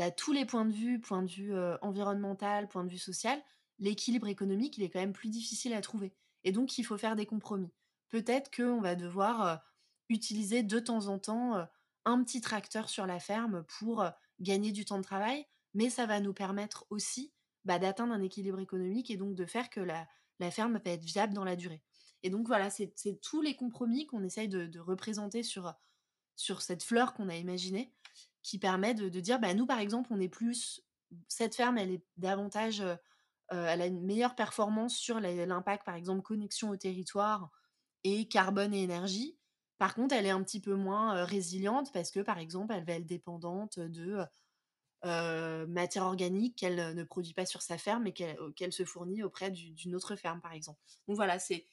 à 0.00 0.10
tous 0.10 0.32
les 0.32 0.46
points 0.46 0.64
de 0.64 0.72
vue, 0.72 1.00
point 1.00 1.22
de 1.22 1.30
vue, 1.30 1.52
heu, 1.54 1.78
environnemental, 1.82 2.68
point 2.68 2.84
de 2.84 2.90
vue 2.90 2.98
social, 2.98 3.42
l'équilibre 3.78 4.28
économique, 4.28 4.78
il 4.78 4.84
est 4.84 4.90
quand 4.90 5.00
même 5.00 5.12
plus 5.12 5.28
difficile 5.30 5.74
à 5.74 5.80
trouver. 5.82 6.14
Et 6.44 6.52
donc 6.52 6.78
il 6.78 6.84
faut 6.84 6.98
faire 6.98 7.16
des 7.16 7.26
compromis. 7.26 7.70
Peut-être 8.10 8.50
qu'on 8.54 8.80
va 8.80 8.94
devoir, 8.96 9.46
heu, 9.56 9.58
utiliser 10.08 10.62
de 10.62 10.78
temps 10.80 11.06
en 11.08 11.18
temps, 11.18 11.66
un 12.06 12.24
petit 12.24 12.40
tracteur 12.40 12.88
sur 12.88 13.06
la 13.06 13.20
ferme 13.20 13.64
pour, 13.64 14.04
gagner 14.40 14.72
du 14.72 14.84
temps 14.86 14.98
de 14.98 15.04
travail, 15.04 15.46
mais 15.74 15.90
ça 15.90 16.06
va 16.06 16.20
nous 16.20 16.32
permettre 16.34 16.86
aussi, 16.90 17.32
bah, 17.64 17.78
d'atteindre 17.78 18.14
un 18.14 18.22
équilibre 18.22 18.58
économique 18.60 19.10
et 19.10 19.16
donc 19.18 19.34
de 19.34 19.46
faire 19.46 19.70
que 19.70 19.80
la 19.80 20.06
la 20.40 20.50
ferme 20.50 20.80
va 20.82 20.90
être 20.92 21.04
viable 21.04 21.34
dans 21.34 21.44
la 21.44 21.54
durée 21.56 21.82
et 22.22 22.30
donc 22.30 22.46
voilà, 22.46 22.70
c'est 22.70 22.94
tous 23.22 23.40
les 23.42 23.56
compromis 23.56 24.06
qu'on 24.06 24.22
essaye 24.24 24.48
de 24.48 24.78
représenter 24.80 25.42
sur 25.42 25.74
sur 26.36 26.62
cette 26.62 26.82
fleur 26.82 27.14
qu'on 27.14 27.28
a 27.28 27.36
imaginée, 27.36 27.94
qui 28.42 28.58
permet 28.58 28.94
de 28.94 29.08
dire: 29.20 29.40
«Bah, 29.40 29.54
nous, 29.54 29.66
par 29.66 29.78
exemple, 29.80 30.10
on 30.12 30.20
est 30.20 30.28
plus 30.28 30.82
cette 31.28 31.54
ferme, 31.56 31.78
elle 31.78 31.90
est 31.92 32.06
davantage, 32.16 32.80
heu 32.82 32.96
elle 33.52 33.82
a 33.82 33.86
une 33.86 34.04
meilleure 34.04 34.36
performance 34.36 34.96
sur 34.96 35.20
l'impact, 35.20 35.84
par 35.84 35.96
exemple, 35.96 36.22
connexion 36.22 36.70
au 36.70 36.76
territoire 36.76 37.50
et 38.04 38.28
carbone 38.28 38.74
et 38.74 38.82
énergie. 38.82 39.38
Par 39.78 39.94
contre, 39.94 40.14
elle 40.14 40.26
est 40.26 40.30
un 40.30 40.42
petit 40.44 40.60
peu 40.60 40.74
moins 40.74 41.24
résiliente 41.24 41.92
parce 41.92 42.10
que, 42.12 42.20
par 42.20 42.38
exemple, 42.38 42.74
elle 42.74 42.84
va 42.86 42.94
être 42.94 43.06
dépendante 43.06 43.80
de 43.80 44.18
matière 45.68 46.04
organique 46.04 46.56
qu'elle 46.56 46.94
ne 46.94 47.04
produit 47.04 47.34
pas 47.34 47.46
sur 47.46 47.62
sa 47.62 47.78
ferme 47.78 48.06
et 48.06 48.12
qu'elle 48.12 48.72
se 48.72 48.84
fournit 48.84 49.22
auprès 49.22 49.50
d'une 49.50 49.94
autre 49.94 50.16
ferme, 50.16 50.40
par 50.40 50.52
exemple. 50.52 50.80
Donc 51.08 51.16
voilà, 51.16 51.38
c'est 51.38 51.66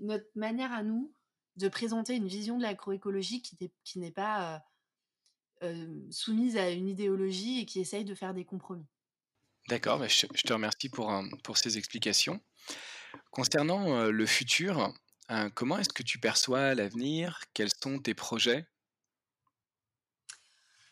notre 0.00 0.28
manière 0.34 0.72
à 0.72 0.82
nous 0.82 1.12
de 1.56 1.68
présenter 1.68 2.14
une 2.14 2.28
vision 2.28 2.56
de 2.56 2.62
l'agroécologie 2.62 3.42
qui 3.42 3.98
n'est 3.98 4.10
pas 4.10 4.64
soumise 6.10 6.56
à 6.56 6.70
une 6.70 6.88
idéologie 6.88 7.60
et 7.60 7.66
qui 7.66 7.80
essaye 7.80 8.04
de 8.04 8.14
faire 8.14 8.34
des 8.34 8.44
compromis. 8.44 8.86
D'accord, 9.68 9.98
bah, 9.98 10.08
je, 10.08 10.26
te 10.26 10.52
remercie 10.52 10.88
pour, 10.88 11.12
pour 11.44 11.56
ces 11.56 11.78
explications. 11.78 12.40
Concernant 13.30 14.04
le 14.06 14.26
futur, 14.26 14.92
comment 15.54 15.78
est-ce 15.78 15.92
que 15.92 16.02
tu 16.02 16.18
perçois 16.18 16.74
l'avenir? 16.74 17.40
Quels 17.54 17.70
sont 17.82 17.98
tes 17.98 18.14
projets? 18.14 18.66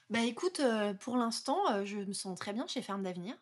Bah 0.09 0.25
écoute, 0.25 0.61
pour 1.01 1.17
l'instant, 1.17 1.85
je 1.85 1.99
me 1.99 2.13
sens 2.13 2.39
très 2.39 2.53
bien 2.53 2.67
chez 2.67 2.83
Ferme 2.83 3.03
d'Avenir 3.03 3.37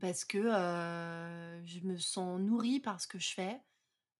parce 0.00 0.24
que 0.24 0.42
je 0.42 1.80
me 1.84 1.96
sens 1.96 2.40
nourrie 2.40 2.80
par 2.80 3.00
ce 3.00 3.06
que 3.06 3.18
je 3.18 3.34
fais. 3.34 3.60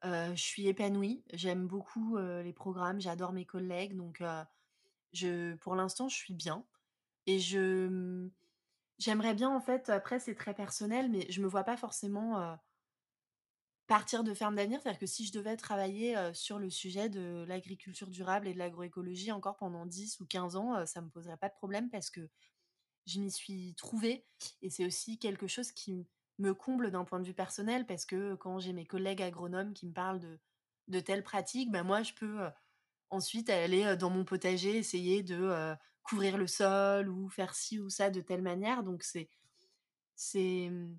Je 0.02 0.34
suis 0.42 0.66
épanouie, 0.66 1.24
j'aime 1.32 1.66
beaucoup 1.66 2.16
les 2.16 2.52
programmes, 2.52 3.00
j'adore 3.00 3.32
mes 3.32 3.46
collègues, 3.46 3.96
donc 3.96 4.22
je, 5.12 5.54
pour 5.56 5.74
l'instant, 5.74 6.08
je 6.08 6.16
suis 6.16 6.34
bien. 6.34 6.64
Et 7.26 7.38
je, 7.38 8.28
j'aimerais 8.98 9.34
bien, 9.34 9.50
en 9.50 9.60
fait, 9.60 9.88
après, 9.90 10.18
c'est 10.18 10.34
très 10.34 10.54
personnel, 10.54 11.10
mais 11.10 11.26
je 11.30 11.40
me 11.40 11.46
vois 11.46 11.64
pas 11.64 11.76
forcément 11.76 12.58
partir 13.86 14.24
de 14.24 14.32
ferme 14.34 14.56
d'avenir. 14.56 14.80
C'est-à-dire 14.80 15.00
que 15.00 15.06
si 15.06 15.26
je 15.26 15.32
devais 15.32 15.56
travailler 15.56 16.16
sur 16.34 16.58
le 16.58 16.70
sujet 16.70 17.08
de 17.08 17.44
l'agriculture 17.46 18.10
durable 18.10 18.48
et 18.48 18.54
de 18.54 18.58
l'agroécologie 18.58 19.32
encore 19.32 19.56
pendant 19.56 19.86
10 19.86 20.20
ou 20.20 20.26
15 20.26 20.56
ans, 20.56 20.86
ça 20.86 21.00
me 21.00 21.10
poserait 21.10 21.36
pas 21.36 21.48
de 21.48 21.54
problème 21.54 21.90
parce 21.90 22.10
que 22.10 22.28
je 23.06 23.20
m'y 23.20 23.30
suis 23.30 23.74
trouvée. 23.76 24.26
Et 24.62 24.70
c'est 24.70 24.86
aussi 24.86 25.18
quelque 25.18 25.46
chose 25.46 25.72
qui 25.72 26.06
me 26.38 26.54
comble 26.54 26.90
d'un 26.90 27.04
point 27.04 27.20
de 27.20 27.26
vue 27.26 27.34
personnel 27.34 27.86
parce 27.86 28.04
que 28.04 28.34
quand 28.34 28.58
j'ai 28.58 28.72
mes 28.72 28.86
collègues 28.86 29.22
agronomes 29.22 29.74
qui 29.74 29.86
me 29.86 29.92
parlent 29.92 30.20
de, 30.20 30.38
de 30.88 31.00
telles 31.00 31.22
pratiques, 31.22 31.70
ben 31.70 31.82
moi, 31.82 32.02
je 32.02 32.12
peux 32.14 32.40
ensuite 33.10 33.50
aller 33.50 33.96
dans 33.96 34.10
mon 34.10 34.24
potager, 34.24 34.76
essayer 34.76 35.22
de 35.22 35.76
couvrir 36.02 36.36
le 36.36 36.46
sol 36.46 37.08
ou 37.08 37.28
faire 37.28 37.54
ci 37.54 37.78
ou 37.78 37.88
ça 37.88 38.10
de 38.10 38.20
telle 38.20 38.42
manière. 38.42 38.82
Donc, 38.82 39.04
c'est 39.04 39.28
mmh, 40.70 40.96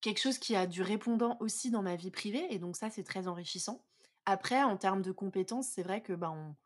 quelque 0.00 0.20
chose 0.20 0.38
qui 0.38 0.56
a 0.56 0.66
du 0.66 0.82
répondant 0.82 1.36
aussi 1.40 1.70
dans 1.70 1.82
ma 1.82 1.96
vie 1.96 2.10
privée. 2.10 2.46
Et 2.50 2.58
donc, 2.58 2.76
ça, 2.76 2.90
c'est 2.90 3.04
très 3.04 3.28
enrichissant. 3.28 3.84
Après, 4.24 4.62
en 4.62 4.76
termes 4.76 5.02
de 5.02 5.12
compétences, 5.12 5.68
c'est 5.68 5.82
vrai 5.82 6.02
que 6.02 6.12
ben, 6.12 6.56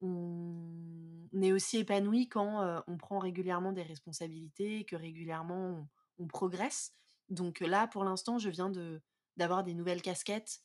on, 0.00 1.28
est 1.40 1.52
aussi 1.52 1.78
épanoui 1.78 2.28
quand 2.28 2.82
on 2.86 2.96
prend 2.96 3.18
régulièrement 3.18 3.72
des 3.72 3.82
responsabilités, 3.82 4.84
que 4.84 4.96
régulièrement 4.96 5.88
on, 6.18 6.26
progresse. 6.26 6.92
Donc 7.30 7.60
là, 7.60 7.86
pour 7.86 8.04
l'instant, 8.04 8.38
je 8.38 8.50
viens 8.50 8.70
de 8.70 9.00
d'avoir 9.36 9.62
des 9.62 9.74
nouvelles 9.74 10.02
casquettes. 10.02 10.62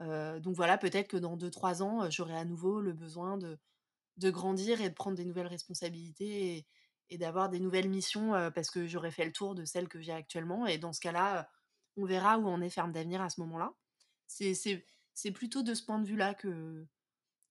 donc 0.00 0.56
voilà, 0.56 0.78
peut-être 0.78 1.08
que 1.08 1.16
dans 1.16 1.36
2-3 1.36 1.82
ans, 1.82 2.10
j'aurai 2.10 2.36
à 2.36 2.44
nouveau 2.44 2.80
le 2.80 2.92
besoin 2.92 3.38
de, 3.38 3.56
de 4.16 4.30
grandir 4.30 4.80
et 4.80 4.88
de 4.88 4.94
prendre 4.94 5.16
des 5.16 5.24
nouvelles 5.24 5.46
responsabilités 5.46 6.66
et, 7.10 7.18
d'avoir 7.18 7.48
des 7.50 7.60
nouvelles 7.60 7.88
missions 7.88 8.32
parce 8.52 8.68
que 8.68 8.88
j'aurais 8.88 9.12
fait 9.12 9.24
le 9.24 9.32
tour 9.32 9.54
de 9.54 9.64
celles 9.64 9.88
que 9.88 10.00
j'ai 10.00 10.12
actuellement. 10.12 10.66
Et 10.66 10.76
dans 10.76 10.92
ce 10.92 11.00
cas-là, 11.00 11.48
on 11.96 12.04
verra 12.04 12.38
où 12.38 12.46
on 12.48 12.60
est 12.60 12.70
ferme 12.70 12.92
d'avenir 12.92 13.22
à 13.22 13.30
ce 13.30 13.40
moment-là. 13.40 13.72
C'est 14.26 15.30
plutôt 15.32 15.62
de 15.62 15.74
ce 15.74 15.82
point 15.82 15.98
de 15.98 16.06
vue-là 16.06 16.34
que, 16.34 16.86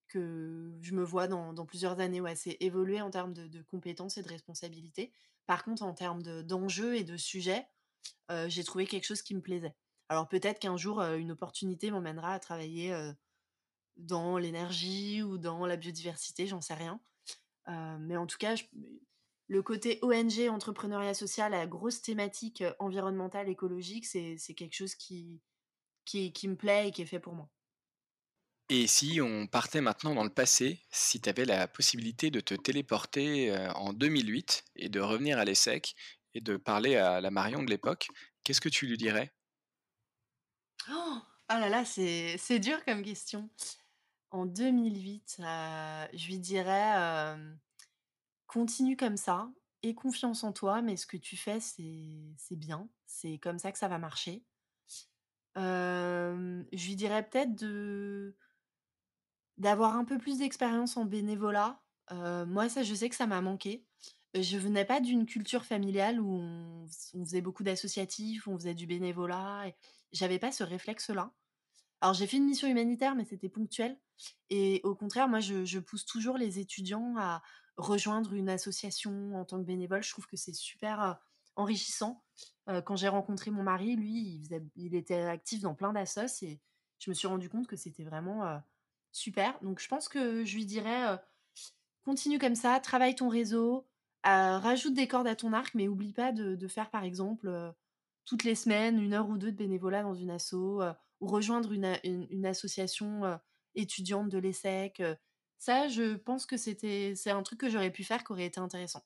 que 0.08 0.78
je 0.82 0.94
me 0.94 1.04
vois 1.04 1.28
dans, 1.28 1.66
plusieurs 1.66 2.00
années. 2.00 2.22
Ouais, 2.22 2.36
c'est 2.36 2.58
évoluer 2.60 3.02
en 3.02 3.10
termes 3.10 3.34
de, 3.34 3.62
compétences 3.64 4.18
et 4.18 4.24
de 4.24 4.30
responsabilités. 4.30 5.12
Par 5.46 5.64
contre, 5.64 5.84
en 5.84 5.94
termes 5.94 6.22
d'enjeux 6.44 6.96
et 6.96 7.04
de 7.04 7.18
sujets, 7.18 7.68
j'ai 8.48 8.64
trouvé 8.64 8.88
quelque 8.88 9.06
chose 9.06 9.22
qui 9.22 9.36
me 9.36 9.42
plaisait. 9.42 9.76
Alors 10.10 10.28
peut-être 10.28 10.60
qu'un 10.60 10.78
jour, 10.78 11.02
une 11.02 11.32
opportunité 11.32 11.92
m'emmènera 11.92 12.34
à 12.34 12.40
travailler 12.40 12.94
dans 13.98 14.38
l'énergie 14.38 15.24
ou 15.24 15.38
dans 15.38 15.66
la 15.66 15.78
biodiversité, 15.78 16.48
j'en 16.48 16.62
sais 16.62 16.74
rien. 16.74 17.00
mais 18.00 18.18
en 18.18 18.28
tout 18.28 18.38
cas, 18.38 18.56
le 19.48 19.62
côté 19.62 20.00
ONG, 20.02 20.50
entrepreneuriat 20.50 21.14
social, 21.14 21.52
la 21.52 21.68
grosse 21.68 22.02
thématique 22.02 22.64
environnementale, 22.80 23.50
écologique, 23.50 24.06
c'est 24.06 24.54
quelque 24.56 24.76
chose 24.76 24.96
qui, 24.96 25.42
qui, 26.04 26.34
qui, 26.34 26.48
me 26.48 26.56
plaît 26.56 26.90
et 26.90 26.92
qui 26.92 27.04
est 27.04 27.08
fait 27.08 27.20
pour 27.20 27.34
moi. 27.34 27.50
Et 28.70 28.88
si 28.88 29.22
on 29.22 29.46
partait 29.46 29.82
maintenant 29.82 30.16
dans 30.16 30.24
le 30.24 30.32
passé, 30.32 30.82
si 30.90 31.22
tu 31.22 31.30
avais 31.30 31.46
la 31.46 31.68
possibilité 31.68 32.32
de 32.32 32.40
te 32.40 32.56
téléporter 32.56 33.56
en 33.76 33.94
2008 33.94 34.66
et 34.78 34.90
de 34.90 35.00
revenir 35.00 35.38
à 35.38 35.46
l'ESSEC 35.46 35.96
et 36.36 36.42
de 36.42 36.58
parler 36.58 36.98
à 36.98 37.22
la 37.22 37.32
Marion 37.32 37.64
de 37.64 37.70
l'époque, 37.70 38.10
qu'est-ce 38.44 38.62
que 38.62 38.70
tu 38.70 38.86
lui 38.86 38.98
dirais? 38.98 39.34
Oh 40.90 41.20
Ah 41.48 41.60
là 41.60 41.70
là, 41.70 41.86
c'est 41.86 42.60
dur 42.60 42.84
comme 42.86 43.02
question. 43.02 43.50
En 44.32 44.46
2008, 44.46 45.38
euh, 45.40 46.08
je 46.14 46.28
lui 46.28 46.40
dirais 46.40 47.38
continue 48.48 48.96
comme 48.96 49.18
ça, 49.18 49.50
aie 49.84 49.96
confiance 49.96 50.44
en 50.44 50.52
toi, 50.52 50.82
mais 50.82 50.98
ce 50.98 51.08
que 51.08 51.18
tu 51.18 51.38
fais, 51.38 51.60
c'est 51.60 52.36
bien, 52.52 52.90
c'est 53.06 53.38
comme 53.40 53.60
ça 53.60 53.72
que 53.72 53.78
ça 53.78 53.88
va 53.88 53.98
marcher. 53.98 54.44
je 55.56 56.86
lui 56.88 56.96
dirais 56.96 57.28
peut-être 57.28 57.56
de 57.56 58.36
d'avoir 59.58 59.96
un 59.96 60.04
peu 60.04 60.18
plus 60.18 60.40
d'expérience 60.40 60.98
en 60.98 61.06
bénévolat. 61.06 61.82
moi, 62.12 62.68
ça, 62.68 62.84
je 62.84 62.94
sais 62.94 63.10
que 63.10 63.16
ça 63.16 63.26
m'a 63.28 63.42
manqué. 63.42 63.86
Je 64.42 64.58
venais 64.58 64.84
pas 64.84 65.00
d'une 65.00 65.26
culture 65.26 65.66
familiale 65.66 66.20
où 66.20 66.40
on, 66.42 66.88
faisait 67.24 67.42
beaucoup 67.42 67.64
d'associatifs, 67.64 68.48
on 68.48 68.58
faisait 68.58 68.74
du 68.74 68.86
bénévolat. 68.86 69.68
Et 69.68 69.76
j'avais 70.12 70.40
pas 70.40 70.52
ce 70.52 70.64
réflexe-là. 70.64 71.32
Alors 72.02 72.14
j'ai 72.14 72.28
fait 72.28 72.38
une 72.38 72.46
mission 72.46 72.68
humanitaire, 72.68 73.16
mais 73.16 73.24
c'était 73.24 73.50
ponctuel. 73.50 73.98
Et 74.50 74.82
au 74.84 74.94
contraire, 74.94 75.28
moi, 75.30 75.40
je, 75.40 75.80
pousse 75.80 76.06
toujours 76.06 76.38
les 76.38 76.60
étudiants 76.60 77.16
à 77.18 77.42
rejoindre 77.78 78.34
une 78.34 78.50
association 78.50 79.36
en 79.36 79.46
tant 79.46 79.58
que 79.60 79.66
bénévole. 79.66 80.04
Je 80.04 80.12
trouve 80.12 80.28
que 80.28 80.38
c'est 80.38 80.54
super 80.54 81.18
enrichissant. 81.56 82.22
quand 82.68 82.98
j'ai 82.98 83.08
rencontré 83.08 83.52
mon 83.52 83.64
mari, 83.64 83.96
lui, 83.96 84.42
il, 84.76 84.96
était 84.96 85.22
actif 85.22 85.62
dans 85.62 85.76
plein 85.76 85.94
d'assos 85.94 86.44
et 86.44 86.60
je 87.00 87.10
me 87.10 87.14
suis 87.14 87.28
rendu 87.28 87.50
compte 87.50 87.68
que 87.68 87.78
c'était 87.78 88.04
vraiment 88.04 88.62
super. 89.14 89.58
Donc 89.62 89.80
je 89.80 89.88
pense 89.88 90.10
que 90.10 90.44
je 90.44 90.56
lui 90.56 90.66
dirais 90.66 91.18
continue 92.06 92.38
comme 92.38 92.56
ça, 92.56 92.80
travaille 92.80 93.16
ton 93.16 93.30
réseau, 93.30 93.88
rajoute 94.26 94.94
des 94.94 95.08
cordes 95.08 95.28
à 95.28 95.36
ton 95.36 95.54
arc, 95.54 95.76
mais 95.76 95.88
oublie 95.88 96.14
pas 96.14 96.32
de, 96.32 96.68
faire 96.68 96.90
par 96.90 97.04
exemple 97.04 97.74
toutes 98.26 98.44
les 98.44 98.56
semaines 98.56 99.00
une 99.00 99.14
heure 99.14 99.30
ou 99.30 99.38
deux 99.38 99.52
de 99.52 99.58
bénévolat 99.58 100.04
dans 100.04 100.16
une 100.16 100.32
asso 100.32 100.54
ou 100.54 101.28
rejoindre 101.28 101.72
une, 101.72 102.46
association 102.46 103.40
étudiante 103.76 104.30
de 104.30 104.38
l'ESSEC. 104.38 105.04
Ça, 105.58 105.88
je 105.88 106.16
pense 106.16 106.46
que 106.46 106.58
c'était 106.58 107.14
c'est 107.16 107.32
un 107.32 107.44
truc 107.44 107.60
que 107.60 107.70
j'aurais 107.70 107.92
pu 107.92 108.04
faire 108.04 108.24
qui 108.24 108.32
aurait 108.32 108.46
été 108.46 108.60
intéressant. 108.60 109.04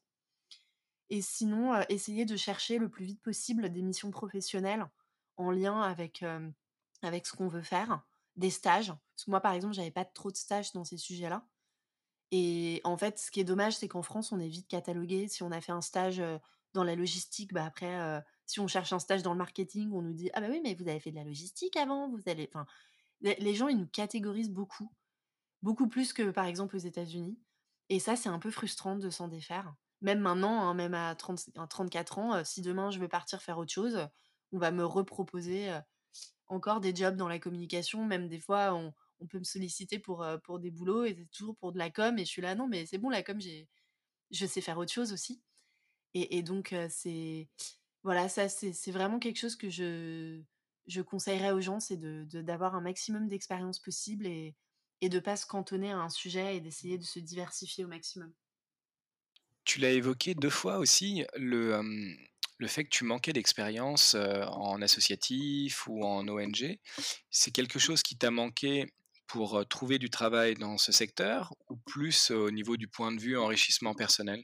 Et 1.10 1.22
sinon, 1.22 1.74
essayer 1.90 2.26
de 2.26 2.36
chercher 2.36 2.78
le 2.78 2.90
plus 2.90 3.06
vite 3.06 3.22
possible 3.22 3.72
des 3.72 3.82
missions 3.82 4.12
professionnelles 4.12 4.86
en 5.38 5.52
lien 5.52 5.82
avec, 5.82 6.24
avec 7.02 7.26
ce 7.26 7.36
qu'on 7.36 7.48
veut 7.48 7.62
faire, 7.62 8.04
des 8.36 8.50
stages. 8.50 8.88
Parce 8.88 9.26
que 9.26 9.32
moi, 9.32 9.42
par 9.42 9.54
exemple, 9.54 9.74
j'avais 9.74 9.92
pas 9.92 10.06
trop 10.06 10.32
de 10.32 10.38
stages 10.38 10.72
dans 10.74 10.86
ces 10.86 10.98
sujets-là. 10.98 11.46
Et 12.32 12.82
en 12.84 12.98
fait, 12.98 13.18
ce 13.18 13.32
qui 13.32 13.40
est 13.40 13.46
dommage, 13.46 13.76
c'est 13.78 13.88
qu'en 13.88 14.04
France, 14.04 14.32
on 14.32 14.40
est 14.40 14.48
vite 14.48 14.68
catalogué. 14.68 15.28
Si 15.28 15.44
on 15.44 15.52
a 15.52 15.62
fait 15.62 15.72
un 15.72 15.82
stage 15.82 16.22
dans 16.74 16.84
la 16.84 16.96
logistique, 16.96 17.54
bah 17.54 17.66
après, 17.66 18.24
si 18.46 18.60
on 18.60 18.68
cherche 18.68 18.94
un 18.94 19.00
stage 19.00 19.24
dans 19.24 19.32
le 19.32 19.38
marketing, 19.38 19.92
on 19.92 20.02
nous 20.02 20.14
dit 20.14 20.30
ah 20.34 20.42
bah 20.42 20.48
oui, 20.50 20.62
mais 20.64 20.76
vous 20.76 20.88
avez 20.88 21.00
fait 21.00 21.12
de 21.12 21.16
la 21.16 21.24
logistique 21.24 21.76
avant, 21.76 22.10
vous 22.10 22.22
allez. 22.28 22.50
Enfin, 22.54 22.66
les 23.22 23.56
gens 23.56 23.68
ils 23.68 23.78
nous 23.78 23.88
catégorisent 23.88 24.52
beaucoup, 24.52 24.92
beaucoup 25.64 25.88
plus 25.88 26.14
que 26.14 26.30
par 26.30 26.46
exemple 26.46 26.76
aux 26.76 26.80
États-Unis. 26.80 27.40
Et 27.90 28.00
ça, 28.00 28.16
c'est 28.16 28.30
un 28.30 28.40
peu 28.40 28.52
frustrant 28.52 28.96
de 28.96 29.10
s'en 29.10 29.28
défaire. 29.28 29.74
Même 30.02 30.20
maintenant, 30.20 30.62
hein, 30.62 30.76
même 30.76 30.94
à, 30.94 31.16
30, 31.16 31.50
34 31.68 32.20
ans, 32.20 32.44
si 32.44 32.62
demain 32.62 32.92
je 32.92 33.00
veux 33.00 33.08
partir 33.08 33.42
faire 33.42 33.58
autre 33.58 33.74
chose, 33.74 34.08
on 34.52 34.60
va 34.60 34.72
me 34.72 34.86
reproposer 34.86 35.72
encore 36.48 36.80
des 36.80 36.96
jobs 36.96 37.16
dans 37.16 37.28
la 37.28 37.40
communication. 37.40 38.06
Même 38.06 38.28
des 38.28 38.40
fois, 38.40 38.74
on, 38.74 38.94
peut 39.28 39.40
me 39.40 39.44
solliciter 39.44 40.00
pour, 40.00 40.26
pour 40.44 40.60
des 40.60 40.72
boulots 40.72 41.06
et 41.06 41.28
toujours 41.32 41.56
pour 41.58 41.72
de 41.72 41.78
la 41.78 41.90
com. 41.90 42.18
Et 42.18 42.26
je 42.26 42.30
suis 42.30 42.42
là, 42.42 42.56
non, 42.56 42.68
mais 42.68 42.86
c'est 42.86 42.98
bon, 42.98 43.10
la 43.10 43.24
com, 43.24 43.40
je 44.32 44.46
sais 44.46 44.62
faire 44.62 44.78
autre 44.78 44.92
chose 44.92 45.14
aussi. 45.14 45.42
Et, 46.14 46.38
et 46.38 46.44
donc, 46.44 46.74
c'est 46.90 47.48
voilà, 48.04 48.30
ça, 48.30 48.48
c'est 48.48 48.92
vraiment 48.92 49.20
quelque 49.20 49.38
chose 49.38 49.56
que 49.56 49.70
je, 49.70 50.42
je 50.88 51.02
conseillerais 51.02 51.52
aux 51.52 51.62
gens, 51.62 51.80
c'est 51.80 51.98
d'avoir 51.98 52.72
de, 52.72 52.78
un 52.78 52.82
maximum 52.82 53.28
d'expérience 53.28 53.80
possible 53.80 54.26
et, 54.26 54.56
et 55.02 55.10
de 55.10 55.18
ne 55.18 55.22
pas 55.22 55.36
se 55.36 55.46
cantonner 55.46 55.92
à 55.92 55.98
un 55.98 56.10
sujet 56.10 56.56
et 56.56 56.62
d'essayer 56.62 56.98
de 56.98 57.04
se 57.04 57.20
diversifier 57.20 57.86
au 57.86 57.88
maximum. 57.88 58.34
Tu 59.66 59.80
l'as 59.80 59.92
évoqué 59.92 60.34
deux 60.34 60.50
fois 60.50 60.78
aussi, 60.78 61.26
le, 61.36 61.82
le 62.58 62.68
fait 62.68 62.86
que 62.86 62.90
tu 62.90 63.04
manquais 63.04 63.34
d'expérience, 63.34 64.16
en 64.16 64.82
associatif 64.82 65.88
ou 65.88 66.04
en 66.04 66.28
ONG, 66.28 66.80
c'est 67.30 67.52
quelque 67.52 67.80
chose 67.80 68.02
qui 68.02 68.18
t'a 68.18 68.32
manqué 68.32 68.92
pour, 69.30 69.66
trouver 69.68 70.00
du 70.00 70.10
travail 70.10 70.56
dans 70.56 70.78
ce 70.78 70.92
secteur 70.92 71.54
ou 71.70 71.78
plus 71.78 72.32
au 72.32 72.52
niveau 72.52 72.76
du 72.78 72.88
point 72.88 73.12
de 73.12 73.20
vue 73.20 73.38
enrichissement 73.38 73.94
personnel? 73.94 74.44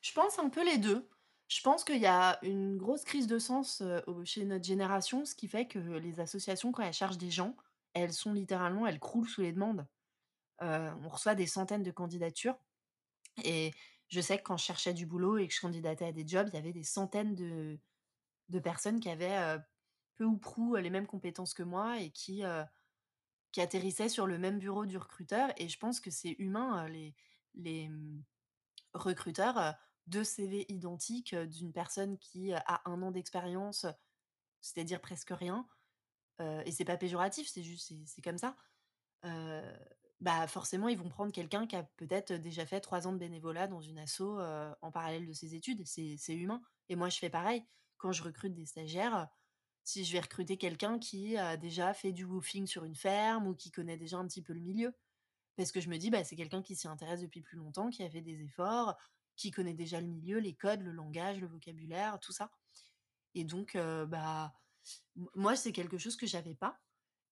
Je 0.00 0.12
pense 0.12 0.38
un 0.38 0.48
peu 0.48 0.64
les 0.64 0.78
2. 0.78 1.08
Je 1.48 1.60
pense 1.62 1.82
qu'il 1.82 2.00
y 2.00 2.06
a 2.06 2.38
une 2.42 2.76
grosse 2.76 3.04
crise 3.04 3.26
de 3.26 3.38
sens, 3.38 3.82
chez 4.24 4.44
notre 4.44 4.64
génération, 4.64 5.24
ce 5.24 5.34
qui 5.34 5.48
fait 5.48 5.66
que 5.66 5.78
les 5.78 6.20
associations, 6.20 6.72
quand 6.72 6.82
elles 6.82 6.92
cherchent 6.92 7.18
des 7.18 7.30
gens, 7.30 7.56
elles 7.94 8.12
sont 8.12 8.32
littéralement 8.32 8.86
elles 8.86 9.00
croulent 9.00 9.28
sous 9.28 9.40
les 9.40 9.52
demandes. 9.52 9.86
On 10.60 11.08
reçoit 11.08 11.34
des 11.34 11.46
centaines 11.46 11.82
de 11.82 11.90
candidatures 11.90 12.58
et 13.44 13.72
je 14.08 14.20
sais 14.20 14.38
que 14.38 14.42
quand 14.42 14.56
je 14.56 14.64
cherchais 14.64 14.94
du 14.94 15.06
boulot 15.06 15.38
et 15.38 15.48
que 15.48 15.54
je 15.54 15.60
candidatais 15.60 16.06
à 16.06 16.12
des 16.12 16.26
jobs, 16.26 16.48
il 16.52 16.54
y 16.54 16.58
avait 16.58 16.72
des 16.72 16.84
centaines 16.84 17.34
de 17.34 18.58
personnes 18.58 19.00
qui 19.00 19.08
avaient, 19.08 19.58
peu 20.16 20.24
ou 20.24 20.36
prou, 20.36 20.76
les 20.76 20.90
mêmes 20.90 21.06
compétences 21.06 21.54
que 21.54 21.62
moi 21.62 22.00
et 22.00 22.10
qui, 22.10 22.42
qui 23.52 23.60
atterrissaient 23.60 24.08
sur 24.08 24.26
le 24.26 24.38
même 24.38 24.58
bureau 24.58 24.86
du 24.86 24.98
recruteur 24.98 25.50
et 25.56 25.68
je 25.68 25.78
pense 25.78 26.00
que 26.00 26.10
c'est 26.10 26.36
humain, 26.38 26.88
les 26.88 27.14
les, 27.54 27.88
mmh, 27.88 28.24
recruteurs, 28.94 29.58
heu, 29.58 29.72
2 30.08 30.24
CV 30.24 30.66
identiques, 30.70 31.34
d'une 31.34 31.72
personne 31.72 32.18
qui 32.18 32.52
a 32.54 32.82
un 32.86 33.02
an 33.02 33.10
d'expérience, 33.12 33.86
c'est-à-dire 34.60 35.00
presque 35.00 35.30
rien, 35.30 35.68
et 36.40 36.72
c'est 36.72 36.84
pas 36.84 36.96
péjoratif, 36.96 37.48
c'est 37.48 37.62
juste 37.64 37.92
c'est 38.06 38.22
comme 38.22 38.38
ça. 38.38 38.56
Bah, 40.20 40.48
forcément, 40.48 40.88
ils 40.88 40.98
vont 40.98 41.08
prendre 41.08 41.32
quelqu'un 41.32 41.66
qui 41.66 41.76
a 41.76 41.84
peut-être 41.84 42.32
déjà 42.32 42.66
fait 42.66 42.80
3 42.80 43.06
ans 43.06 43.12
de 43.12 43.18
bénévolat 43.18 43.68
dans 43.68 43.80
une 43.80 43.98
asso, 43.98 44.22
en 44.82 44.90
parallèle 44.90 45.26
de 45.26 45.32
ses 45.32 45.54
études. 45.54 45.84
C'est 45.86 46.34
humain 46.34 46.60
et 46.88 46.96
moi, 46.96 47.08
je 47.08 47.18
fais 47.18 47.30
pareil. 47.30 47.64
Quand 47.98 48.12
je 48.12 48.22
recrute 48.24 48.54
des 48.54 48.66
stagiaires, 48.66 49.28
si 49.88 50.04
je 50.04 50.12
vais 50.12 50.20
recruter 50.20 50.58
quelqu'un 50.58 50.98
qui 50.98 51.36
a 51.36 51.56
déjà 51.56 51.94
fait 51.94 52.12
du 52.12 52.24
woofing 52.24 52.66
sur 52.66 52.84
une 52.84 52.96
ferme 52.96 53.46
ou 53.48 53.54
qui 53.54 53.70
connaît 53.70 53.96
déjà 53.96 54.18
un 54.18 54.26
petit 54.26 54.42
peu 54.42 54.52
le 54.52 54.60
milieu. 54.60 54.94
Parce 55.56 55.72
que 55.72 55.80
je 55.80 55.90
me 55.90 55.98
dis: 55.98 56.10
«Bah, 56.10 56.24
c'est 56.24 56.36
quelqu'un 56.36 56.62
qui 56.62 56.76
s'y 56.76 56.88
intéresse 56.88 57.20
depuis 57.22 57.42
plus 57.42 57.58
longtemps, 57.58 57.90
qui 57.90 58.02
a 58.04 58.10
fait 58.10 58.22
des 58.22 58.42
efforts, 58.42 58.96
qui 59.36 59.50
connaît 59.50 59.74
déjà 59.74 60.00
le 60.00 60.08
milieu, 60.08 60.38
les 60.38 60.54
codes, 60.54 60.82
le 60.82 60.92
langage, 60.92 61.40
le 61.40 61.48
vocabulaire, 61.48 62.20
tout 62.20 62.32
ça» 62.32 62.52
et 63.34 63.44
donc 63.44 63.76
bah, 64.08 64.52
moi, 65.34 65.56
c'est 65.56 65.72
quelque 65.72 65.98
chose 65.98 66.16
que 66.16 66.26
j'avais 66.26 66.54
pas 66.54 66.80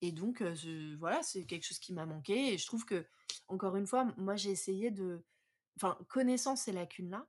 et 0.03 0.13
donc 0.13 0.43
voilà, 0.43 1.23
c'est 1.23 1.47
quelque 1.47 1.65
chose 1.65 1.79
qui 1.79 1.93
m'a 1.95 2.07
manqué 2.07 2.53
et 2.53 2.59
je 2.59 2.67
trouve 2.67 2.85
que 2.85 3.07
encore 3.49 3.77
une 3.77 3.87
fois, 3.87 4.05
moi, 4.19 4.37
j'ai 4.37 4.51
essayé 4.51 4.91
de 4.91 5.25
enfin, 5.77 5.99
connaissant 6.09 6.57
ces 6.57 6.73
lacunes-là, 6.73 7.29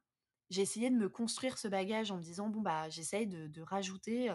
j'ai 0.49 0.61
essayé 0.63 0.89
de 0.89 0.95
me 0.95 1.09
construire 1.09 1.57
ce 1.57 1.67
bagage 1.67 2.11
en 2.11 2.17
me 2.17 2.23
disant: 2.23 2.49
«Bon, 2.49 2.61
bah, 2.61 2.89
j'essaye 2.89 3.27
de 3.27 3.61
rajouter, 3.61 4.33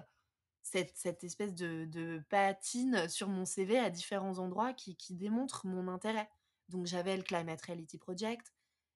cette 0.63 0.97
cette 0.97 1.25
espèce 1.25 1.55
de 1.55 2.25
patine 2.31 3.09
sur 3.09 3.29
mon 3.29 3.45
CV 3.45 3.79
à 3.79 3.91
différents 3.91 4.39
endroits 4.39 4.73
qui 4.75 4.97
qui 4.97 5.15
démontrent 5.17 5.67
mon 5.67 5.89
intérêt». 5.89 6.31
Donc 6.69 6.87
j'avais 6.87 7.17
le 7.17 7.23
Climate 7.23 7.63
Reality 7.63 7.99
Project, 7.99 8.55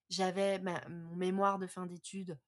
j'avais 0.08 0.58
mon 0.88 1.16
mémoire 1.16 1.58
de 1.58 1.66
fin 1.66 1.86
d'études 1.86 2.38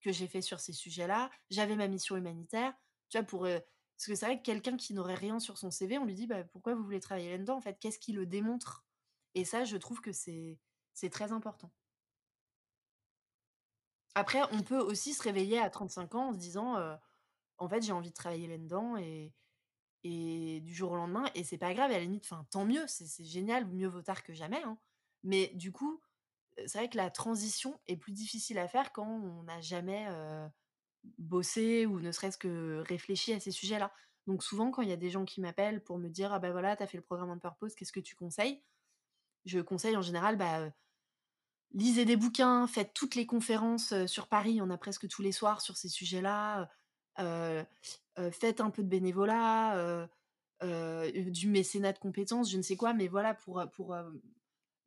que 0.00 0.12
j'ai 0.12 0.28
fait 0.28 0.42
sur 0.42 0.60
ces 0.60 0.72
sujets-là, 0.72 1.30
j'avais 1.50 1.76
ma 1.76 1.88
mission 1.88 2.16
humanitaire, 2.16 2.74
tu 3.08 3.18
vois? 3.18 3.26
Pour, 3.26 3.46
heu 3.46 3.60
parce 3.98 4.06
que 4.08 4.14
c'est 4.14 4.26
vrai 4.26 4.38
que 4.38 4.42
quelqu'un 4.42 4.76
qui 4.76 4.92
n'aurait 4.94 5.14
rien 5.14 5.40
sur 5.40 5.56
son 5.58 5.70
CV, 5.70 5.96
on 5.98 6.04
lui 6.04 6.14
dit: 6.14 6.26
«Bah, 6.26 6.44
pourquoi 6.44 6.74
vous 6.74 6.84
voulez 6.84 7.00
travailler 7.00 7.30
là-dedans, 7.32 7.56
en 7.56 7.60
fait? 7.62 7.78
Qu'est-ce 7.80 7.98
qui 7.98 8.12
le 8.12 8.26
démontre?» 8.26 8.84
et 9.34 9.44
ça, 9.46 9.64
je 9.64 9.76
trouve 9.78 10.00
que 10.02 10.12
c'est 10.12 10.58
c'est 10.94 11.10
très 11.10 11.32
important. 11.32 11.72
Après, 14.14 14.40
on 14.52 14.62
peut 14.62 14.78
aussi 14.80 15.14
se 15.14 15.22
réveiller 15.22 15.58
à 15.60 15.70
35 15.70 16.14
ans 16.14 16.28
en 16.28 16.32
se 16.32 16.38
disant, 16.38 16.78
heu: 16.78 16.96
«En 17.58 17.68
fait, 17.68 17.82
j'ai 17.82 17.92
envie 17.92 18.10
de 18.10 18.14
travailler 18.14 18.48
là-dedans» 18.48 18.96
et 20.04 20.60
du 20.60 20.74
jour 20.74 20.92
au 20.92 20.96
lendemain 20.96 21.24
et 21.34 21.42
c'est 21.44 21.58
pas 21.58 21.74
grave 21.74 21.90
à 21.90 21.94
la 21.94 22.00
limite, 22.00 22.30
tant 22.50 22.64
mieux, 22.64 22.84
c'est 22.86 23.24
génial, 23.24 23.66
mieux 23.66 23.88
vaut 23.88 24.02
tard 24.02 24.22
que 24.22 24.32
jamais, 24.34 24.62
hein. 24.62 24.78
Mais 25.24 25.48
du 25.54 25.72
coup, 25.72 26.00
c'est 26.66 26.78
vrai 26.78 26.90
que 26.90 26.96
la 26.98 27.10
transition 27.10 27.80
est 27.88 27.96
plus 27.96 28.12
difficile 28.12 28.58
à 28.58 28.68
faire 28.68 28.92
quand 28.92 29.06
on 29.08 29.44
n'a 29.44 29.60
jamais, 29.62 30.06
bossé 31.18 31.86
ou 31.86 32.00
ne 32.00 32.12
serait-ce 32.12 32.38
que 32.38 32.82
réfléchi 32.88 33.32
à 33.32 33.40
ces 33.40 33.52
sujets-là. 33.52 33.92
Donc 34.26 34.42
souvent, 34.44 34.70
quand 34.72 34.82
il 34.82 34.88
y 34.90 34.92
a 34.92 34.96
des 34.96 35.10
gens 35.10 35.24
qui 35.24 35.40
m'appellent 35.40 35.82
pour 35.84 35.98
me 35.98 36.08
dire: 36.10 36.32
«Ah 36.32 36.38
bah, 36.40 36.52
voilà, 36.52 36.76
tu 36.76 36.82
as 36.84 36.86
fait 36.88 36.98
le 36.98 37.04
programme 37.04 37.30
On 37.30 37.38
Purpose, 37.40 37.74
qu'est-ce 37.76 37.92
que 37.92 38.00
tu 38.00 38.16
conseilles?» 38.16 38.62
je 39.46 39.60
conseille 39.60 39.96
en 39.96 40.02
général, 40.02 40.36
bah, 40.38 40.70
lisez 41.72 42.04
des 42.04 42.16
bouquins, 42.16 42.66
faites 42.66 42.94
toutes 42.94 43.14
les 43.16 43.26
conférences, 43.26 43.94
sur 44.06 44.28
Paris, 44.28 44.60
en 44.60 44.70
a 44.70 44.78
presque 44.78 45.08
tous 45.08 45.22
les 45.22 45.32
soirs 45.32 45.60
sur 45.60 45.76
ces 45.76 45.88
sujets-là, 45.88 46.70
faites 47.16 48.60
un 48.60 48.70
peu 48.70 48.82
de 48.82 48.88
bénévolat, 48.88 50.08
heu, 50.62 51.12
du 51.30 51.48
mécénat 51.48 51.92
de 51.92 51.98
compétences, 51.98 52.50
je 52.50 52.56
ne 52.56 52.62
sais 52.62 52.76
quoi, 52.76 52.94
mais 52.94 53.08
voilà 53.08 53.34
pour, 53.34 53.62
pour, 53.74 53.94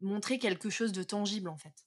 montrer 0.02 0.40
quelque 0.40 0.70
chose 0.70 0.92
de 0.92 1.04
tangible, 1.04 1.50
en 1.50 1.58
fait. 1.58 1.86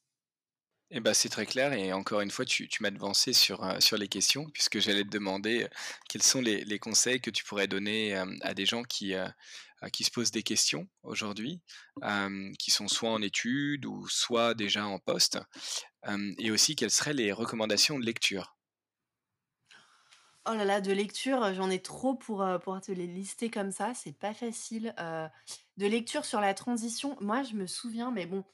Eh 0.95 1.01
bah, 1.01 1.15
c'est 1.15 1.31
très 1.31 1.47
clair 1.47 1.73
et 1.73 1.91
encore 1.95 2.21
une 2.21 2.31
fois, 2.31 2.45
tu 2.45 2.69
tu 2.69 2.83
m'as 2.83 2.91
devancé 2.91 3.33
sur, 3.33 3.65
sur 3.81 3.97
les 3.97 4.09
questions 4.09 4.45
puisque 4.51 4.79
j'allais 4.79 5.05
te 5.05 5.09
demander, 5.09 5.67
quels 6.11 6.23
sont 6.23 6.43
les 6.43 6.65
les 6.65 6.79
conseils 6.79 7.19
que 7.19 7.31
tu 7.31 7.45
pourrais 7.45 7.67
donner, 7.67 8.15
à 8.43 8.53
des 8.53 8.67
gens 8.67 8.83
qui, 8.83 9.15
qui 9.91 10.05
se 10.05 10.11
posent 10.11 10.31
des 10.31 10.43
questions 10.43 10.87
aujourd'hui, 11.03 11.63
qui 12.59 12.71
sont 12.71 12.89
soit 12.89 13.11
en 13.11 13.23
études 13.23 13.87
ou 13.87 14.07
soit 14.09 14.53
déjà 14.53 14.85
en 14.87 14.99
poste, 14.99 15.39
et 16.39 16.51
aussi 16.51 16.77
quelles 16.77 16.91
seraient 16.91 17.15
les 17.15 17.33
recommandations 17.33 17.99
de 17.99 18.05
lecture? 18.05 18.55
Oh 20.47 20.55
là 20.55 20.65
là, 20.65 20.81
de 20.81 20.93
lecture, 20.93 21.55
j'en 21.55 21.71
ai 21.71 21.81
trop 21.81 22.15
pour, 22.15 22.45
te 22.83 22.91
les 22.91 23.07
lister 23.07 23.49
comme 23.49 23.71
ça, 23.71 23.95
c'est 23.95 24.13
pas 24.13 24.35
facile, 24.35 24.93
de 25.77 25.87
lecture 25.87 26.25
sur 26.25 26.41
la 26.41 26.53
transition, 26.53 27.17
moi 27.21 27.45
je 27.45 27.55
me 27.55 27.67
souviens, 27.67 28.11
mais 28.11 28.27
bon, 28.27 28.45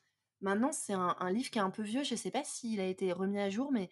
maintenant 0.43 0.71
c'est 0.71 0.93
un 0.93 1.31
livre 1.31 1.51
qui 1.51 1.59
est 1.59 1.63
un 1.63 1.71
peu 1.71 1.83
vieux, 1.83 2.03
je 2.05 2.15
sais 2.15 2.31
pas 2.31 2.45
s'il 2.45 2.81
a 2.81 2.85
été 2.85 3.11
remis 3.13 3.41
à 3.41 3.49
jour, 3.49 3.73
mais 3.73 3.91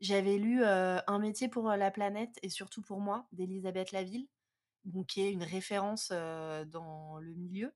j'avais 0.00 0.38
lu, 0.38 0.64
Un 0.64 1.18
métier 1.18 1.48
pour, 1.48 1.68
la 1.68 1.90
planète 1.90 2.38
et 2.42 2.48
surtout 2.48 2.82
pour 2.82 3.00
moi 3.00 3.26
d'Élisabeth 3.32 3.92
Laville, 3.92 4.28
qui 5.06 5.20
est 5.22 5.32
une 5.32 5.42
référence, 5.42 6.10
dans 6.10 7.18
le 7.18 7.34
milieu. 7.34 7.74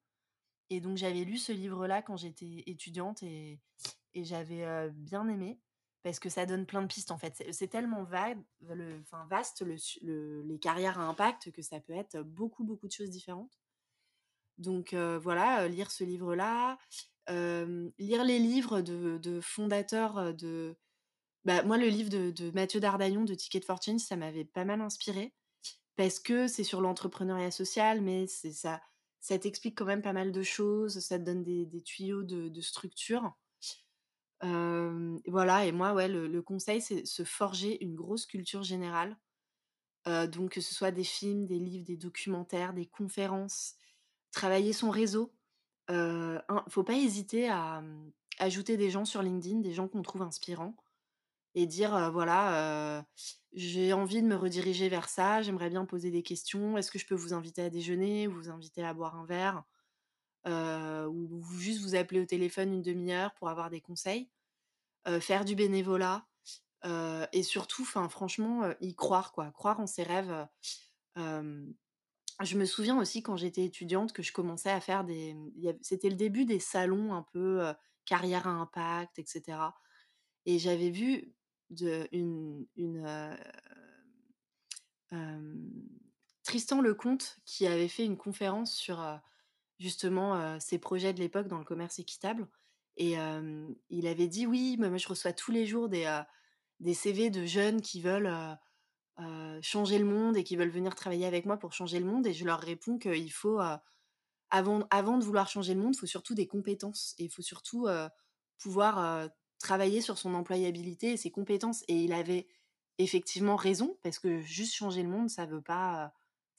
Et 0.71 0.81
donc 0.81 0.97
j'avais 0.97 1.25
lu 1.25 1.37
ce 1.37 1.53
livre-là 1.53 2.01
quand 2.01 2.17
j'étais 2.17 2.65
étudiante 2.67 3.23
et 3.23 3.61
et 4.15 4.25
j'avais, 4.25 4.91
bien 4.91 5.29
aimé 5.29 5.59
parce 6.03 6.19
que 6.21 6.29
ça 6.29 6.47
donne 6.47 6.67
plein 6.67 6.83
de 6.83 6.87
pistes 6.89 7.11
en 7.13 7.19
fait. 7.19 7.45
C'est 7.53 7.69
tellement 7.69 8.05
vague, 8.05 8.43
le 8.61 9.01
enfin 9.01 9.27
vaste 9.31 9.65
les 10.03 10.59
carrières 10.59 10.99
à 11.01 11.05
impact 11.05 11.51
que 11.53 11.63
ça 11.63 11.81
peut 11.81 11.93
être 11.95 12.21
beaucoup, 12.23 12.65
beaucoup 12.65 12.87
de 12.89 12.93
choses 12.93 13.11
différentes. 13.11 13.59
Donc 14.59 14.93
heu, 14.95 15.17
voilà, 15.19 15.65
heu, 15.65 15.69
lire 15.69 15.91
ce 15.91 16.05
livre-là, 16.05 16.79
hem, 17.29 17.93
lire 17.99 18.25
les 18.25 18.39
livres 18.39 18.81
de 18.83 19.41
fondateurs, 19.41 20.35
de 20.35 20.77
bah, 21.45 21.63
moi 21.65 21.79
le 21.79 21.89
livre 21.89 22.11
de 22.11 22.51
Mathieu 22.53 22.81
Dardaillon 22.81 23.25
de 23.25 23.35
Ticket 23.35 23.63
for 23.63 23.81
Change, 23.83 24.01
ça 24.01 24.17
m'avait 24.17 24.45
pas 24.47 24.65
mal 24.67 24.81
inspirée 24.83 25.35
parce 25.97 26.21
que 26.21 26.49
c'est 26.49 26.65
sur 26.65 26.81
l'entrepreneuriat 26.83 27.51
social, 27.53 28.03
mais 28.03 28.27
c'est 28.29 28.53
ça 28.53 28.83
ça 29.21 29.39
t'explique 29.39 29.79
quand 29.79 29.87
même 29.87 30.03
pas 30.03 30.13
mal 30.15 30.33
de 30.33 30.43
choses, 30.45 31.01
ça 31.01 31.19
te 31.19 31.25
donne 31.25 31.45
des 31.45 31.67
des 31.67 31.83
tuyaux 31.83 32.25
de 32.25 32.49
de 32.49 32.61
structure. 32.63 33.35
Voilà 34.43 35.67
et 35.67 35.73
moi, 35.73 36.09
le 36.09 36.41
conseil, 36.43 36.81
c'est 36.81 37.05
se 37.07 37.25
forger 37.25 37.83
une 37.85 37.95
grosse 37.95 38.27
culture 38.27 38.63
générale, 38.63 39.17
donc 40.07 40.53
que 40.53 40.61
ce 40.61 40.75
soit 40.75 40.91
des 40.91 41.05
films, 41.05 41.47
des 41.47 41.59
livres, 41.59 41.85
des 41.87 41.97
documentaires, 41.97 42.75
des 42.75 42.87
conférences, 42.87 43.75
travailler 44.33 44.73
son 44.73 44.91
réseau, 44.91 45.35
heu, 45.91 46.41
un 46.49 46.65
faut 46.71 46.85
pas 46.85 46.95
hésiter 46.97 47.49
à, 47.49 47.83
mmh, 47.83 48.13
ajouter 48.41 48.77
des 48.79 48.91
gens 48.91 49.05
sur 49.07 49.23
LinkedIn, 49.23 49.61
des 49.61 49.75
gens 49.75 49.89
qu'on 49.89 50.03
trouve 50.03 50.23
inspirants 50.23 50.77
et 51.57 51.67
dire, 51.67 52.11
voilà, 52.13 53.05
«J'ai 53.55 53.93
envie 53.95 54.23
de 54.23 54.29
me 54.29 54.37
rediriger 54.37 54.89
vers 54.91 55.09
ça, 55.11 55.43
j'aimerais 55.43 55.71
bien 55.71 55.87
poser 55.87 56.11
des 56.13 56.23
questions. 56.25 56.79
Est-ce 56.79 56.91
que 56.93 56.99
je 57.01 57.07
peux 57.07 57.15
vous 57.17 57.35
inviter 57.35 57.63
à 57.63 57.71
déjeuner 57.71 58.29
ou 58.29 58.33
vous 58.35 58.51
inviter 58.51 58.85
à 58.85 58.95
boire 58.95 59.17
un 59.17 59.27
verre?» 59.27 59.65
Heu, 60.47 61.09
ou 61.09 61.43
juste 61.59 61.83
vous 61.83 61.95
appeler 61.95 62.21
au 62.21 62.27
téléphone 62.27 62.73
une 62.75 62.83
demi 62.83 63.13
heure 63.13 63.35
pour 63.35 63.49
avoir 63.51 63.71
des 63.71 63.81
conseils. 63.81 64.31
Heu, 65.09 65.21
faire 65.21 65.45
du 65.47 65.57
bénévolat, 65.57 66.27
heu 66.87 67.27
et 67.33 67.43
surtout, 67.45 67.85
franchement, 67.87 68.65
heu, 68.67 68.77
y 68.81 68.95
croire 68.97 69.33
quoi, 69.33 69.53
croire 69.53 69.81
en 69.81 69.87
ses 69.89 70.05
rêves, 70.05 70.49
je 72.43 72.57
me 72.59 72.65
souviens 72.65 72.99
aussi 72.99 73.23
quand 73.23 73.37
j'étais 73.37 73.65
étudiante 73.65 74.13
que 74.13 74.23
je 74.23 74.33
commençais 74.33 74.71
à 74.71 74.81
faire 74.81 75.05
des, 75.05 75.35
mmh, 75.35 75.51
c'était 75.83 76.09
le 76.09 76.17
début 76.17 76.45
des 76.45 76.59
salons 76.61 77.15
un 77.15 77.23
peu, 77.23 77.73
carrière 78.05 78.47
à 78.49 78.51
impact 78.51 79.19
et 79.19 79.25
cetera 79.27 79.75
et 80.47 80.59
j'avais 80.59 80.91
vu 80.91 81.35
de 81.71 82.09
une 82.13 82.67
une, 82.77 83.07
Tristan 86.45 86.81
Leconte 86.81 87.39
qui 87.45 87.67
avait 87.67 87.89
fait 87.89 88.05
une 88.05 88.17
conférence 88.17 88.75
sur, 88.75 89.01
justement, 89.79 90.59
ses 90.61 90.79
projets 90.79 91.13
de 91.13 91.21
l'époque 91.21 91.49
dans 91.49 91.59
le 91.59 91.65
commerce 91.65 91.99
équitable 91.99 92.49
et 92.97 93.15
il 93.91 94.07
avait 94.07 94.29
dit: 94.29 94.47
«Oui, 94.47 94.77
moi 94.79 94.97
je 94.97 95.09
reçois 95.09 95.33
tous 95.33 95.51
les 95.51 95.67
jours 95.67 95.89
des, 95.89 96.23
des 96.81 96.95
CV 96.95 97.31
de 97.31 97.45
jeunes 97.47 97.81
qui 97.81 98.01
veulent 98.01 98.57
changer 99.63 99.99
le 99.99 100.05
monde 100.05 100.37
et 100.37 100.45
qui 100.45 100.57
veulent 100.57 100.71
venir 100.71 100.95
travailler 100.95 101.27
avec 101.27 101.47
moi 101.47 101.57
pour 101.57 101.73
changer 101.73 102.01
le 102.01 102.07
monde. 102.07 102.27
Et 102.27 102.33
je 102.33 102.45
leur 102.45 102.61
réponds 102.61 102.99
qu'il 102.99 103.33
faut, 103.33 103.61
avant, 104.51 104.87
avant 104.91 105.19
de 105.19 105.25
vouloir 105.25 105.49
changer 105.49 105.75
le 105.75 105.81
monde, 105.81 105.95
il 105.95 105.99
faut 105.99 106.07
surtout 106.07 106.35
des 106.35 106.47
compétences. 106.47 107.15
Et 107.19 107.25
il 107.25 107.31
faut 107.31 107.43
surtout 107.43 107.87
pouvoir 108.59 109.29
travailler 109.59 110.01
sur 110.01 110.19
son 110.19 110.35
employabilité 110.35 111.13
et 111.13 111.17
ses 111.17 111.31
compétences. 111.31 111.83
Et 111.89 111.97
il 111.97 112.13
avait 112.13 112.47
effectivement 112.99 113.57
raison, 113.57 113.97
parce 114.03 114.19
que 114.19 114.41
juste 114.41 114.75
changer 114.75 115.03
le 115.03 115.09
monde, 115.09 115.31
ça 115.31 115.47
veut 115.47 115.63
pas, 115.63 116.13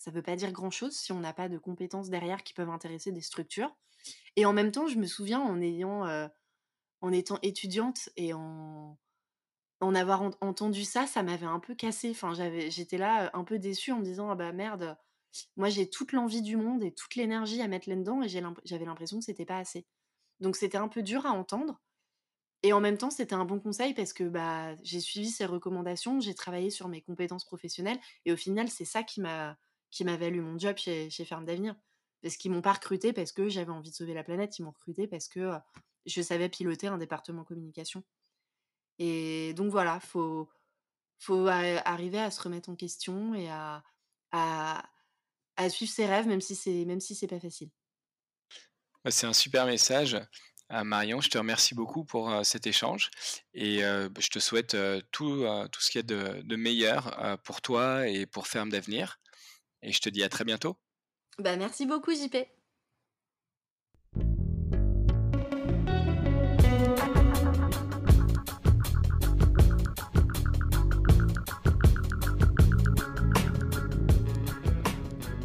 ça 0.04 0.12
veut 0.12 0.22
pas 0.22 0.36
dire 0.36 0.51
grand-chose 0.51 0.93
si 0.97 1.14
on 1.14 1.20
n'a 1.22 1.34
pas 1.34 1.47
de 1.47 1.58
compétences 1.58 2.10
derrière 2.10 2.43
qui 2.43 2.54
peuvent 2.54 2.70
intéresser 2.70 3.14
des 3.14 3.22
structures. 3.22 3.74
Et 4.36 4.45
en 4.45 4.51
même 4.51 4.72
temps, 4.72 4.88
je 4.88 4.97
me 4.97 5.06
souviens 5.06 5.39
en 5.39 5.62
ayant, 5.62 6.06
en 7.01 7.12
étant 7.14 7.39
étudiante 7.41 8.10
et 8.18 8.34
en, 8.34 8.99
en 9.80 9.95
avoir 9.95 10.22
entendu 10.41 10.84
ça, 10.84 11.08
ça 11.08 11.24
m'avait 11.24 11.45
un 11.45 11.60
peu 11.60 11.74
cassé. 11.74 12.12
Enfin, 12.12 12.34
j'étais 12.34 12.97
là 12.97 13.30
un 13.34 13.45
peu 13.45 13.60
déçue 13.60 13.93
en 13.93 13.99
me 13.99 14.04
disant 14.04 14.30
ah 14.30 14.36
bah 14.36 14.51
merde, 14.51 14.97
moi 15.56 15.70
j'ai 15.70 15.89
toute 15.89 16.12
l'envie 16.12 16.41
du 16.41 16.58
monde 16.58 16.84
et 16.84 16.93
toute 16.93 17.16
l'énergie 17.16 17.62
à 17.62 17.70
mettre 17.70 17.88
là-dedans 17.89 18.24
et 18.24 18.30
j'avais 18.30 18.86
l'impression 18.86 19.20
que 19.20 19.26
c'était 19.26 19.45
pas 19.45 19.58
assez. 19.58 19.86
Donc 20.41 20.58
c'était 20.58 20.78
un 20.78 20.89
peu 20.89 21.01
dur 21.01 21.26
à 21.26 21.32
entendre. 21.32 21.82
Et 22.66 22.72
en 22.74 22.80
même 22.80 22.97
temps, 22.97 23.10
c'était 23.10 23.36
un 23.36 23.45
bon 23.45 23.60
conseil 23.60 23.93
parce 23.93 24.14
que 24.14 24.24
bah, 24.24 24.76
j'ai 24.84 25.01
suivi 25.01 25.30
ses 25.30 25.45
recommandations, 25.45 26.22
j'ai 26.22 26.34
travaillé 26.34 26.70
sur 26.70 26.88
mes 26.88 27.01
compétences 27.01 27.45
professionnelles 27.45 27.99
et 28.26 28.32
au 28.32 28.38
final, 28.38 28.70
c'est 28.70 28.86
ça 28.86 29.04
qui 29.04 29.22
m'a 29.22 29.58
qui 29.94 30.04
m'a 30.04 30.18
valu 30.18 30.41
mon 30.41 30.58
job 30.58 30.76
chez, 30.78 31.10
Ferme 31.10 31.46
d'Avenir. 31.46 31.76
Parce 32.22 32.36
qu'ils 32.38 32.52
m'ont 32.52 32.62
pas 32.62 32.74
recruté 32.74 33.14
parce 33.14 33.32
que 33.32 33.48
j'avais 33.50 33.72
envie 33.72 33.91
de 33.91 33.96
sauver 33.96 34.14
la 34.14 34.24
planète, 34.24 34.58
ils 34.58 34.64
m'ont 34.64 34.72
recruté 34.72 35.08
parce 35.08 35.28
que 35.28 35.52
je 36.06 36.22
savais 36.22 36.50
piloter 36.50 36.88
un 36.88 36.98
département 36.98 37.44
communication. 37.44 38.04
Et 38.98 39.54
donc 39.54 39.70
voilà, 39.72 40.00
faut 40.00 40.50
faut 41.20 41.48
arriver 41.48 42.20
à 42.20 42.32
se 42.32 42.41
remettre 42.41 42.70
en 42.70 42.76
question 42.76 43.34
et 43.34 43.50
à, 43.50 43.84
à, 44.32 45.70
suivre 45.70 45.91
ses 45.91 46.06
rêves, 46.06 46.28
même 46.28 46.41
si 46.41 46.56
c'est 46.56 46.86
même 46.86 47.00
si 47.00 47.14
c'est 47.14 47.28
pas 47.28 47.39
facile. 47.39 47.70
Bah, 49.04 49.12
c'est 49.12 49.28
un 49.28 49.34
super 49.34 49.66
message. 49.66 50.18
Euh, 50.72 50.84
Marion, 50.84 51.20
je 51.20 51.30
te 51.30 51.38
remercie 51.38 51.76
beaucoup 51.76 52.06
pour 52.06 52.34
cet 52.46 52.68
échange 52.68 53.12
et 53.54 53.82
bah, 53.82 54.22
je 54.22 54.30
te 54.30 54.39
souhaite 54.39 54.78
tout, 55.12 55.46
tout 55.72 55.82
ce 55.82 55.91
qu'il 55.91 56.00
y 56.00 56.14
a 56.14 56.41
de 56.41 56.56
meilleur 56.56 57.38
pour 57.44 57.62
toi 57.62 58.08
et 58.08 58.26
pour 58.26 58.48
Ferme 58.48 58.70
d'avenir. 58.70 59.20
Et 59.84 59.92
je 59.92 60.00
te 60.00 60.10
dis 60.10 60.24
à 60.24 60.30
très 60.30 60.46
bientôt. 60.46 60.78
Bah, 61.40 61.58
merci 61.58 61.86
beaucoup, 61.86 62.12
JP. 62.14 62.38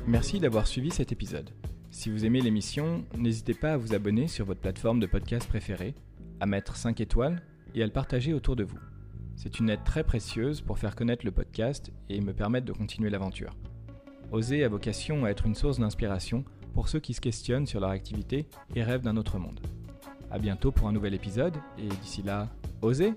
Merci 0.06 0.40
d'avoir 0.40 0.66
suivi 0.66 0.90
cet 0.90 1.12
épisode. 1.12 1.50
Si 1.90 2.08
vous 2.08 2.24
aimez 2.24 2.40
l'émission, 2.40 3.04
n'hésitez 3.16 3.54
pas 3.54 3.72
à 3.72 3.76
vous 3.76 3.92
abonner 3.92 4.28
sur 4.28 4.46
votre 4.46 4.60
plateforme 4.60 5.00
de 5.00 5.06
podcast 5.06 5.48
préférée, 5.48 5.94
à 6.40 6.46
mettre 6.46 6.76
5 6.76 7.00
étoiles 7.00 7.42
et 7.74 7.82
à 7.82 7.86
le 7.86 7.92
partager 7.92 8.32
autour 8.32 8.54
de 8.54 8.64
vous. 8.64 8.78
C'est 9.36 9.58
une 9.58 9.68
aide 9.68 9.84
très 9.84 10.04
précieuse 10.04 10.60
pour 10.60 10.78
faire 10.78 10.96
connaître 10.96 11.24
le 11.26 11.32
podcast 11.32 11.90
et 12.08 12.20
me 12.20 12.32
permettre 12.32 12.66
de 12.66 12.72
continuer 12.72 13.10
l'aventure. 13.10 13.54
Oser 14.30 14.62
a 14.62 14.68
vocation 14.68 15.24
à 15.24 15.30
être 15.30 15.46
une 15.46 15.54
source 15.54 15.78
d'inspiration 15.78 16.44
pour 16.74 16.88
ceux 16.88 17.00
qui 17.00 17.14
se 17.14 17.20
questionnent 17.20 17.66
sur 17.66 17.80
leur 17.80 17.90
activité 17.90 18.46
et 18.74 18.82
rêvent 18.82 19.02
d'un 19.02 19.16
autre 19.16 19.38
monde. 19.38 19.60
A 20.30 20.38
bientôt 20.38 20.70
pour 20.70 20.86
un 20.86 20.92
nouvel 20.92 21.14
épisode 21.14 21.56
et 21.78 21.88
d'ici 21.88 22.22
là, 22.22 22.48
osez 22.82 23.14